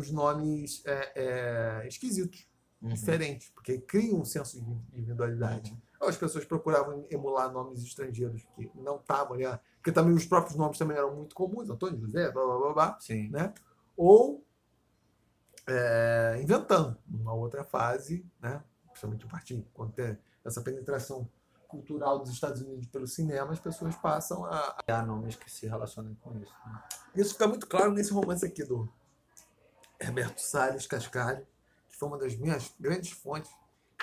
[0.00, 2.46] os nomes é, é, esquisitos
[2.80, 2.90] uhum.
[2.90, 5.70] diferentes, porque criam um senso de individualidade.
[5.70, 5.78] Uhum.
[6.00, 10.26] Ou as pessoas procuravam emular nomes estrangeiros que não estavam ali, ah, porque também os
[10.26, 13.30] próprios nomes também eram muito comuns, Antônio José, blá blá blá, blá Sim.
[13.30, 13.54] né?
[13.96, 14.44] Ou
[15.66, 18.62] é, inventando uma outra fase, né?
[18.90, 21.28] principalmente a partir quando tem essa penetração
[21.66, 24.78] cultural dos Estados Unidos pelo cinema, as pessoas passam a.
[24.86, 26.54] Há nomes que se relacionam com isso.
[26.64, 26.82] né?
[27.14, 28.88] Isso fica muito claro nesse romance aqui do
[30.00, 31.46] Herberto Salles Cascalho,
[31.88, 33.50] que foi uma das minhas grandes fontes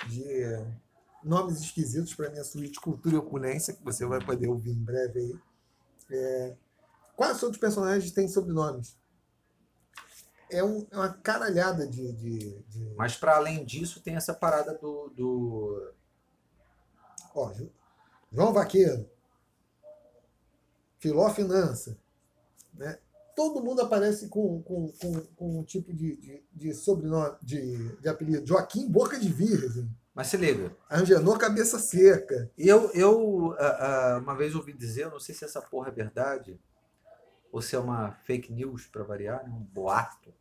[0.09, 0.23] de
[1.23, 5.19] nomes esquisitos para minha suíte Cultura e Opulência, que você vai poder ouvir em breve
[5.19, 5.39] aí.
[6.11, 6.55] É,
[7.15, 8.97] quais outros personagens têm sobrenomes?
[10.49, 12.11] É, um- é uma caralhada de.
[12.13, 15.09] de, de- Mas para além disso, tem essa parada do.
[15.09, 15.93] do...
[17.33, 17.51] Ó,
[18.31, 19.09] João Vaqueiro,
[20.99, 21.97] Filó Finança,
[22.73, 22.99] né?
[23.35, 28.07] Todo mundo aparece com, com, com, com um tipo de, de, de sobrenome, de, de
[28.07, 28.45] apelido.
[28.45, 30.75] Joaquim Boca de Virgem, Mas se liga.
[30.89, 32.51] Angenor Cabeça Seca.
[32.57, 35.91] Eu, eu ah, ah, uma vez ouvi dizer, eu não sei se essa porra é
[35.91, 36.59] verdade,
[37.51, 40.33] ou se é uma fake news para variar, né, um boato,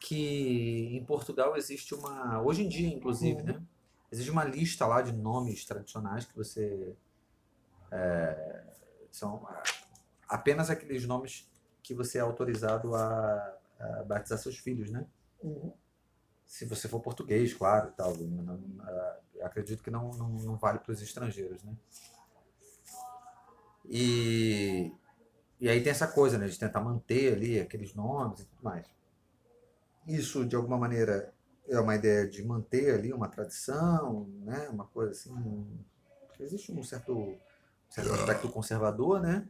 [0.00, 3.46] que em Portugal existe uma, hoje em dia inclusive, Uhum.
[3.46, 3.62] né?
[4.10, 6.94] Existe uma lista lá de nomes tradicionais que você
[7.90, 8.64] é,
[9.10, 9.46] são
[10.26, 11.46] apenas aqueles nomes
[11.88, 15.06] que você é autorizado a, a batizar seus filhos, né?
[15.42, 15.72] Uhum.
[16.44, 18.14] Se você for português, claro, e tal.
[18.14, 21.74] Não, ah, acredito que não, não, não vale para os estrangeiros, né?
[23.86, 24.92] E,
[25.58, 28.86] e aí tem essa coisa, né, de tentar manter ali aqueles nomes e tudo mais.
[30.06, 31.32] Isso, de alguma maneira,
[31.66, 35.66] é uma ideia de manter ali uma tradição, né, uma coisa assim.
[36.38, 37.38] Existe um certo, um
[37.88, 39.48] certo aspecto conservador, né?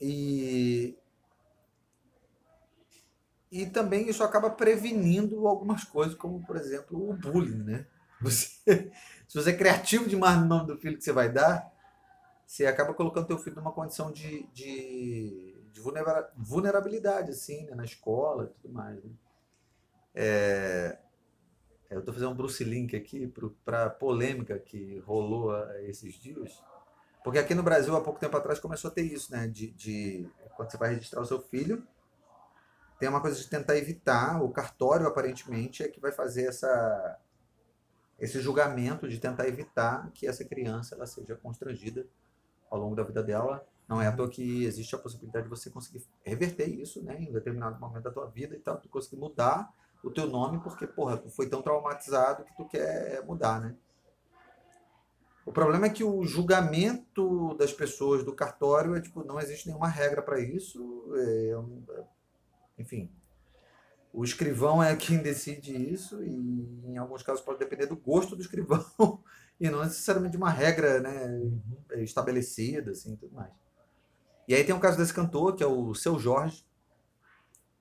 [0.00, 0.98] E,
[3.62, 7.86] e também isso acaba prevenindo algumas coisas, como, por exemplo, o bullying, né?
[8.20, 8.50] Você,
[9.26, 11.72] se você é criativo demais no nome do filho que você vai dar,
[12.46, 15.80] você acaba colocando teu filho numa condição de, de, de
[16.36, 17.74] vulnerabilidade, assim, né?
[17.74, 19.02] na escola e tudo mais.
[19.02, 19.10] Né?
[20.14, 20.98] É,
[21.90, 23.32] eu estou fazendo um Bruce Link aqui
[23.64, 26.62] para a polêmica que rolou esses dias.
[27.24, 29.48] Porque aqui no Brasil, há pouco tempo atrás, começou a ter isso, né?
[29.48, 31.82] De, de quando você vai registrar o seu filho,
[32.98, 37.18] tem uma coisa de tentar evitar, o cartório, aparentemente, é que vai fazer essa,
[38.18, 42.06] esse julgamento de tentar evitar que essa criança ela seja constrangida
[42.70, 43.66] ao longo da vida dela.
[43.86, 47.30] Não é à toa que existe a possibilidade de você conseguir reverter isso, né, em
[47.30, 50.86] um determinado momento da tua vida e tal, tu conseguir mudar o teu nome porque,
[50.86, 53.76] porra, tu foi tão traumatizado que tu quer mudar, né?
[55.44, 59.86] O problema é que o julgamento das pessoas do cartório é tipo, não existe nenhuma
[59.86, 61.04] regra para isso.
[61.14, 61.50] É,
[61.90, 62.04] é,
[62.78, 63.10] enfim,
[64.12, 68.42] o escrivão é quem decide isso e em alguns casos pode depender do gosto do
[68.42, 68.84] escrivão
[69.60, 71.60] e não necessariamente de uma regra né, uhum.
[72.02, 73.52] estabelecida, assim, tudo mais.
[74.48, 76.64] E aí tem um caso desse cantor, que é o Seu Jorge,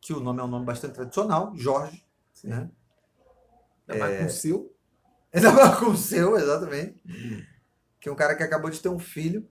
[0.01, 2.49] que o nome é um nome bastante tradicional, Jorge, Sim.
[2.49, 2.69] né?
[3.87, 4.19] Ainda é...
[4.19, 4.75] com o seu.
[5.33, 7.01] Ainda mais com o seu, exatamente.
[7.99, 9.49] Que é um cara que acabou de ter um filho.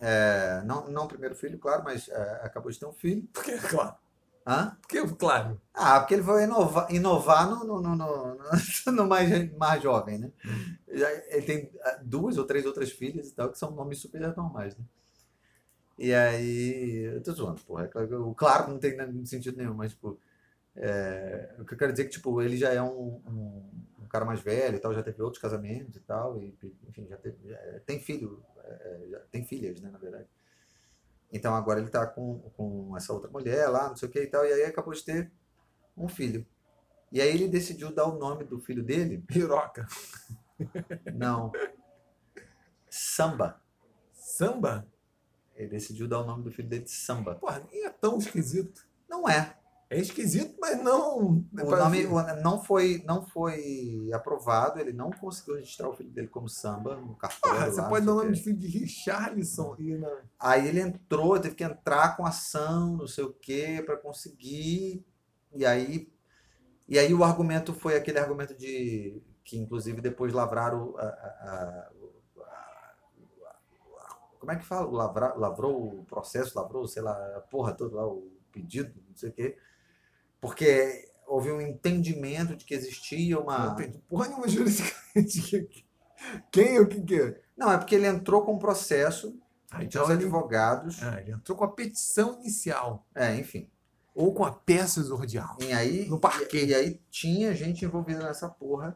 [0.00, 3.26] É, não, não o primeiro filho, claro, mas é, acabou de ter um filho.
[3.32, 3.96] Porque, claro.
[4.46, 4.76] Hã?
[4.82, 5.60] Porque, claro.
[5.72, 10.30] Ah, porque ele foi inovar, inovar no, no, no, no, no mais, mais jovem, né?
[10.86, 14.76] Ele tem ah, duas ou três outras filhas e tal, que são nomes super normais,
[14.76, 14.84] né?
[15.98, 17.04] E aí.
[17.14, 17.90] Eu tô zoando, porra.
[17.94, 20.18] É o claro não tem sentido nenhum, mas, tipo.
[20.76, 23.62] É, o que eu quero dizer é que, tipo, ele já é um, um,
[24.02, 26.52] um, cara mais velho e tal, já teve outros casamentos e tal, e,
[26.88, 30.26] enfim, já, teve, já tem filho, é, já tem filhas, né, na verdade.
[31.34, 34.26] Então agora ele está com, com essa outra mulher lá, não sei o que e
[34.28, 35.32] tal, e aí acabou de ter
[35.96, 36.46] um filho.
[37.10, 39.18] E aí ele decidiu dar o nome do filho dele.
[39.26, 39.84] Piroca.
[41.12, 41.50] Não.
[42.88, 43.60] Samba.
[44.12, 44.86] Samba?
[45.56, 47.34] Ele decidiu dar o nome do filho dele de Samba.
[47.34, 48.86] Porra, nem é tão esquisito.
[49.08, 49.56] Não é.
[49.94, 51.44] É esquisito, mas não.
[51.52, 52.04] O nome
[52.42, 57.14] não foi, não foi aprovado, ele não conseguiu registrar o filho dele como samba no
[57.14, 57.60] cartório.
[57.60, 59.76] Ah, você lá, pode dar o nome de filho de Richarlison.
[59.78, 60.22] E na...
[60.36, 65.06] Aí ele entrou, teve que entrar com ação, não sei o quê, para conseguir.
[65.54, 66.12] E aí,
[66.88, 69.22] e aí o argumento foi aquele argumento de.
[69.44, 70.96] que inclusive depois lavraram.
[70.98, 71.90] A, a, a,
[74.40, 74.90] como é que fala?
[74.90, 79.30] Lavra, lavrou o processo, lavrou, sei lá, a porra toda lá, o pedido, não sei
[79.30, 79.56] o quê
[80.44, 83.68] porque houve um entendimento de que existia uma.
[83.68, 85.86] Não tem porra nenhuma jurisdicante.
[86.52, 87.40] Quem o que que é?
[87.56, 89.34] Não, é porque ele entrou com um processo
[89.70, 90.22] ah, então os ele...
[90.22, 91.02] advogados.
[91.02, 93.06] Ah, ele entrou com a petição inicial.
[93.14, 93.70] É, enfim.
[94.14, 95.56] Ou com a peça exordial.
[95.62, 96.58] E aí, no parque.
[96.58, 98.94] E, e aí tinha gente envolvida nessa porra.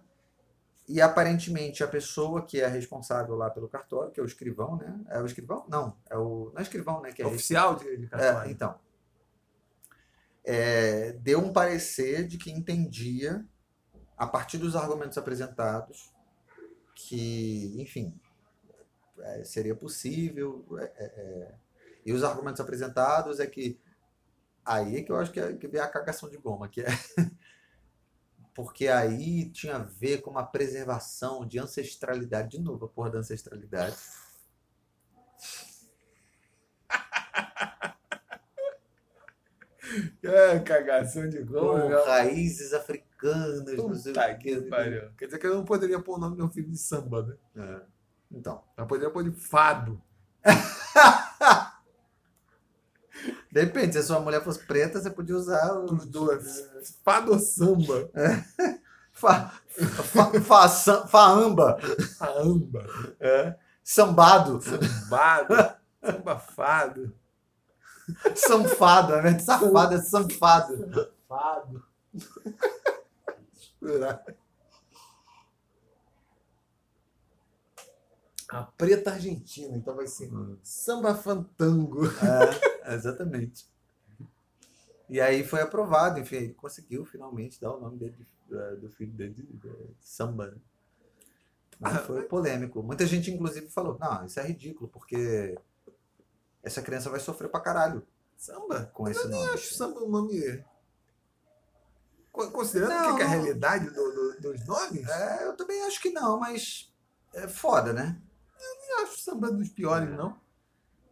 [0.86, 5.00] E aparentemente a pessoa que é responsável lá pelo cartório, que é o escrivão, né?
[5.08, 5.64] É o escrivão?
[5.66, 6.50] Não, é o.
[6.52, 7.10] Não é escrivão, né?
[7.10, 8.50] Que é oficial de, de cartório.
[8.50, 8.74] É, então
[10.50, 13.44] é, deu um parecer de que entendia,
[14.16, 16.10] a partir dos argumentos apresentados,
[16.94, 18.18] que, enfim,
[19.20, 20.64] é, seria possível.
[20.78, 21.54] É, é, é,
[22.06, 23.78] e os argumentos apresentados é que.
[24.64, 26.86] Aí é que eu acho que, é, que vem a cagação de goma, que é.
[28.54, 32.56] Porque aí tinha a ver com uma preservação de ancestralidade.
[32.56, 33.96] De novo, a porra da ancestralidade
[40.22, 41.76] É, cagação de gol.
[42.04, 43.74] raízes africanas.
[43.74, 45.10] Puta que pariu.
[45.16, 47.34] Quer dizer que eu não poderia pôr o nome do meu filho de samba, né?
[47.56, 47.80] É.
[48.30, 48.62] Então.
[48.76, 50.00] Eu poderia pôr de fado.
[53.50, 56.68] Depende, se a sua mulher fosse preta, você podia usar os dois.
[57.02, 58.10] Fado ou samba?
[58.14, 58.78] É.
[59.18, 61.76] Fa, fa, fa, fa, faamba.
[62.16, 62.86] Faamba.
[63.18, 63.56] É.
[63.82, 64.60] Sambado.
[64.60, 65.54] Sambado.
[66.00, 66.38] Samba
[69.18, 70.76] invés de safado, é sanfado.
[71.28, 71.84] Sanfado.
[78.50, 80.56] A preta argentina, então vai ser hum.
[80.62, 82.06] samba fantango.
[82.86, 83.66] É, exatamente.
[85.08, 89.12] E aí foi aprovado, enfim, ele conseguiu finalmente dar o nome dele, eh, do filho
[89.12, 89.70] dele de de
[90.00, 90.48] Samba.
[90.48, 90.56] né?
[91.80, 92.82] Mas Ah, foi polêmico.
[92.82, 95.56] Muita gente, inclusive, falou: não, isso é ridículo, porque
[96.68, 98.90] essa criança vai sofrer pra caralho Samba?
[98.94, 99.50] com esse Eu nome.
[99.54, 100.64] acho samba um nome.
[102.30, 103.34] Co- Considerando Não, o que é a não.
[103.42, 106.92] realidade do- do- dos nomes, É, eu também acho que não, mas
[107.34, 108.20] é foda, né?
[108.90, 110.38] eu acho samba dos piores, não.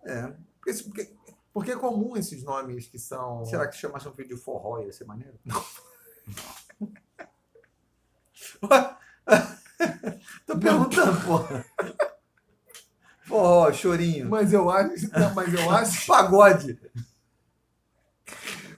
[0.05, 0.33] É.
[0.59, 1.17] Porque, esse- porque,
[1.53, 3.45] porque é comum esses nomes que são.
[3.45, 5.39] Será que chamasse um filho de forró ia ser maneiro?
[5.45, 5.65] Não.
[10.47, 11.65] Tô perguntando, porra.
[13.27, 14.29] Forró, chorinho.
[14.29, 15.11] Mas eu acho.
[15.19, 16.07] Não, mas eu acho.
[16.07, 16.79] Pagode.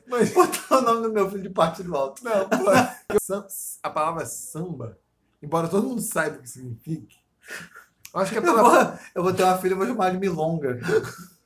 [0.06, 2.24] Mas, Botar o nome do meu filho de parte do alto.
[2.24, 2.64] não, pô.
[3.82, 4.98] A palavra samba,
[5.42, 7.14] embora todo mundo saiba o que significa,
[8.14, 8.84] eu acho que a Eu palavra.
[8.84, 10.80] vou, eu vou ter uma filha, eu vou chamar de Milonga.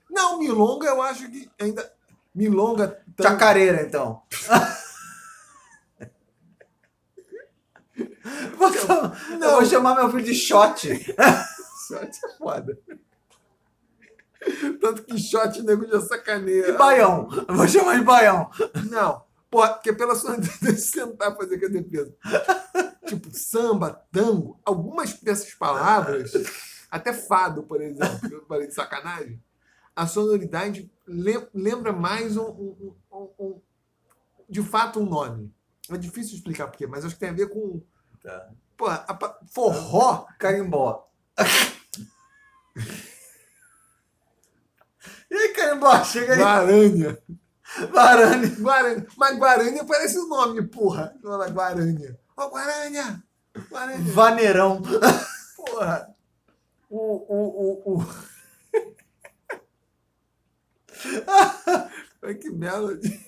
[0.09, 1.93] Não, milonga eu acho que ainda.
[2.35, 3.03] Milonga.
[3.16, 4.23] tam- Chacareira, então.
[8.57, 10.89] Vou chamar- Eu vou chamar meu filho de Shot.
[12.01, 12.78] Shot é foda.
[14.81, 16.69] Tanto que shot o nego já sacaneia.
[16.69, 17.28] E Baião.
[17.48, 18.51] Eu vou chamar de Baião.
[18.90, 20.36] Não, pô, porque pela sua
[20.93, 22.14] tentar fazer com a defesa.
[23.06, 26.32] Tipo, samba, tango, algumas dessas palavras,
[26.90, 29.40] até fado, por exemplo, que eu falei de sacanagem,
[29.94, 33.60] a sonoridade lem- lembra mais um, um- um- um-
[34.48, 35.52] de fato um nome.
[35.90, 37.81] É difícil explicar porquê, mas acho que tem a ver com.
[38.77, 40.27] Pô, a forró.
[40.39, 41.09] Carimbó.
[45.31, 46.05] E aí, Carimbó?
[46.05, 46.39] Chega aí.
[46.39, 47.23] Guarânia.
[47.90, 48.49] Varane.
[48.49, 49.07] Guarânia.
[49.16, 51.15] Mas Guarânia parece o nome, porra.
[51.23, 52.19] Fala Guarânia.
[52.36, 53.23] Ó, Guarânia.
[53.70, 54.12] Guarânia.
[54.12, 54.82] Vaneirão.
[55.57, 56.15] Porra!
[56.90, 56.99] O.
[56.99, 57.82] O.
[57.85, 57.94] O.
[57.94, 58.03] o...
[62.40, 63.20] Que melody.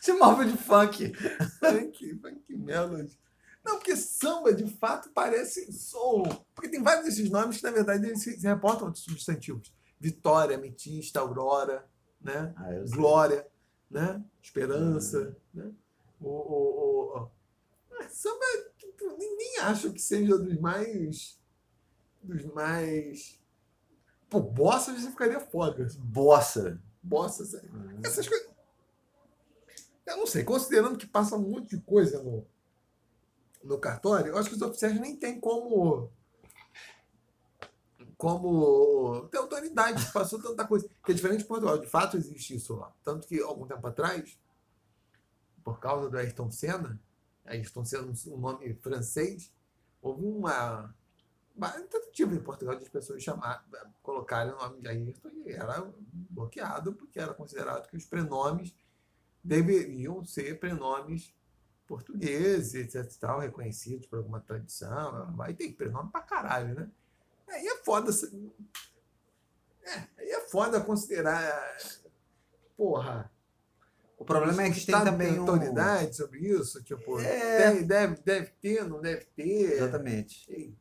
[0.00, 1.12] Chamava de funk.
[1.60, 3.16] Funk, funk melody.
[3.70, 6.24] Não, porque samba de fato parece som.
[6.54, 9.72] Porque tem vários desses nomes que, na verdade, eles se, reportam a outros substantivos.
[10.00, 11.88] Vitória, ametista, aurora,
[12.20, 12.52] né?
[12.56, 12.96] Ah, sei.
[12.96, 13.46] Glória,
[13.88, 14.20] né?
[14.42, 15.70] Esperança, né?
[16.20, 17.30] O, o, o,
[17.92, 18.44] Ah, Samba,
[18.76, 21.38] tipo, ninguém acha que seja dos mais.
[22.20, 23.38] dos mais.
[24.28, 25.86] Pô, bossa você ficaria foda.
[26.00, 26.80] Bossa.
[27.00, 27.70] Bossa, sério.
[28.02, 28.50] Essas coisas.
[30.06, 32.44] Eu não sei, considerando que passa um monte de coisa no,
[33.62, 36.10] no cartório, eu acho que os oficiais nem têm como.
[38.16, 40.88] Como ter autoridade, passou tanta coisa.
[41.04, 42.92] Que é diferente de Portugal, de fato existe isso lá.
[43.02, 44.38] Tanto que, algum tempo atrás,
[45.64, 47.00] por causa do Ayrton Senna,
[47.44, 49.52] Ayrton Senna, um nome francês,
[50.02, 50.94] houve uma,
[51.56, 53.66] uma tentativa em Portugal de as pessoas chamar,
[54.02, 58.74] colocarem o nome de Ayrton e era bloqueado porque era considerado que os prenomes
[59.42, 61.34] deveriam ser prenomes
[61.90, 63.12] portugueses, etc.
[63.12, 65.34] e Tal, reconhecidos por alguma tradição.
[65.40, 66.88] Aí tem prenome pra caralho, né?
[67.48, 68.12] Aí é foda.
[69.82, 71.76] É, aí é foda considerar.
[72.76, 73.28] Porra.
[74.16, 75.40] O problema é que tem Estado também um...
[75.40, 76.80] autoridade sobre isso?
[76.84, 77.58] Tipo, É.
[77.58, 79.72] deve, deve, deve ter, não deve ter.
[79.72, 80.72] Exatamente.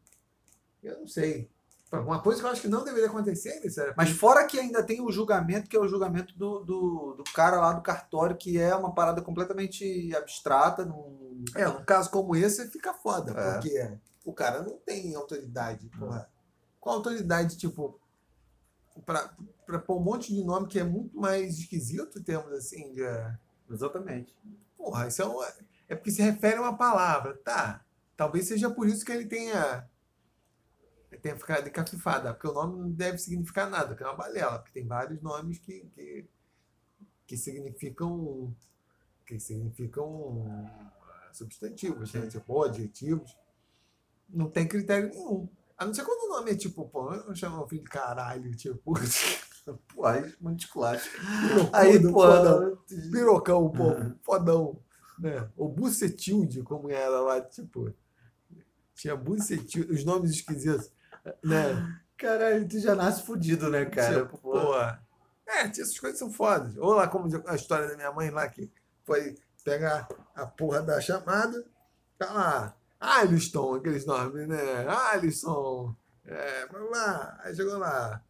[0.84, 1.49] Eu não sei.
[1.91, 5.02] Uma coisa que eu acho que não deveria acontecer era Mas fora que ainda tem
[5.02, 8.76] o julgamento, que é o julgamento do, do, do cara lá do cartório, que é
[8.76, 10.86] uma parada completamente abstrata.
[10.86, 11.44] Num...
[11.56, 13.53] É, num caso como esse fica foda, É.
[13.53, 16.30] porque o cara não tem autoridade, porra.
[16.80, 17.99] Qual autoridade, tipo,
[19.06, 19.34] pra,
[19.66, 23.03] pra pôr um monte de nome que é muito mais esquisito, temos assim, de.
[23.70, 24.36] Exatamente.
[24.78, 25.48] Porra, isso é, uma,
[25.88, 27.84] é porque se refere a uma palavra, tá?
[28.16, 29.88] Talvez seja por isso que ele tenha.
[31.18, 34.80] Tenha ficado encafifado, porque o nome não deve significar nada, que é uma balela, porque
[34.80, 36.26] tem vários nomes que, que,
[37.26, 38.56] que significam.
[39.26, 42.27] que significam ah, substantivos, né?
[42.27, 43.36] Tipo, adjetivos.
[44.30, 45.49] Não tem critério nenhum.
[45.77, 48.56] A não ser quando o nome é tipo, pô, eu chamo meu filho de caralho,
[48.56, 48.94] tipo.
[49.94, 51.15] Pô, aí muito clássico.
[51.72, 52.77] Aí, pô, fodão.
[53.11, 53.84] Pirocão, pô,
[54.23, 54.80] fodão.
[55.19, 55.48] Né?
[55.56, 57.94] O Bucetilde, como era lá, tipo.
[58.95, 60.91] Tinha Bucetilde, os nomes esquisitos.
[61.43, 61.99] Né?
[62.18, 64.23] caralho, tu já nasce fudido, né, cara?
[64.23, 64.51] Tipo, Pô.
[64.51, 64.76] pô.
[64.76, 66.77] É, essas coisas são fodas.
[66.77, 68.72] Ou lá, como a história da minha mãe lá, que
[69.03, 71.65] foi pegar a porra da chamada,
[72.18, 72.76] tá lá.
[72.99, 74.88] Alisson, aqueles nomes, né?
[74.88, 75.95] Alisson.
[76.26, 77.39] É, blá, blá.
[77.43, 78.22] Aí chegou lá.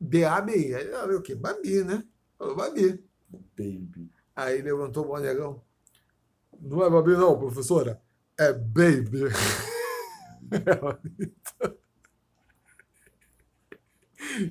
[0.00, 0.74] B-A-B-I.
[0.74, 1.34] Aí ela o quê?
[1.34, 2.04] Babi, né?
[2.36, 3.02] Falou Babi.
[3.56, 4.10] Baby.
[4.36, 5.62] Aí levantou o bom negão.
[6.60, 8.02] Não é Babi, não, professora.
[8.36, 9.30] É Baby.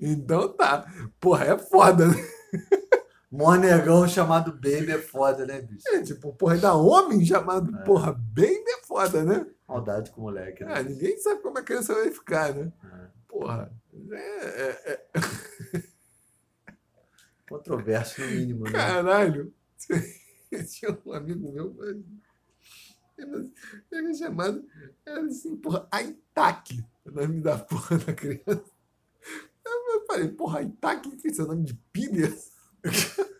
[0.01, 0.85] então tá.
[1.19, 2.15] Porra, é foda, né?
[3.31, 5.87] Mó negão chamado Baby é foda, né, bicho?
[5.89, 7.83] É, tipo, porra, ainda homem chamado, É.
[7.83, 9.45] porra, bem é foda, né?
[9.67, 10.73] Maldade com o moleque, né?
[10.75, 12.71] Ah, ninguém sabe como a criança vai ficar, né?
[12.83, 13.07] É.
[13.27, 13.71] Porra.
[14.11, 15.83] É, é, é,
[17.47, 18.71] Controverso, no mínimo, né?
[18.71, 19.53] caralho.
[20.69, 21.97] Tinha um amigo meu, mas-
[23.17, 23.51] ele
[23.91, 24.63] era chamado,
[25.05, 28.63] era assim, porra, Aitaque, o nome da porra da criança.
[30.09, 32.35] Eu falei, porra, Aitaque, que esse é o nome de pilha?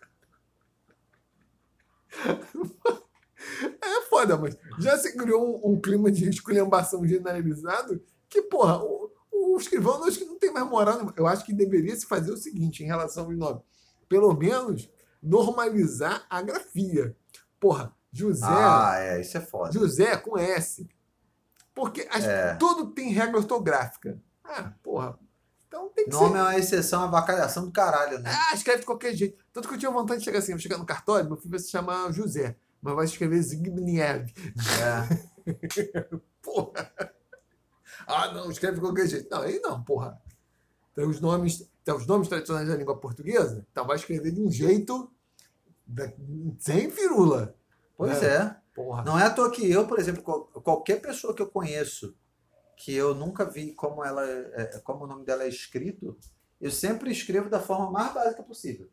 [3.81, 9.11] É foda, mas já se criou um, um clima de esculhambação generalizado que, porra, o,
[9.31, 10.95] o escrivão acho que não tem mais moral.
[10.95, 11.13] nenhuma.
[11.17, 13.61] Eu acho que deveria se fazer o seguinte em relação aos nomes.
[14.07, 14.89] Pelo menos
[15.21, 17.15] normalizar a grafia.
[17.59, 19.71] Porra, José, Ah, é, isso é foda.
[19.71, 20.87] José com S.
[21.73, 22.55] Porque as- É.
[22.55, 24.21] tudo tem regra ortográfica.
[24.43, 25.17] Ah, porra.
[25.69, 26.37] Então tem que Nome ser.
[26.37, 28.29] é uma exceção, uma vacalhação do caralho, né?
[28.33, 29.37] Ah, escreve de qualquer jeito.
[29.53, 31.69] Tanto que eu tinha vontade de chegar assim, chegar no cartório, meu filho vai se
[31.69, 34.25] chamar José, mas vai escrever Zbigniew.
[34.81, 35.45] É.
[36.41, 36.91] Porra.
[38.07, 39.29] Ah, não, escreve de qualquer jeito.
[39.29, 40.19] Não, aí não, porra.
[40.95, 44.51] Tem os nomes, tem os nomes tradicionais da língua portuguesa, então vai escrever de um
[44.51, 45.11] jeito
[45.85, 46.11] da-
[46.57, 47.55] sem firula.
[47.95, 48.35] Pois É.
[48.37, 48.55] é.
[48.73, 49.03] Porra.
[49.03, 52.15] Não é à toa que eu, por exemplo, qual- qualquer pessoa que eu conheço
[52.79, 56.17] que eu nunca vi como ela é- é- como o nome dela é escrito,
[56.61, 58.89] eu sempre escrevo da forma mais básica possível.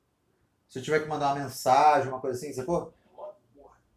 [0.68, 2.92] Se eu tiver que mandar uma mensagem, uma coisa assim, sacou?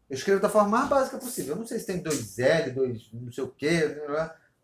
[0.08, 1.56] Eu escrevo da forma mais básica possível.
[1.56, 3.88] Eu não sei se tem dois L, dois não sei o quê,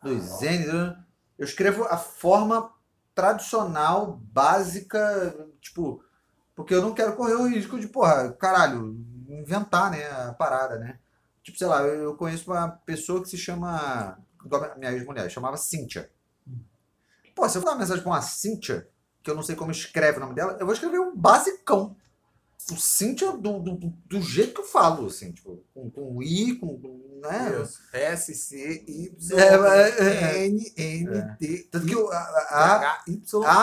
[0.04, 0.96] dois N.
[1.40, 2.72] Eu escrevo a forma
[3.16, 6.04] tradicional, básica, tipo,
[6.56, 8.96] porque eu não quero correr o risco de, porra, caralho,
[9.28, 11.00] inventar, né, a parada, né?
[11.42, 15.58] Tipo, sei lá, eu conheço uma pessoa que se chama, igual a minha ex-mulher, chamava
[15.58, 16.10] Cíntia.
[17.36, 18.88] Pô, se eu mandar uma mensagem pra uma Cíntia,
[19.22, 21.96] que eu não sei como escreve o nome dela, eu vou escrever um basicão.
[22.72, 26.80] O Cíntia do, do, do- jeito que eu falo, assim, tipo, com, com I, com,
[26.80, 27.62] com- né?
[27.62, 27.80] Isso.
[27.94, 29.54] S, C, Y, É,
[30.00, 30.48] é, é.
[30.48, 33.04] N, N, T, Tanto que a, a,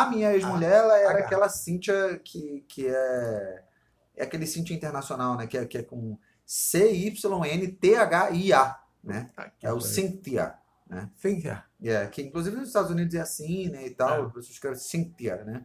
[0.02, 3.64] a minha ex-mulher, ela era aquela Cíntia que, que é.
[4.14, 5.46] É aquele Cíntia internacional, né?
[5.46, 6.16] Que é, que é com
[7.42, 9.30] C-Y-N-T-H-I-A, né?
[9.60, 10.54] É o Cynthia.
[11.16, 11.64] Cynthia.
[11.82, 13.86] É, que inclusive nos Estados Unidos é assim, né?
[13.86, 14.26] E tal, É.
[14.26, 15.64] a pessoa escreve Cynthia, né?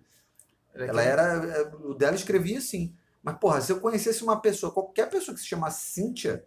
[0.74, 1.22] Ela Ela era.
[1.46, 2.96] é, O dela escrevia assim.
[3.24, 6.46] Mas, porra, se eu conhecesse uma pessoa, qualquer pessoa que se chama Cíntia,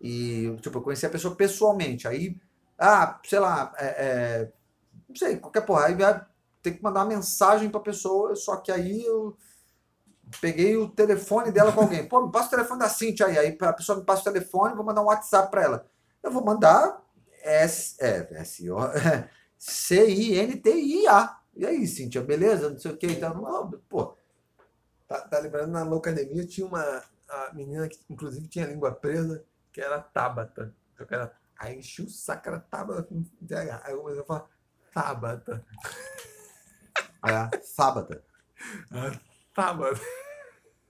[0.00, 2.36] e, tipo, eu conheci a pessoa pessoalmente, aí,
[2.78, 4.52] ah, sei lá, é, é,
[5.08, 5.96] não sei, qualquer porra, aí
[6.62, 9.36] tem que mandar uma mensagem pra pessoa, só que aí eu
[10.40, 12.06] peguei o telefone dela com alguém.
[12.08, 13.38] Pô, me passa o telefone da Cíntia aí.
[13.38, 15.86] Aí a pessoa me passa o telefone, vou mandar um WhatsApp pra ela.
[16.22, 17.00] Eu vou mandar
[17.42, 18.78] S, é, S, O,
[19.58, 21.38] C-I-N-T-I-A.
[21.56, 22.70] E aí, Cíntia, beleza?
[22.70, 23.06] Não sei o que.
[23.06, 24.16] Então, não, pô,
[25.08, 29.44] Tá, tá lembrando, na Loucademia tinha uma a menina que, inclusive, tinha a língua presa,
[29.72, 30.74] que era Tabata.
[30.98, 33.82] Eu era, aí enchi o saco, era Tabata com TH.
[33.84, 34.48] Aí eu comecei a falar
[34.92, 35.64] Tabata.
[37.24, 38.22] é sábado.
[39.54, 40.00] Tabata.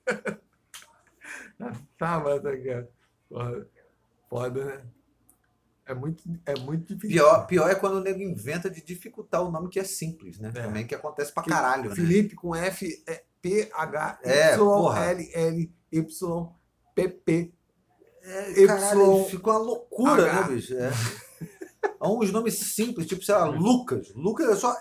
[1.99, 2.89] Tabata, cara.
[4.29, 4.87] Foda, né?
[5.89, 7.17] É muito, é muito difícil.
[7.17, 10.51] Pior, pior é quando o nego inventa de dificultar o nome que é simples, né?
[10.55, 10.63] É.
[10.63, 11.97] Também que acontece pra Que- caralho, né?
[11.97, 15.05] Felipe com F, é P, H, É, Y, porra.
[15.07, 16.49] L, L, Y,
[16.95, 17.53] P, P.
[18.23, 20.41] É, caralho, Y, ficou uma loucura, H.
[20.49, 20.75] né, bicho?
[20.77, 20.91] É.
[21.99, 24.13] Há uns nomes simples, tipo, sei lá, Lucas.
[24.15, 24.77] Lucas é só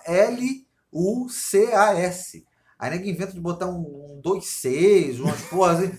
[1.23, 2.45] L-U-C-A-S.
[2.77, 3.79] Aí nego inventa de botar um,
[4.17, 5.97] um dois Cs, umas porra assim.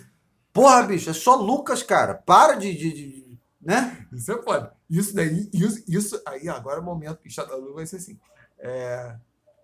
[0.52, 2.14] Porra, bicho, é só Lucas, cara.
[2.14, 2.72] Para de.
[2.74, 4.06] de- de- né?
[4.12, 4.72] Isso é foda.
[4.88, 8.18] Isso daí, isso, isso aí, agora é o momento Chata Lu vai ser assim.
[8.58, 9.16] É,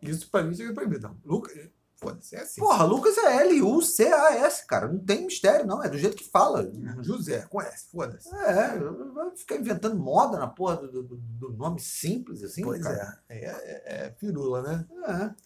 [0.03, 1.09] isso pra mim chega proibido.
[1.09, 1.57] Não, Lucas,
[1.97, 2.61] foda-se, é assim.
[2.61, 4.87] Porra, Lucas é L-U-C-A-S, cara.
[4.87, 5.83] Não tem mistério, não.
[5.83, 6.71] É do jeito que fala.
[7.03, 8.29] José, conhece, foda-se.
[8.35, 13.23] É, vai ficar inventando moda na porra do, do- do nome simples, assim, Pois cara.
[13.29, 13.39] é.
[13.39, 14.87] É, é, é firula, né?
[15.09, 15.45] É.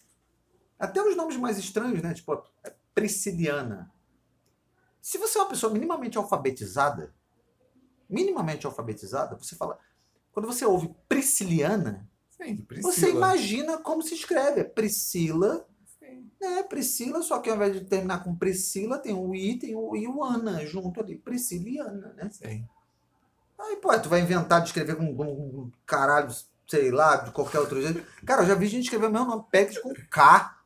[0.78, 2.14] Até os nomes mais estranhos, né?
[2.14, 3.90] Tipo, é Prisciliana.
[5.00, 7.14] Se você é uma pessoa minimamente alfabetizada,
[8.08, 9.78] minimamente alfabetizada, você fala.
[10.32, 14.60] Quando você ouve Prisciliana, Sim, você imagina como se escreve.
[14.60, 15.66] É Priscila,
[15.98, 16.30] Sim.
[16.40, 16.62] né?
[16.62, 20.06] Priscila, só que ao invés de terminar com Priscila, tem o I, tem o e
[20.06, 21.16] o Ana junto ali.
[21.16, 22.30] Prisciliana, né?
[22.30, 22.64] Sim.
[23.58, 26.32] Aí, pô, tu vai inventar de escrever com, com, com caralho,
[26.68, 28.06] sei lá, de qualquer outro jeito.
[28.24, 30.56] Cara, eu já vi gente escrever o meu nome, Péricles, com K.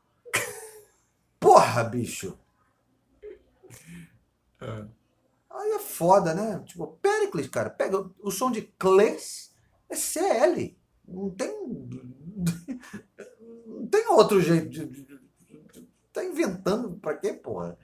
[1.40, 2.38] Porra, bicho.
[4.60, 4.84] É.
[5.62, 6.60] Aí é foda, né?
[6.66, 9.54] Tipo, Péricles, cara, pega o som de Cles,
[9.88, 10.76] é CL.
[11.06, 11.52] Não tem.
[13.66, 15.06] Não tem outro jeito de.
[16.12, 17.78] Tá inventando pra quê, porra?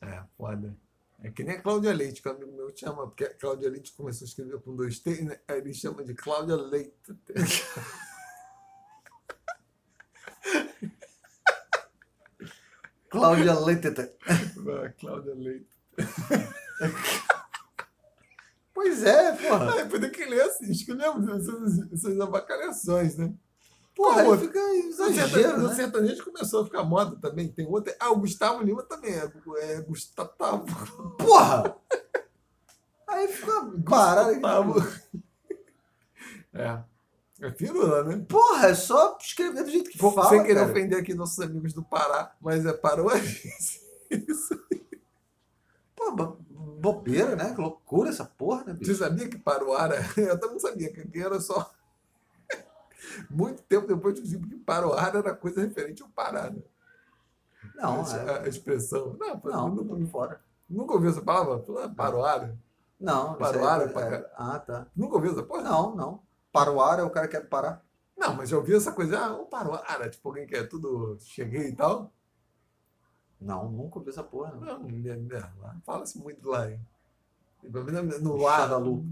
[0.00, 0.76] É, foda.
[1.22, 3.92] É que nem a Cláudia Leite, que um amigo meu chama, porque a Cláudia Leite
[3.92, 5.38] começou a escrever com dois T, né?
[5.46, 6.94] Aí ele chama de Cláudia Leite.
[13.10, 14.12] Cláudia Leiteta.
[14.26, 15.79] Ah, Cláudia Leite.
[18.72, 19.82] Pois é, porra.
[19.82, 23.30] Ah, poder que ler assim, escolhemos essas, essas avacalhações, né?
[23.94, 25.74] Porra, Pô, aí fica exagero, no né?
[25.74, 27.48] sertanejo começou a ficar moda também.
[27.48, 27.94] Tem outra.
[28.00, 30.64] Ah, o Gustavo Lima também é, é Gustavo.
[31.18, 31.76] Porra!
[33.06, 33.60] Aí fica.
[33.60, 34.76] Gustavo.
[36.54, 36.82] É.
[37.42, 38.24] É firula, né?
[38.28, 40.70] Porra, é só escrever do jeito que Vou, fala, sem querer cara.
[40.70, 43.80] ofender aqui nossos amigos do Pará, mas é paroense.
[44.10, 44.58] Isso.
[46.00, 46.38] Pô, bo-
[46.80, 47.54] bobeira, né?
[47.54, 48.94] Que loucura essa porra, né, Você bicho?
[48.96, 51.70] sabia que Paroara, eu também não sabia, que era só.
[53.30, 56.62] Muito tempo depois eu descobri que Paroara era coisa referente ao Pará, né?
[57.74, 58.44] Não, Essa- é...
[58.44, 59.16] a expressão.
[59.18, 60.40] Não, não, nunca, fora.
[60.68, 61.62] nunca ouviu essa palavra?
[61.84, 62.58] Ah, Paroara?
[62.98, 64.86] Não, Paroara, é- pra é- Ah, tá.
[64.96, 65.62] Nunca ouviu essa porra?
[65.62, 66.22] Não, não.
[66.52, 67.84] Para o ar é o cara que quer parar.
[68.16, 71.68] Não, mas já ouviu essa coisa, ah, o Paroara, tipo alguém que é tudo cheguei
[71.68, 72.12] e tal?
[73.40, 74.60] Não, nunca ouvi essa porra, não.
[74.60, 75.52] Não, né, né,
[75.84, 76.80] fala-se muito lá, hein?
[77.62, 79.04] No ar, Xadalu.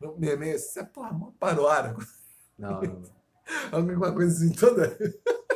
[0.00, 1.94] no, no neném, assim, é porra, mó Paroara.
[2.58, 3.02] Não, não.
[3.72, 4.96] Alguma coisa assim toda.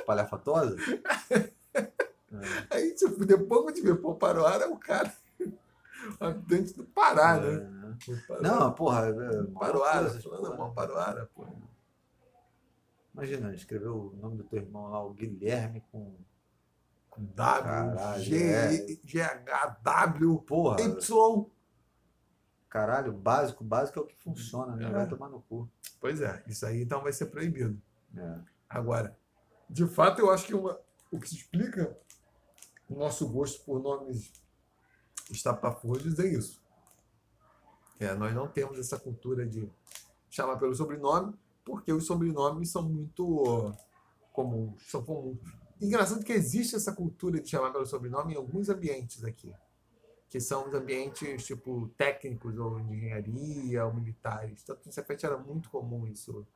[0.07, 0.77] Palhafatosa?
[2.71, 5.13] Aí, tipo, depois que eu te ver, pô, Paroara é o cara.
[6.21, 7.55] O habitante do Pará, né?
[8.09, 8.27] É.
[8.29, 9.07] Pará- Não, porra.
[9.09, 10.57] é, Paroara, essas falando porra.
[10.59, 11.47] mal Paroara, pô.
[13.15, 16.15] Imagina, escreveu o nome do teu irmão lá, o Guilherme, com.
[17.19, 18.99] W, Caralho, G, é.
[19.05, 21.47] G, H, W, Porra, Y.
[22.69, 24.87] caralho, básico, básico é o que funciona, né?
[24.87, 24.91] É.
[24.91, 25.69] Vai tomar no cu.
[26.01, 27.81] Pois é, isso aí então vai ser proibido.
[28.17, 28.39] É.
[28.69, 29.17] Agora,
[29.69, 30.79] de fato, eu acho que uma,
[31.11, 31.97] o que se explica
[32.89, 34.33] o nosso gosto por nomes
[35.31, 36.61] estapafúrdios é isso.
[38.01, 39.69] É, nós não temos essa cultura de
[40.31, 41.35] chamar pelo sobrenome,
[41.65, 43.75] porque os sobrenomes são muito
[44.33, 44.89] comuns.
[44.89, 45.39] São comuns.
[45.81, 49.53] Engraçado que existe essa cultura de chamar pelo sobrenome em alguns ambientes aqui,
[50.29, 54.63] que são os ambientes tipo técnicos ou de engenharia ou militares.
[54.63, 56.47] Tanto em Cefete era muito comum isso.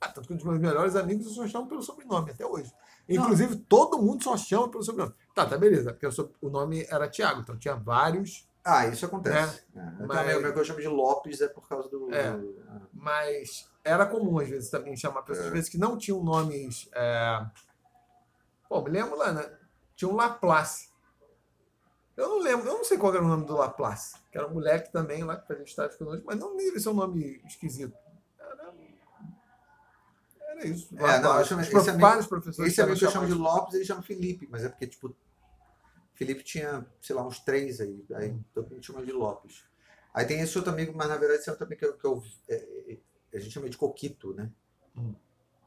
[0.00, 2.72] Ah, tanto que um dos meus melhores amigos eu só chamo pelo sobrenome até hoje.
[3.08, 5.14] Inclusive, todo mundo só chama pelo sobrenome.
[5.34, 5.92] Tá, tá, beleza.
[5.92, 6.06] Porque
[6.40, 9.62] o nome era Tiago, então tinha vários, Ah, isso acontece.
[9.74, 9.78] É.
[9.78, 12.12] Eu Mas- tenho um amigo meu que eu chamo de Lopes, é por causa do.
[12.12, 12.32] É.
[12.32, 12.80] do- ah.
[12.92, 15.48] mas era comum às vezes também chamar pessoas É.
[15.48, 16.88] às vezes que não tinham nomes.
[16.92, 17.46] É...
[18.68, 19.48] Pô, me lembro lá, né?
[19.94, 20.90] Tinha um Laplace.
[22.16, 24.54] Eu não lembro, eu não sei qual era o nome do Laplace, que era um
[24.54, 27.94] moleque também lá que fazia estágio conosco, mas não devia ser um nome esquisito.
[28.40, 28.72] Era,
[30.48, 30.88] era isso.
[30.98, 33.74] É, não, eu chamo- Os esse prof- amigo- Esse amigo que eu chamo de Lopes,
[33.74, 35.14] ele chama Felipe, mas é porque, tipo,
[36.16, 38.04] Felipe tinha, sei lá, uns três aí.
[38.14, 38.42] Aí Hum.
[38.52, 39.64] todo mundo chama de Lopes.
[40.12, 42.22] Aí tem esse outro amigo, mas na verdade esse outro amigo que eu, que eu
[42.48, 42.54] é,
[43.32, 44.50] é, a gente chama de Coquito, né?
[44.96, 45.14] Hum.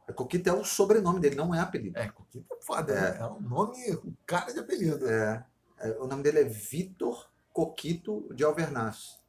[0.08, 1.98] É, Coquito é o sobrenome dele, não é apelido.
[2.00, 3.02] É, Coquito é foda, É.
[3.14, 3.18] né?
[3.20, 5.08] É um nome, um cara de apelido.
[5.08, 5.46] É,
[5.78, 9.20] é, o nome dele é Vitor Coquito de Alvernaz.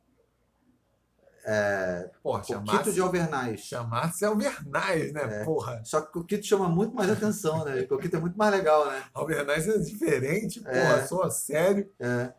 [2.23, 3.61] Porra, Coquito de Alvernaz.
[3.61, 5.41] chamasse Alvernaz, né?
[5.41, 5.45] É.
[5.45, 5.83] Porra.
[5.85, 7.83] Só que Coquito chama muito mais atenção, né?
[7.85, 9.03] Coquito é muito mais legal, né?
[9.15, 11.07] Alvernaz é diferente, porra, É.
[11.07, 11.91] só sério.
[11.99, 12.33] É.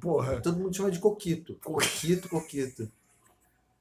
[0.00, 0.40] Porra.
[0.40, 1.58] Todo mundo chama de Coquito.
[1.62, 2.90] Coquito, Coquito.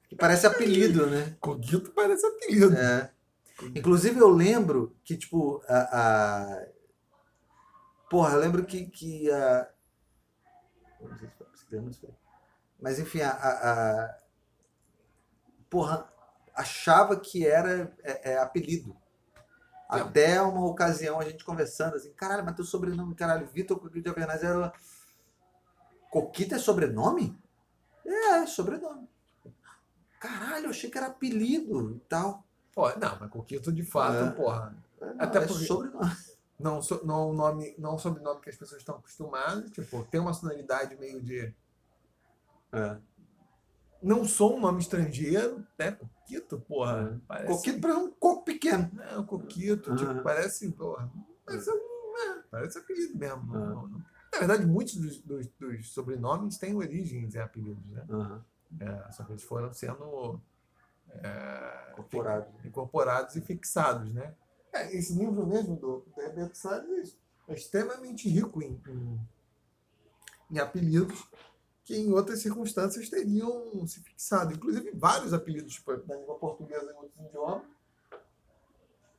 [0.10, 1.36] Que parece apelido, né?
[1.40, 2.76] Coquito parece apelido.
[2.76, 3.10] É.
[3.76, 5.78] Inclusive, eu lembro que, tipo, a.
[6.58, 6.66] a...
[8.10, 8.86] Porra, eu lembro que.
[8.88, 9.68] que a...
[12.80, 14.18] Mas, enfim, a, a-
[15.72, 16.07] Porra,
[16.53, 18.95] achava que era é, é, apelido.
[19.89, 24.10] Até uma ocasião a gente conversando assim, caralho, mas teu sobrenome, caralho, Vitor Coquito de
[24.10, 24.72] Alvernaz era.
[26.10, 27.41] Coquito é sobrenome?
[28.06, 29.10] É, é sobrenome.
[30.19, 32.45] Caralho, eu achei que era apelido e tal.
[32.76, 34.31] Pô, não, mas Coquito de fato, É.
[34.31, 34.76] porra.
[34.99, 36.11] Não, Até é porque- sobrenome.
[36.60, 39.72] Não, so- não, nome, não sobrenome que as pessoas estão acostumadas.
[39.72, 41.52] Tipo, tem uma sonoridade meio de.
[42.72, 42.98] É.
[44.02, 45.91] Não sou um nome estrangeiro, né?
[45.91, 47.22] Coquito, porra.
[47.28, 48.90] Parece, Coquito parece um coco pequeno.
[49.03, 49.98] É, um Coquito, Aham.
[49.98, 51.11] tipo, parece, porra.
[51.45, 53.44] Parece, é, parece apelido mesmo.
[53.53, 53.88] não.
[54.34, 58.06] Na verdade, muitos dos, dos- dos sobrenomes têm origens em apelidos, né?
[58.80, 60.40] É, só que eles foram sendo
[61.10, 62.48] é, Incorporado.
[62.65, 64.34] incorporados e fixados, né?
[64.73, 67.18] É, esse livro mesmo do, do Herbert Salles
[67.48, 69.19] é extremamente rico em, em,
[70.52, 71.28] em apelidos
[71.92, 74.54] que em outras circunstâncias teriam se fixado.
[74.54, 77.64] Inclusive vários apelidos tipo, da língua portuguesa em outros idiomas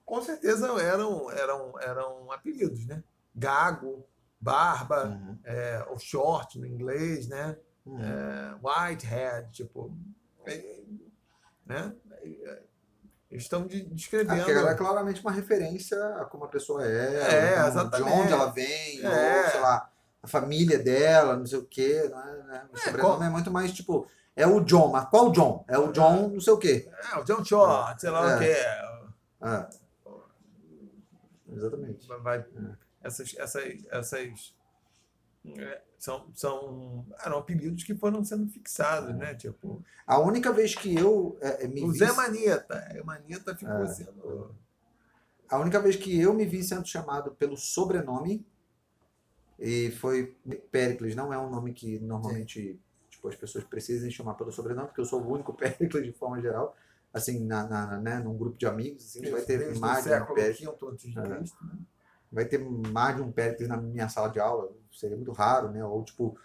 [0.05, 3.03] com certeza eram, eram, eram apelidos, né?
[3.35, 4.05] Gago,
[4.41, 5.39] Barba, Uhum.
[5.45, 7.57] é, o Short no inglês, né?
[7.87, 7.99] Uhum.
[8.03, 9.97] É, Whitehead, tipo.
[10.45, 10.81] é,
[11.65, 11.95] né?
[12.11, 12.63] É,
[13.31, 14.37] Eles estão Ah, descrevendo.
[14.37, 17.97] porque ela é claramente uma referência a como a pessoa é, É, exatamente.
[17.97, 19.45] de onde ela vem, É.
[19.45, 19.91] ou, sei lá,
[20.23, 22.09] a família dela, não sei o quê.
[22.11, 22.67] Não é, né?
[22.73, 25.65] O É, sobrenome qual- é muito mais tipo, é o John, mas qual John?
[25.69, 26.89] É o John não sei o quê.
[27.13, 28.37] É, o John Short, sei lá É.
[28.37, 28.93] o que é.
[29.43, 29.69] É.
[31.55, 32.07] Exatamente.
[32.21, 32.45] vai
[33.03, 34.55] essas essas essas
[35.59, 39.35] é, são, são eram apelidos que foram sendo fixados, né?
[39.35, 43.55] Tipo, A única vez que eu é, é, me o vi, Zé Maneta, é, Maneta
[43.57, 43.87] ficou É.
[43.89, 44.55] sendo
[45.49, 48.47] a única vez que eu me vi sendo chamado pelo sobrenome
[49.63, 50.37] e foi
[50.73, 55.01] Péricles, não é um nome que normalmente tipo, as pessoas precisem chamar pelo sobrenome, porque
[55.01, 56.77] eu sou o único Péricles de forma geral,
[57.15, 60.69] assim, na, na, né, num grupo de amigos, assim, vai ter mais de um Péricles.
[61.17, 61.21] É.
[61.21, 61.45] Né?
[62.33, 65.85] vai ter mais de um Péricles na minha sala de aula, seria muito raro, né?
[65.85, 66.37] Ou tipo,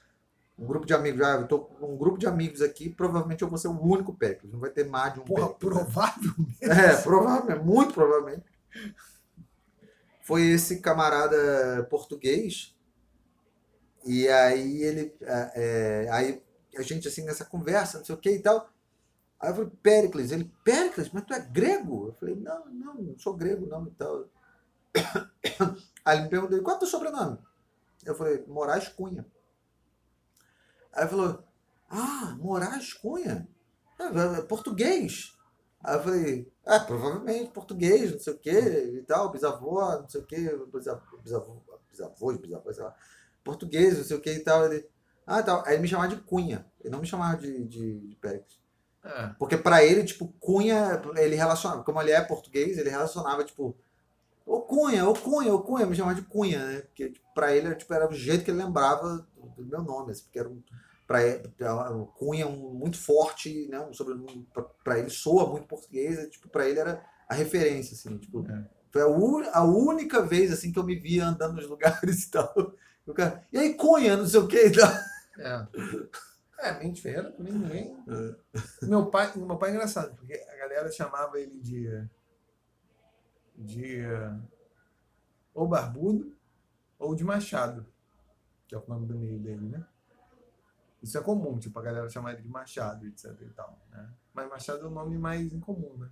[0.59, 3.47] um grupo de amigos, ah, eu tô com um grupo de amigos aqui, provavelmente eu
[3.47, 5.73] vou ser o único Péricles, não vai ter mais de um Porra, Péricles.
[5.73, 5.85] né?
[5.85, 6.57] provavelmente.
[6.61, 8.45] É, provavelmente, muito provavelmente.
[10.21, 12.76] Foi esse camarada português,
[14.07, 15.51] e aí ele, é,
[16.05, 16.43] é, aí
[16.77, 18.69] a gente assim nessa conversa, não sei o que e tal,
[19.39, 22.07] aí eu falei, Péricles, ele, Péricles, mas tu é grego?
[22.07, 24.25] Eu falei, não, não, não sou grego não e tal.
[26.05, 27.37] Aí ele me perguntou, qual é o teu sobrenome?
[28.05, 29.25] Eu falei, Moraes Cunha.
[30.93, 31.43] Aí ele falou,
[31.89, 33.47] ah, Moraes Cunha?
[33.99, 35.37] É, é português.
[35.83, 40.21] Aí eu falei, ah, provavelmente português, não sei o que e tal, bisavô, não sei
[40.21, 40.37] o que,
[40.71, 42.95] bisavô, bisavô, bisavô, bisavô, sei lá,
[43.47, 44.65] português, não sei o que e tal.
[44.65, 44.85] Ele,
[45.25, 45.63] ah, tal.
[45.65, 48.59] Aí ele me chamava de Cunha, ele não me chamava de, de, de Péricles.
[49.03, 49.31] É.
[49.39, 53.75] Porque pra ele, tipo, Cunha, ele relacionava, como ele é português, ele relacionava, tipo,
[54.45, 56.81] ô Cunha, ô Cunha, ô Cunha, me chamava de Cunha, né?
[56.81, 59.25] Porque tipo, pra ele, tipo, era o jeito que ele lembrava
[59.55, 60.61] do meu nome, assim, porque era um,
[61.05, 61.53] pra ele,
[62.15, 63.79] Cunha é um, muito forte, né?
[63.79, 67.93] Um sobrenome, pra, pra ele soa muito português, e, tipo, pra ele era a referência,
[67.93, 68.69] assim, tipo, É.
[68.91, 72.53] foi a, a única vez, assim, que eu me via andando nos lugares e tal.
[73.07, 74.91] O cara, e aí, Cunha, não sei o que e tal.
[75.39, 75.67] É.
[76.59, 76.73] É,
[77.31, 78.03] também ninguém.
[78.81, 81.87] Meu pai, meu pai é engraçado, porque a galera chamava ele de.
[83.55, 84.01] de.
[85.53, 86.35] ou Barbudo
[86.99, 87.85] ou de Machado,
[88.67, 89.85] que é o nome do meio dele, né?
[91.01, 94.09] Isso é comum, tipo, a galera chamar ele de Machado, etc e tal, né?
[94.33, 96.09] Mas Machado é o nome mais incomum, né?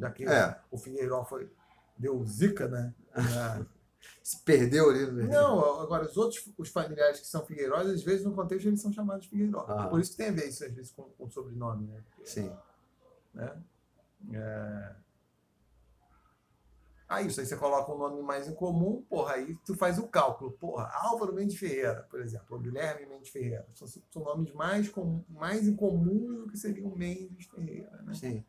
[0.00, 1.52] Já que É, o Figueiró foi,
[1.96, 2.94] deu zica, né?
[3.16, 3.66] Na-
[4.22, 5.06] se perdeu ali.
[5.10, 5.24] né?
[5.24, 8.92] Não, agora os outros, os familiares que são Figueiróis, às vezes no contexto eles são
[8.92, 9.64] chamados de Figueiró.
[9.68, 9.86] Ah.
[9.88, 12.02] Por isso que tem a ver isso, às vezes, com, o sobrenome, né?
[12.04, 12.52] Porque, Sim.
[13.34, 13.62] né?
[14.32, 14.94] É...
[17.08, 20.52] Aí isso, aí você coloca um nome mais incomum, porra, aí tu faz o cálculo.
[20.52, 23.66] Porra, Álvaro Mendes Ferreira, por exemplo, ou Guilherme Mendes Ferreira.
[23.72, 28.12] São, são nomes mais, com, mais incomuns do que seriam Mendes Ferreira, né?
[28.12, 28.44] Sim.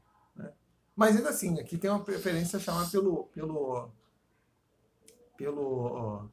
[0.99, 3.27] Mas ainda assim, aqui tem uma preferência a chamar pelo.
[3.27, 3.89] pelo.
[5.39, 6.29] Pelo.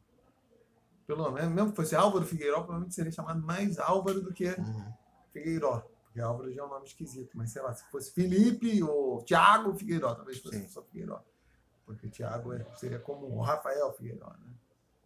[1.06, 1.40] pelo nome.
[1.40, 1.48] né?
[1.48, 4.92] Mesmo que fosse Álvaro Figueiró, provavelmente seria chamado mais Álvaro do que Uhum.
[5.32, 5.82] Figueiró.
[6.04, 7.36] Porque Álvaro já é um nome esquisito.
[7.38, 10.68] Mas sei lá, se fosse Felipe ou Tiago Figueiró, talvez fosse Sim.
[10.68, 11.20] só Figueiró.
[11.84, 14.26] Porque Tiago é- seria como o Rafael Figueiró.
[14.26, 14.52] Né?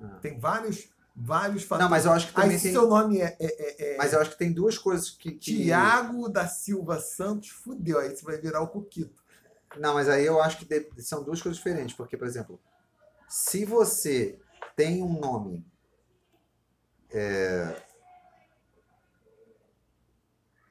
[0.02, 0.18] Ah.
[0.22, 1.84] Tem vários, vários fatores.
[1.84, 2.72] Não, mas eu acho que Aí também se tem.
[2.72, 5.32] seu nome é, é, é, é Mas eu acho que tem duas coisas que.
[5.32, 5.64] que...
[5.64, 7.98] Tiago da Silva Santos, fudeu.
[7.98, 9.22] Aí você vai virar o Coquito.
[9.76, 11.94] Não, mas aí eu acho que são duas coisas diferentes.
[11.94, 12.58] Porque, por exemplo,
[13.30, 14.38] se você
[14.76, 15.64] tem um nome.
[17.12, 17.76] é,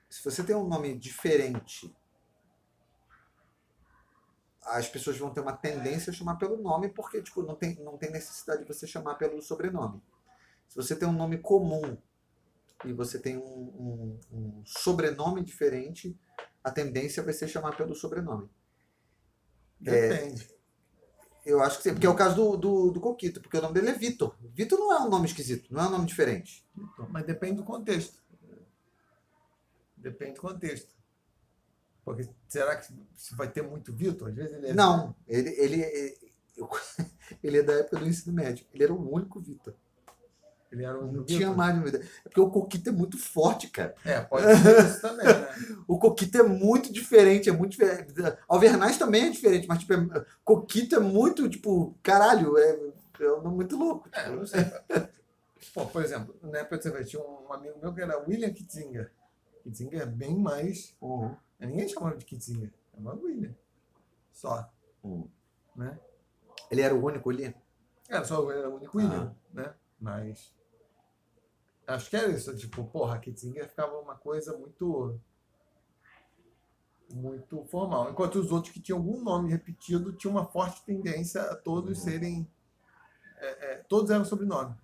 [0.07, 1.91] Se você tem um nome diferente,
[4.65, 7.98] as pessoas vão ter uma tendência a chamar pelo nome, porque tipo, não, tem, não
[7.98, 10.02] tem necessidade de você chamar pelo sobrenome.
[10.69, 11.98] Se você tem um nome comum
[12.86, 16.18] e você tem um, um- um sobrenome diferente,
[16.64, 18.49] a tendência vai ser chamar pelo sobrenome.
[19.80, 20.48] Depende.
[21.49, 23.73] Eu acho que sim, porque é o caso do, do, do Coquito, porque o nome
[23.73, 24.35] dele é Vitor.
[24.53, 26.63] Vitor não é um nome esquisito, não é um nome diferente.
[27.09, 28.21] Mas depende do contexto.
[29.97, 30.95] Depende do contexto.
[32.05, 32.91] Porque será que
[33.35, 34.30] vai ter muito Vitor?
[34.30, 34.73] Às vezes ele é.
[34.73, 36.69] Não, ele, ele, ele, eu-
[37.43, 38.65] ele é da época do ensino médio.
[38.73, 39.73] Ele era o único Vitor.
[40.71, 41.97] Ele era um Não tinha mais de.
[41.97, 43.95] É porque o Coquito é muito forte, cara.
[44.05, 45.49] É, pode ser isso também, né?
[45.87, 48.13] O Coquito é muito diferente, é muito diferente.
[48.47, 52.79] Alvernaz também é diferente, mas tipo, é- Coquito é muito, tipo, caralho, é,
[53.19, 54.07] é um nome muito louco.
[54.13, 54.61] É, eu não sei.
[55.73, 59.11] Pô, por exemplo, na época você tinha um amigo meu que era William Kitzinger.
[59.63, 60.95] Kitzinger é bem mais.
[61.01, 61.35] Uhum.
[61.59, 62.71] Ninguém chamava de Kitzinger.
[62.95, 63.53] Chamava William.
[64.31, 64.71] Só.
[65.03, 65.27] Uhum.
[65.75, 65.99] Né?
[66.71, 67.53] Ele era o único ali?
[68.07, 69.73] Era só era o único William, né?
[69.99, 70.53] Mas.
[71.95, 72.55] Acho que era isso.
[72.55, 75.19] Tipo, porra, Kitzinger ficava uma coisa muito.
[77.11, 78.11] Muito formal.
[78.11, 82.03] Enquanto os outros que tinham algum nome repetido tinham uma forte tendência a todos Uhum.
[82.03, 82.47] serem.
[83.41, 84.75] é, é, todos eram sobrenome.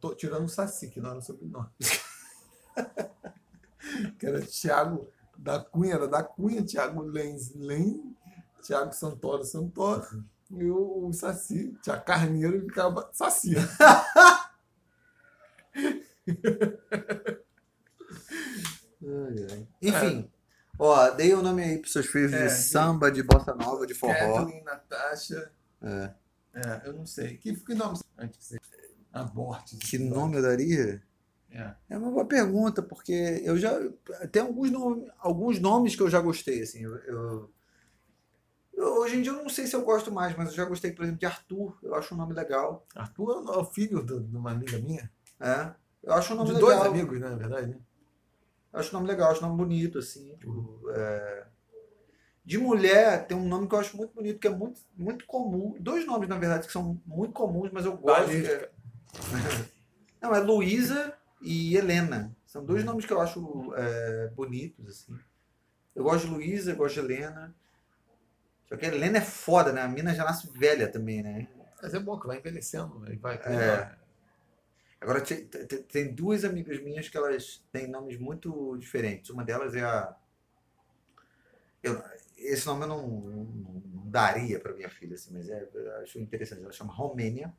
[0.00, 1.68] to- tirando o Saci, que não era sobrenome.
[4.18, 8.14] que era Thiago da Cunha, era da Cunha, Thiago Lenz, Len,
[8.62, 10.24] Thiago Santoro, Santoro.
[10.50, 13.54] E o, o Saci, tinha Carneiro ficava Saci.
[19.80, 20.30] Enfim,
[20.78, 23.94] ó, dei o nome aí pros seus filhos É, de samba, de bossa nova, de
[23.94, 24.12] forró.
[24.14, 25.50] Kathleen, Natasha.
[25.82, 26.10] É.
[26.54, 27.36] É, eu não sei.
[27.38, 28.60] Que, que nome antes que você
[29.12, 29.76] aborte?
[29.76, 31.02] Que nome eu daria?
[31.50, 31.74] É.
[31.90, 33.12] É uma boa pergunta, porque
[33.44, 33.72] eu já.
[34.30, 36.80] Tem alguns, nome, alguns nomes que eu já gostei, assim.
[36.84, 37.52] Eu, eu-
[38.76, 41.02] hoje em dia eu não sei se eu gosto mais, mas eu já gostei, por
[41.02, 41.76] exemplo, de Arthur.
[41.82, 42.86] Eu acho um nome legal.
[42.94, 45.10] Arthur é o filho de uma amiga minha.
[45.40, 45.72] É.
[46.02, 46.68] Eu acho um nome De legal.
[46.70, 47.66] dois amigos, né, na verdade.
[47.68, 47.76] né?
[48.72, 50.34] Eu acho o nome legal, acho o nome bonito, assim.
[50.36, 51.46] tipo, é.
[52.44, 55.76] De mulher, tem um nome que eu acho muito bonito, que é muito, muito comum.
[55.78, 58.30] Dois nomes, na verdade, que são muito comuns, mas eu gosto.
[58.30, 58.68] é-
[60.20, 62.34] Não, é Luísa e Helena.
[62.46, 65.18] São dois nomes que eu acho é, bonitos, assim.
[65.94, 67.54] Eu gosto de Luísa, eu gosto de Helena.
[68.68, 69.82] Só que a Helena é foda, né?
[69.82, 71.46] A mina já nasce velha também, né?
[71.82, 73.02] Mas é bom que vai envelhecendo.
[73.06, 73.94] Aí vai É.
[75.02, 79.30] Agora, te- te- tem duas amigas minhas que elas têm nomes muito diferentes.
[79.30, 80.14] Uma delas é a.
[81.82, 82.00] eu-
[82.36, 85.68] esse nome eu não, não- não daria para minha filha, assim, mas é,
[86.02, 86.62] acho interessante.
[86.62, 87.52] Ela chama Romênia.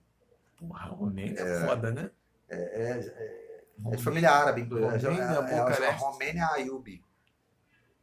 [0.57, 2.11] Porra, Romênia é foda, né?
[2.47, 4.89] É, é- é de família árabe, inclusive.
[5.05, 6.01] Romênia, ela, ela chama Bucareste.
[6.01, 7.03] Romênia Ayubi.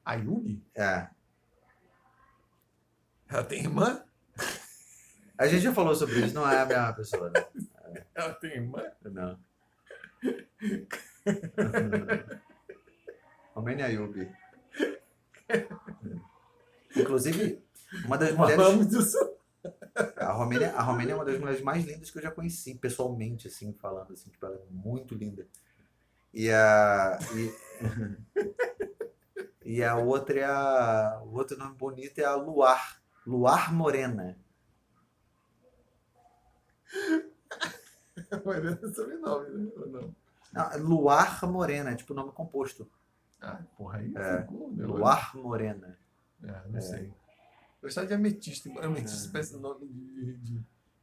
[0.04, 0.62] Ayubi?
[0.74, 1.08] É.
[3.28, 4.04] Ela tem irmã?
[5.38, 7.30] A gente já falou sobre isso, não é a mesma pessoa.
[7.30, 7.46] Né?
[8.14, 8.82] Ela tem irmã?
[9.02, 9.38] Não.
[13.54, 14.30] Romênia Ayubi.
[16.96, 17.62] Inclusive,
[18.04, 19.14] uma das mulheres.
[20.16, 23.48] A Romênia, a Romênia é uma das mulheres mais lindas que eu já conheci, pessoalmente,
[23.48, 25.46] assim, falando, assim, tipo, ela é muito linda.
[26.32, 27.18] E a.
[27.34, 27.52] E,
[29.64, 31.20] e a outra é a.
[31.24, 33.00] O outro nome bonito é a Luar.
[33.26, 34.38] Luar Morena.
[38.44, 39.70] Mas é sobrenome, né?
[39.76, 40.14] Ou não?
[40.52, 42.88] Não, é Luar Morena, é tipo nome composto.
[43.40, 44.42] Ah, porra, aí É.
[44.42, 44.84] ficou, né?
[44.86, 45.96] Luar Morena.
[46.42, 47.06] É, não sei.
[47.82, 50.60] Eu gostava de ametista, ametista parece nome de, de,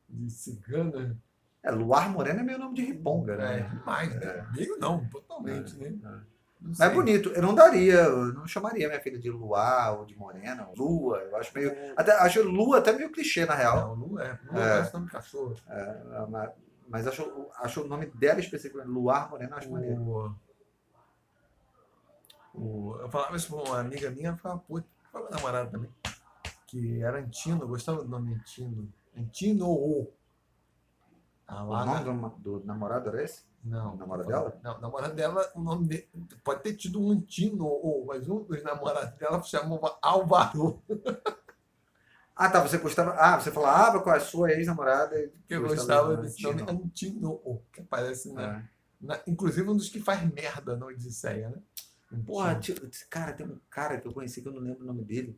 [0.09, 1.17] de cigana.
[1.63, 3.69] É, Luar Morena é meio nome de riponga, É, né?
[3.69, 4.47] demais, né?
[4.53, 5.89] Meio não, totalmente, né?
[6.01, 6.21] Não
[6.69, 6.93] Mas é sei.
[6.95, 7.29] bonito.
[7.29, 10.67] Eu não daria, eu não chamaria minha filha de Luar ou de Morena.
[10.67, 11.71] ou Lua, eu acho meio.
[11.95, 13.95] Até, acho Lua até meio clichê, na real.
[13.95, 14.39] Não, não é.
[14.45, 14.79] Não É.
[14.87, 14.91] é.
[14.93, 15.55] nome de cachorro.
[15.67, 16.51] É, mas-
[16.87, 20.01] mas acho, acho o nome dela especificamente, Luar Morena, eu acho maneiro.
[20.01, 20.35] O,
[22.53, 24.81] o, eu falava isso pra uma amiga minha, ela falava, pô,
[25.11, 25.89] falava namorada também,
[26.67, 28.91] que era Antino, eu gostava do nome Antino.
[29.15, 30.13] Antino ou.
[31.47, 32.03] Ah, O nome
[32.39, 33.45] do, do namorado era esse?
[33.63, 33.93] Não.
[33.93, 34.59] O namorado dela?
[34.63, 36.09] Não, o namorado dela, o nome dele,
[36.43, 40.81] pode ter tido um Antino ou, mas um dos namorados dela chamava Álvaro,
[42.37, 42.61] Ah, tá.
[42.61, 43.11] Você gostava.
[43.17, 45.15] Ah, você falava com a sua ex-namorada.
[45.47, 47.61] que eu gostava desse nome Antino.
[47.73, 48.63] Que aparece na, É.
[49.01, 51.61] na- Inclusive um dos que faz merda na Odisseia, né?
[52.25, 52.75] Porra, tio,
[53.09, 55.37] cara, tem um cara que eu conheci que eu não lembro o nome dele.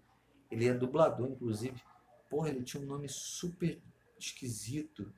[0.52, 1.82] Ele é dublador, inclusive.
[2.30, 3.82] Porra, ele tinha um nome super
[4.20, 5.12] esquisito.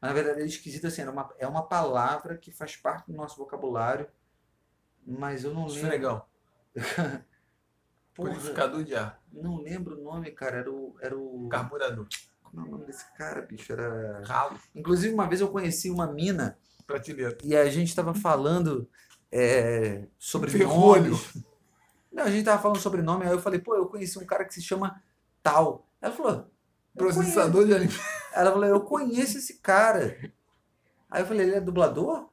[0.00, 3.06] Mas, na verdade, ele é esquisito assim, era uma, é uma palavra que faz parte
[3.10, 4.08] do nosso vocabulário,
[5.06, 5.74] mas eu não lembro.
[5.82, 6.24] Esfregão.
[8.14, 9.20] Porra, Purificador de ar.
[9.32, 10.58] não lembro o nome, cara.
[10.58, 10.96] Era o.
[11.00, 12.06] Era o Carburador.
[12.42, 13.72] como é o nome desse cara, bicho?
[13.72, 14.22] Era.
[14.24, 14.58] Ralo.
[14.74, 17.38] Inclusive, uma vez eu conheci uma mina Prateleira.
[17.44, 18.88] e a gente estava falando
[19.30, 21.12] é, sobre Ferrolho.
[21.12, 21.44] nomes.
[22.12, 24.44] Não, a gente tava falando sobre nome, aí eu falei, pô, eu conheci um cara
[24.44, 25.00] que se chama
[25.42, 25.86] tal.
[26.02, 26.50] Ela falou,
[26.96, 28.00] Processador de alimentos.
[28.34, 30.18] ela falou, eu conheço esse cara.
[31.08, 32.28] Aí eu falei, ele é dublador?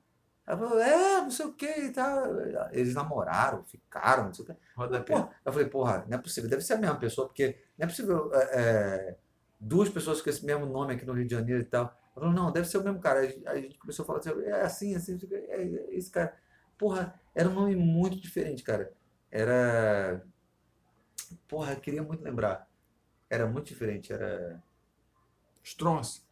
[0.48, 2.40] Ela falou, é, não sei o que e tal.
[2.72, 4.56] Eles namoraram, ficaram, não sei o que.
[4.78, 7.86] Roda Porra, eu falei, porra, não é possível, deve ser a mesma pessoa, porque não
[7.86, 8.50] é possível é,
[9.12, 9.18] é,
[9.60, 11.84] duas pessoas com esse mesmo nome aqui no Rio de Janeiro e tal.
[12.16, 13.20] Ela falou, não, deve ser o mesmo cara.
[13.22, 16.34] Aí a gente- começou a falar assim, é assim, assim, é, é esse cara.
[16.78, 18.92] Porra, era um nome muito diferente, cara.
[19.30, 20.24] Era.
[21.48, 22.68] Porra, eu queria muito lembrar.
[23.30, 24.62] Era muito diferente, era.
[25.64, 26.27] Stronce.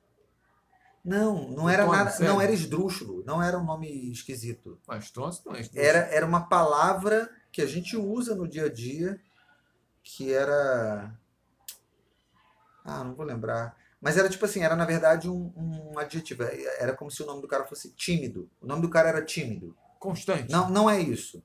[1.05, 2.33] Não, não era nada, sério?
[2.33, 4.79] não era esdrúxulo, não era um nome esquisito.
[4.87, 5.87] Mas Stronce não é Stronce.
[5.87, 9.21] Era, era uma palavra que a gente usa no dia a dia,
[10.03, 11.15] que era.
[12.83, 13.77] Ah, não vou lembrar.
[14.01, 16.43] Mas era tipo assim, era na verdade um, um adjetivo.
[16.79, 18.49] Era como se o nome do cara fosse tímido.
[18.59, 19.77] O nome do cara era tímido.
[19.99, 20.51] Constante.
[20.51, 21.43] Não, não é isso.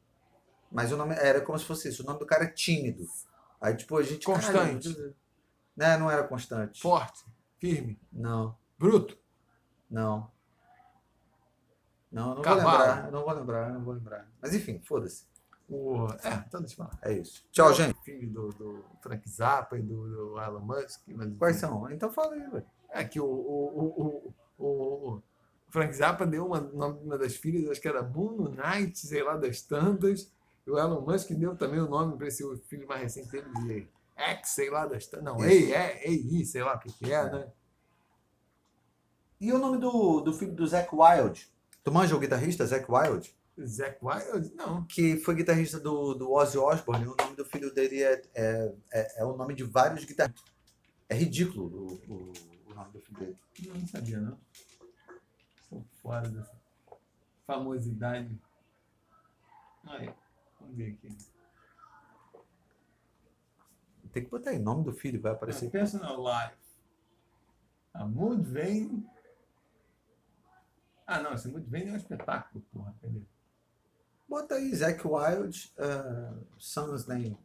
[0.72, 2.02] Mas o nome era como se fosse isso.
[2.02, 3.06] O nome do cara é tímido.
[3.60, 4.24] Aí, tipo, a gente.
[4.24, 4.94] Constante.
[4.94, 5.14] Caralho,
[5.76, 5.96] né?
[5.98, 6.80] Não era constante.
[6.80, 7.24] Forte.
[7.58, 8.00] Firme.
[8.10, 9.18] Não, Bruto.
[9.90, 10.30] Não.
[12.10, 12.62] Não, não Cavalo.
[12.62, 13.10] vou lembrar.
[13.10, 14.28] Não vou lembrar, não vou lembrar.
[14.40, 15.24] Mas enfim, foda-se.
[15.68, 16.08] O...
[16.24, 16.98] É, então deixa eu falar.
[17.02, 17.46] É isso.
[17.52, 17.96] Tchau, gente.
[18.02, 21.02] Filho do, do Frank Zappa e do, do Elon Musk.
[21.08, 21.88] Mas, Quais são?
[21.90, 22.66] Então fala aí, velho.
[22.90, 25.22] É que o, o, o, o,
[25.68, 29.62] Frank Zappa deu uma, uma das filhas, acho que era Moon Knight, sei lá, das
[29.62, 30.32] tantas.
[30.66, 33.88] E o Elon Musk deu também o nome para esse filho mais recente dele de
[34.16, 35.24] X, sei lá, das tantas.
[35.24, 35.44] Não.
[35.44, 37.48] Ei, é, Ei, sei lá o que, que é, né?
[39.40, 41.50] E o nome do, do filho do Zac Wild?
[41.82, 43.34] Tu manja o guitarrista Zac Wild?
[43.64, 44.54] Zack Wild?
[44.54, 44.84] Não.
[44.84, 47.06] Que foi guitarrista do, do Ozzy Osbourne.
[47.06, 50.52] O nome do filho dele é, é, é, é o nome de vários guitarristas.
[51.08, 52.32] É ridículo o, o,
[52.70, 53.38] o nome do filho dele.
[53.66, 54.38] Não, não sabia, não.
[55.62, 56.60] Estou fora dessa
[57.46, 58.38] famosidade.
[59.84, 60.12] Aí,
[60.60, 61.16] vamos ver aqui.
[64.12, 65.70] Tem que botar aí nome do filho, vai aparecer.
[65.70, 66.58] Personal Life.
[67.94, 69.08] A Mood vem.
[71.12, 72.94] Ah, não, esse vem é um espetáculo, porra.
[73.02, 73.20] Cadê?
[74.28, 77.36] Bota aí Zac Wild, uh, son's name.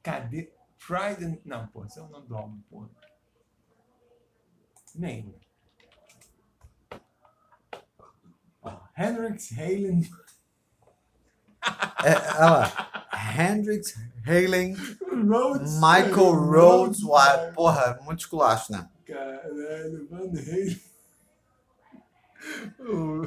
[0.00, 0.52] Cadê?
[0.78, 1.38] Pride and...
[1.44, 2.88] Não, pô, esse é o nome do álbum.
[4.94, 5.34] Nem.
[8.62, 10.08] Ó, Hendrix Halen.
[12.04, 13.08] É, olha lá.
[13.36, 13.94] Hendrix,
[14.26, 14.74] Halen,
[15.28, 15.74] Rhodes.
[15.74, 17.54] Michael Rhodes Wild.
[17.54, 18.88] Porra, muito esculacho, né?
[19.06, 20.82] Caralho, Van Halen.
[22.78, 23.22] O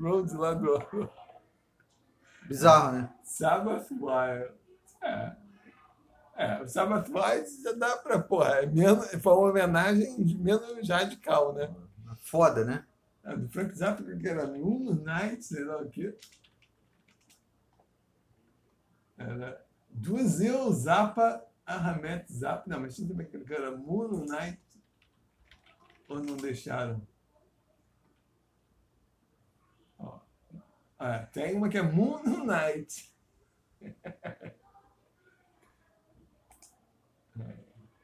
[0.00, 1.10] Rhodes lá do
[2.48, 3.10] Bizarro, né?
[3.22, 4.52] Sabbath Wild.
[5.02, 5.32] É.
[6.36, 11.54] É, o Sabbath Wild já dá pra, porra, é menos, foi uma homenagem menos radical,
[11.54, 11.70] né?
[12.22, 12.84] Foda, né?
[13.24, 16.16] A do Frank Zappa, que era Moon Night, sei lá o quê.
[19.18, 22.64] Era Duzil Zappa Ahmet Zappa.
[22.68, 24.60] Não, mas tinha também aquele que era Moon Night.
[26.08, 27.00] Ou não deixaram?
[29.98, 30.20] Ó.
[30.98, 33.12] Ah, tem uma que é Moon Night.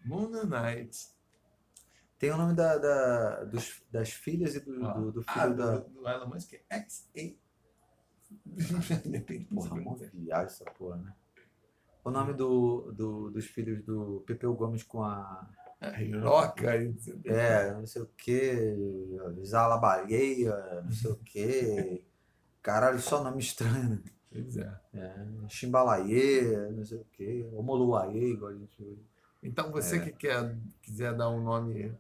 [0.05, 1.09] Moon Night.
[2.19, 4.93] Tem o nome da, da- dos- das filhas e do, Ó.
[4.95, 5.79] do, do filho Ah, da.
[5.79, 7.37] do, do Elon Musk é XA.
[9.07, 11.15] Depende Porra, mó viagem essa porra, né?
[12.05, 15.49] O nome do, do, dos filhos do Pepeu Gomes com a.
[16.01, 16.13] E
[17.25, 22.05] É, não sei o que, Zala Baleia, não sei o que.
[22.63, 24.03] Caralho, só nome estranho?
[24.31, 24.81] Pois é.
[24.95, 28.99] É, Chimbalaie, não sei o que, Omoluaie, igual a gente.
[29.43, 30.01] Então, você É.
[30.01, 31.93] que quer, quiser dar um nome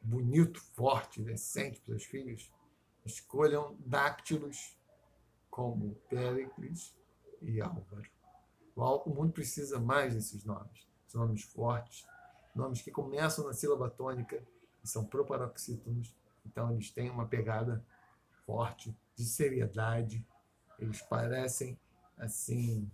[0.00, 2.50] bonito, forte, decente para os filhos,
[3.04, 4.75] escolham dáctilos
[5.56, 6.94] como Péricles
[7.40, 8.04] e Álvaro.
[8.76, 10.86] O mundo precisa mais desses nomes.
[11.06, 12.06] São nomes fortes,
[12.54, 14.46] nomes que começam na sílaba tônica
[14.84, 16.14] e são proparoxítonos.
[16.44, 17.82] Então, eles têm uma pegada
[18.44, 20.22] forte, de seriedade.
[20.78, 21.80] Eles parecem,
[22.18, 22.90] assim,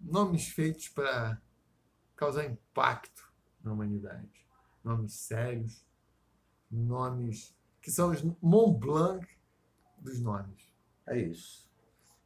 [0.00, 1.38] nomes feitos para
[2.16, 3.30] causar impacto
[3.62, 4.46] na humanidade.
[4.82, 5.84] Nomes sérios,
[6.70, 9.28] nomes que são os Mont Blanc
[9.98, 10.71] dos nomes,
[11.06, 11.70] É isso.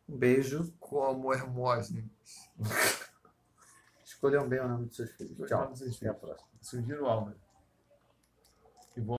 [0.08, 0.72] Um beijo.
[0.78, 2.04] como Hermógenes.
[4.04, 5.48] Escolham bem o nome dos seus filhos.
[5.48, 5.62] Tchau.
[5.62, 6.48] Até a próxima.
[6.60, 7.45] Sugiro Álvaro.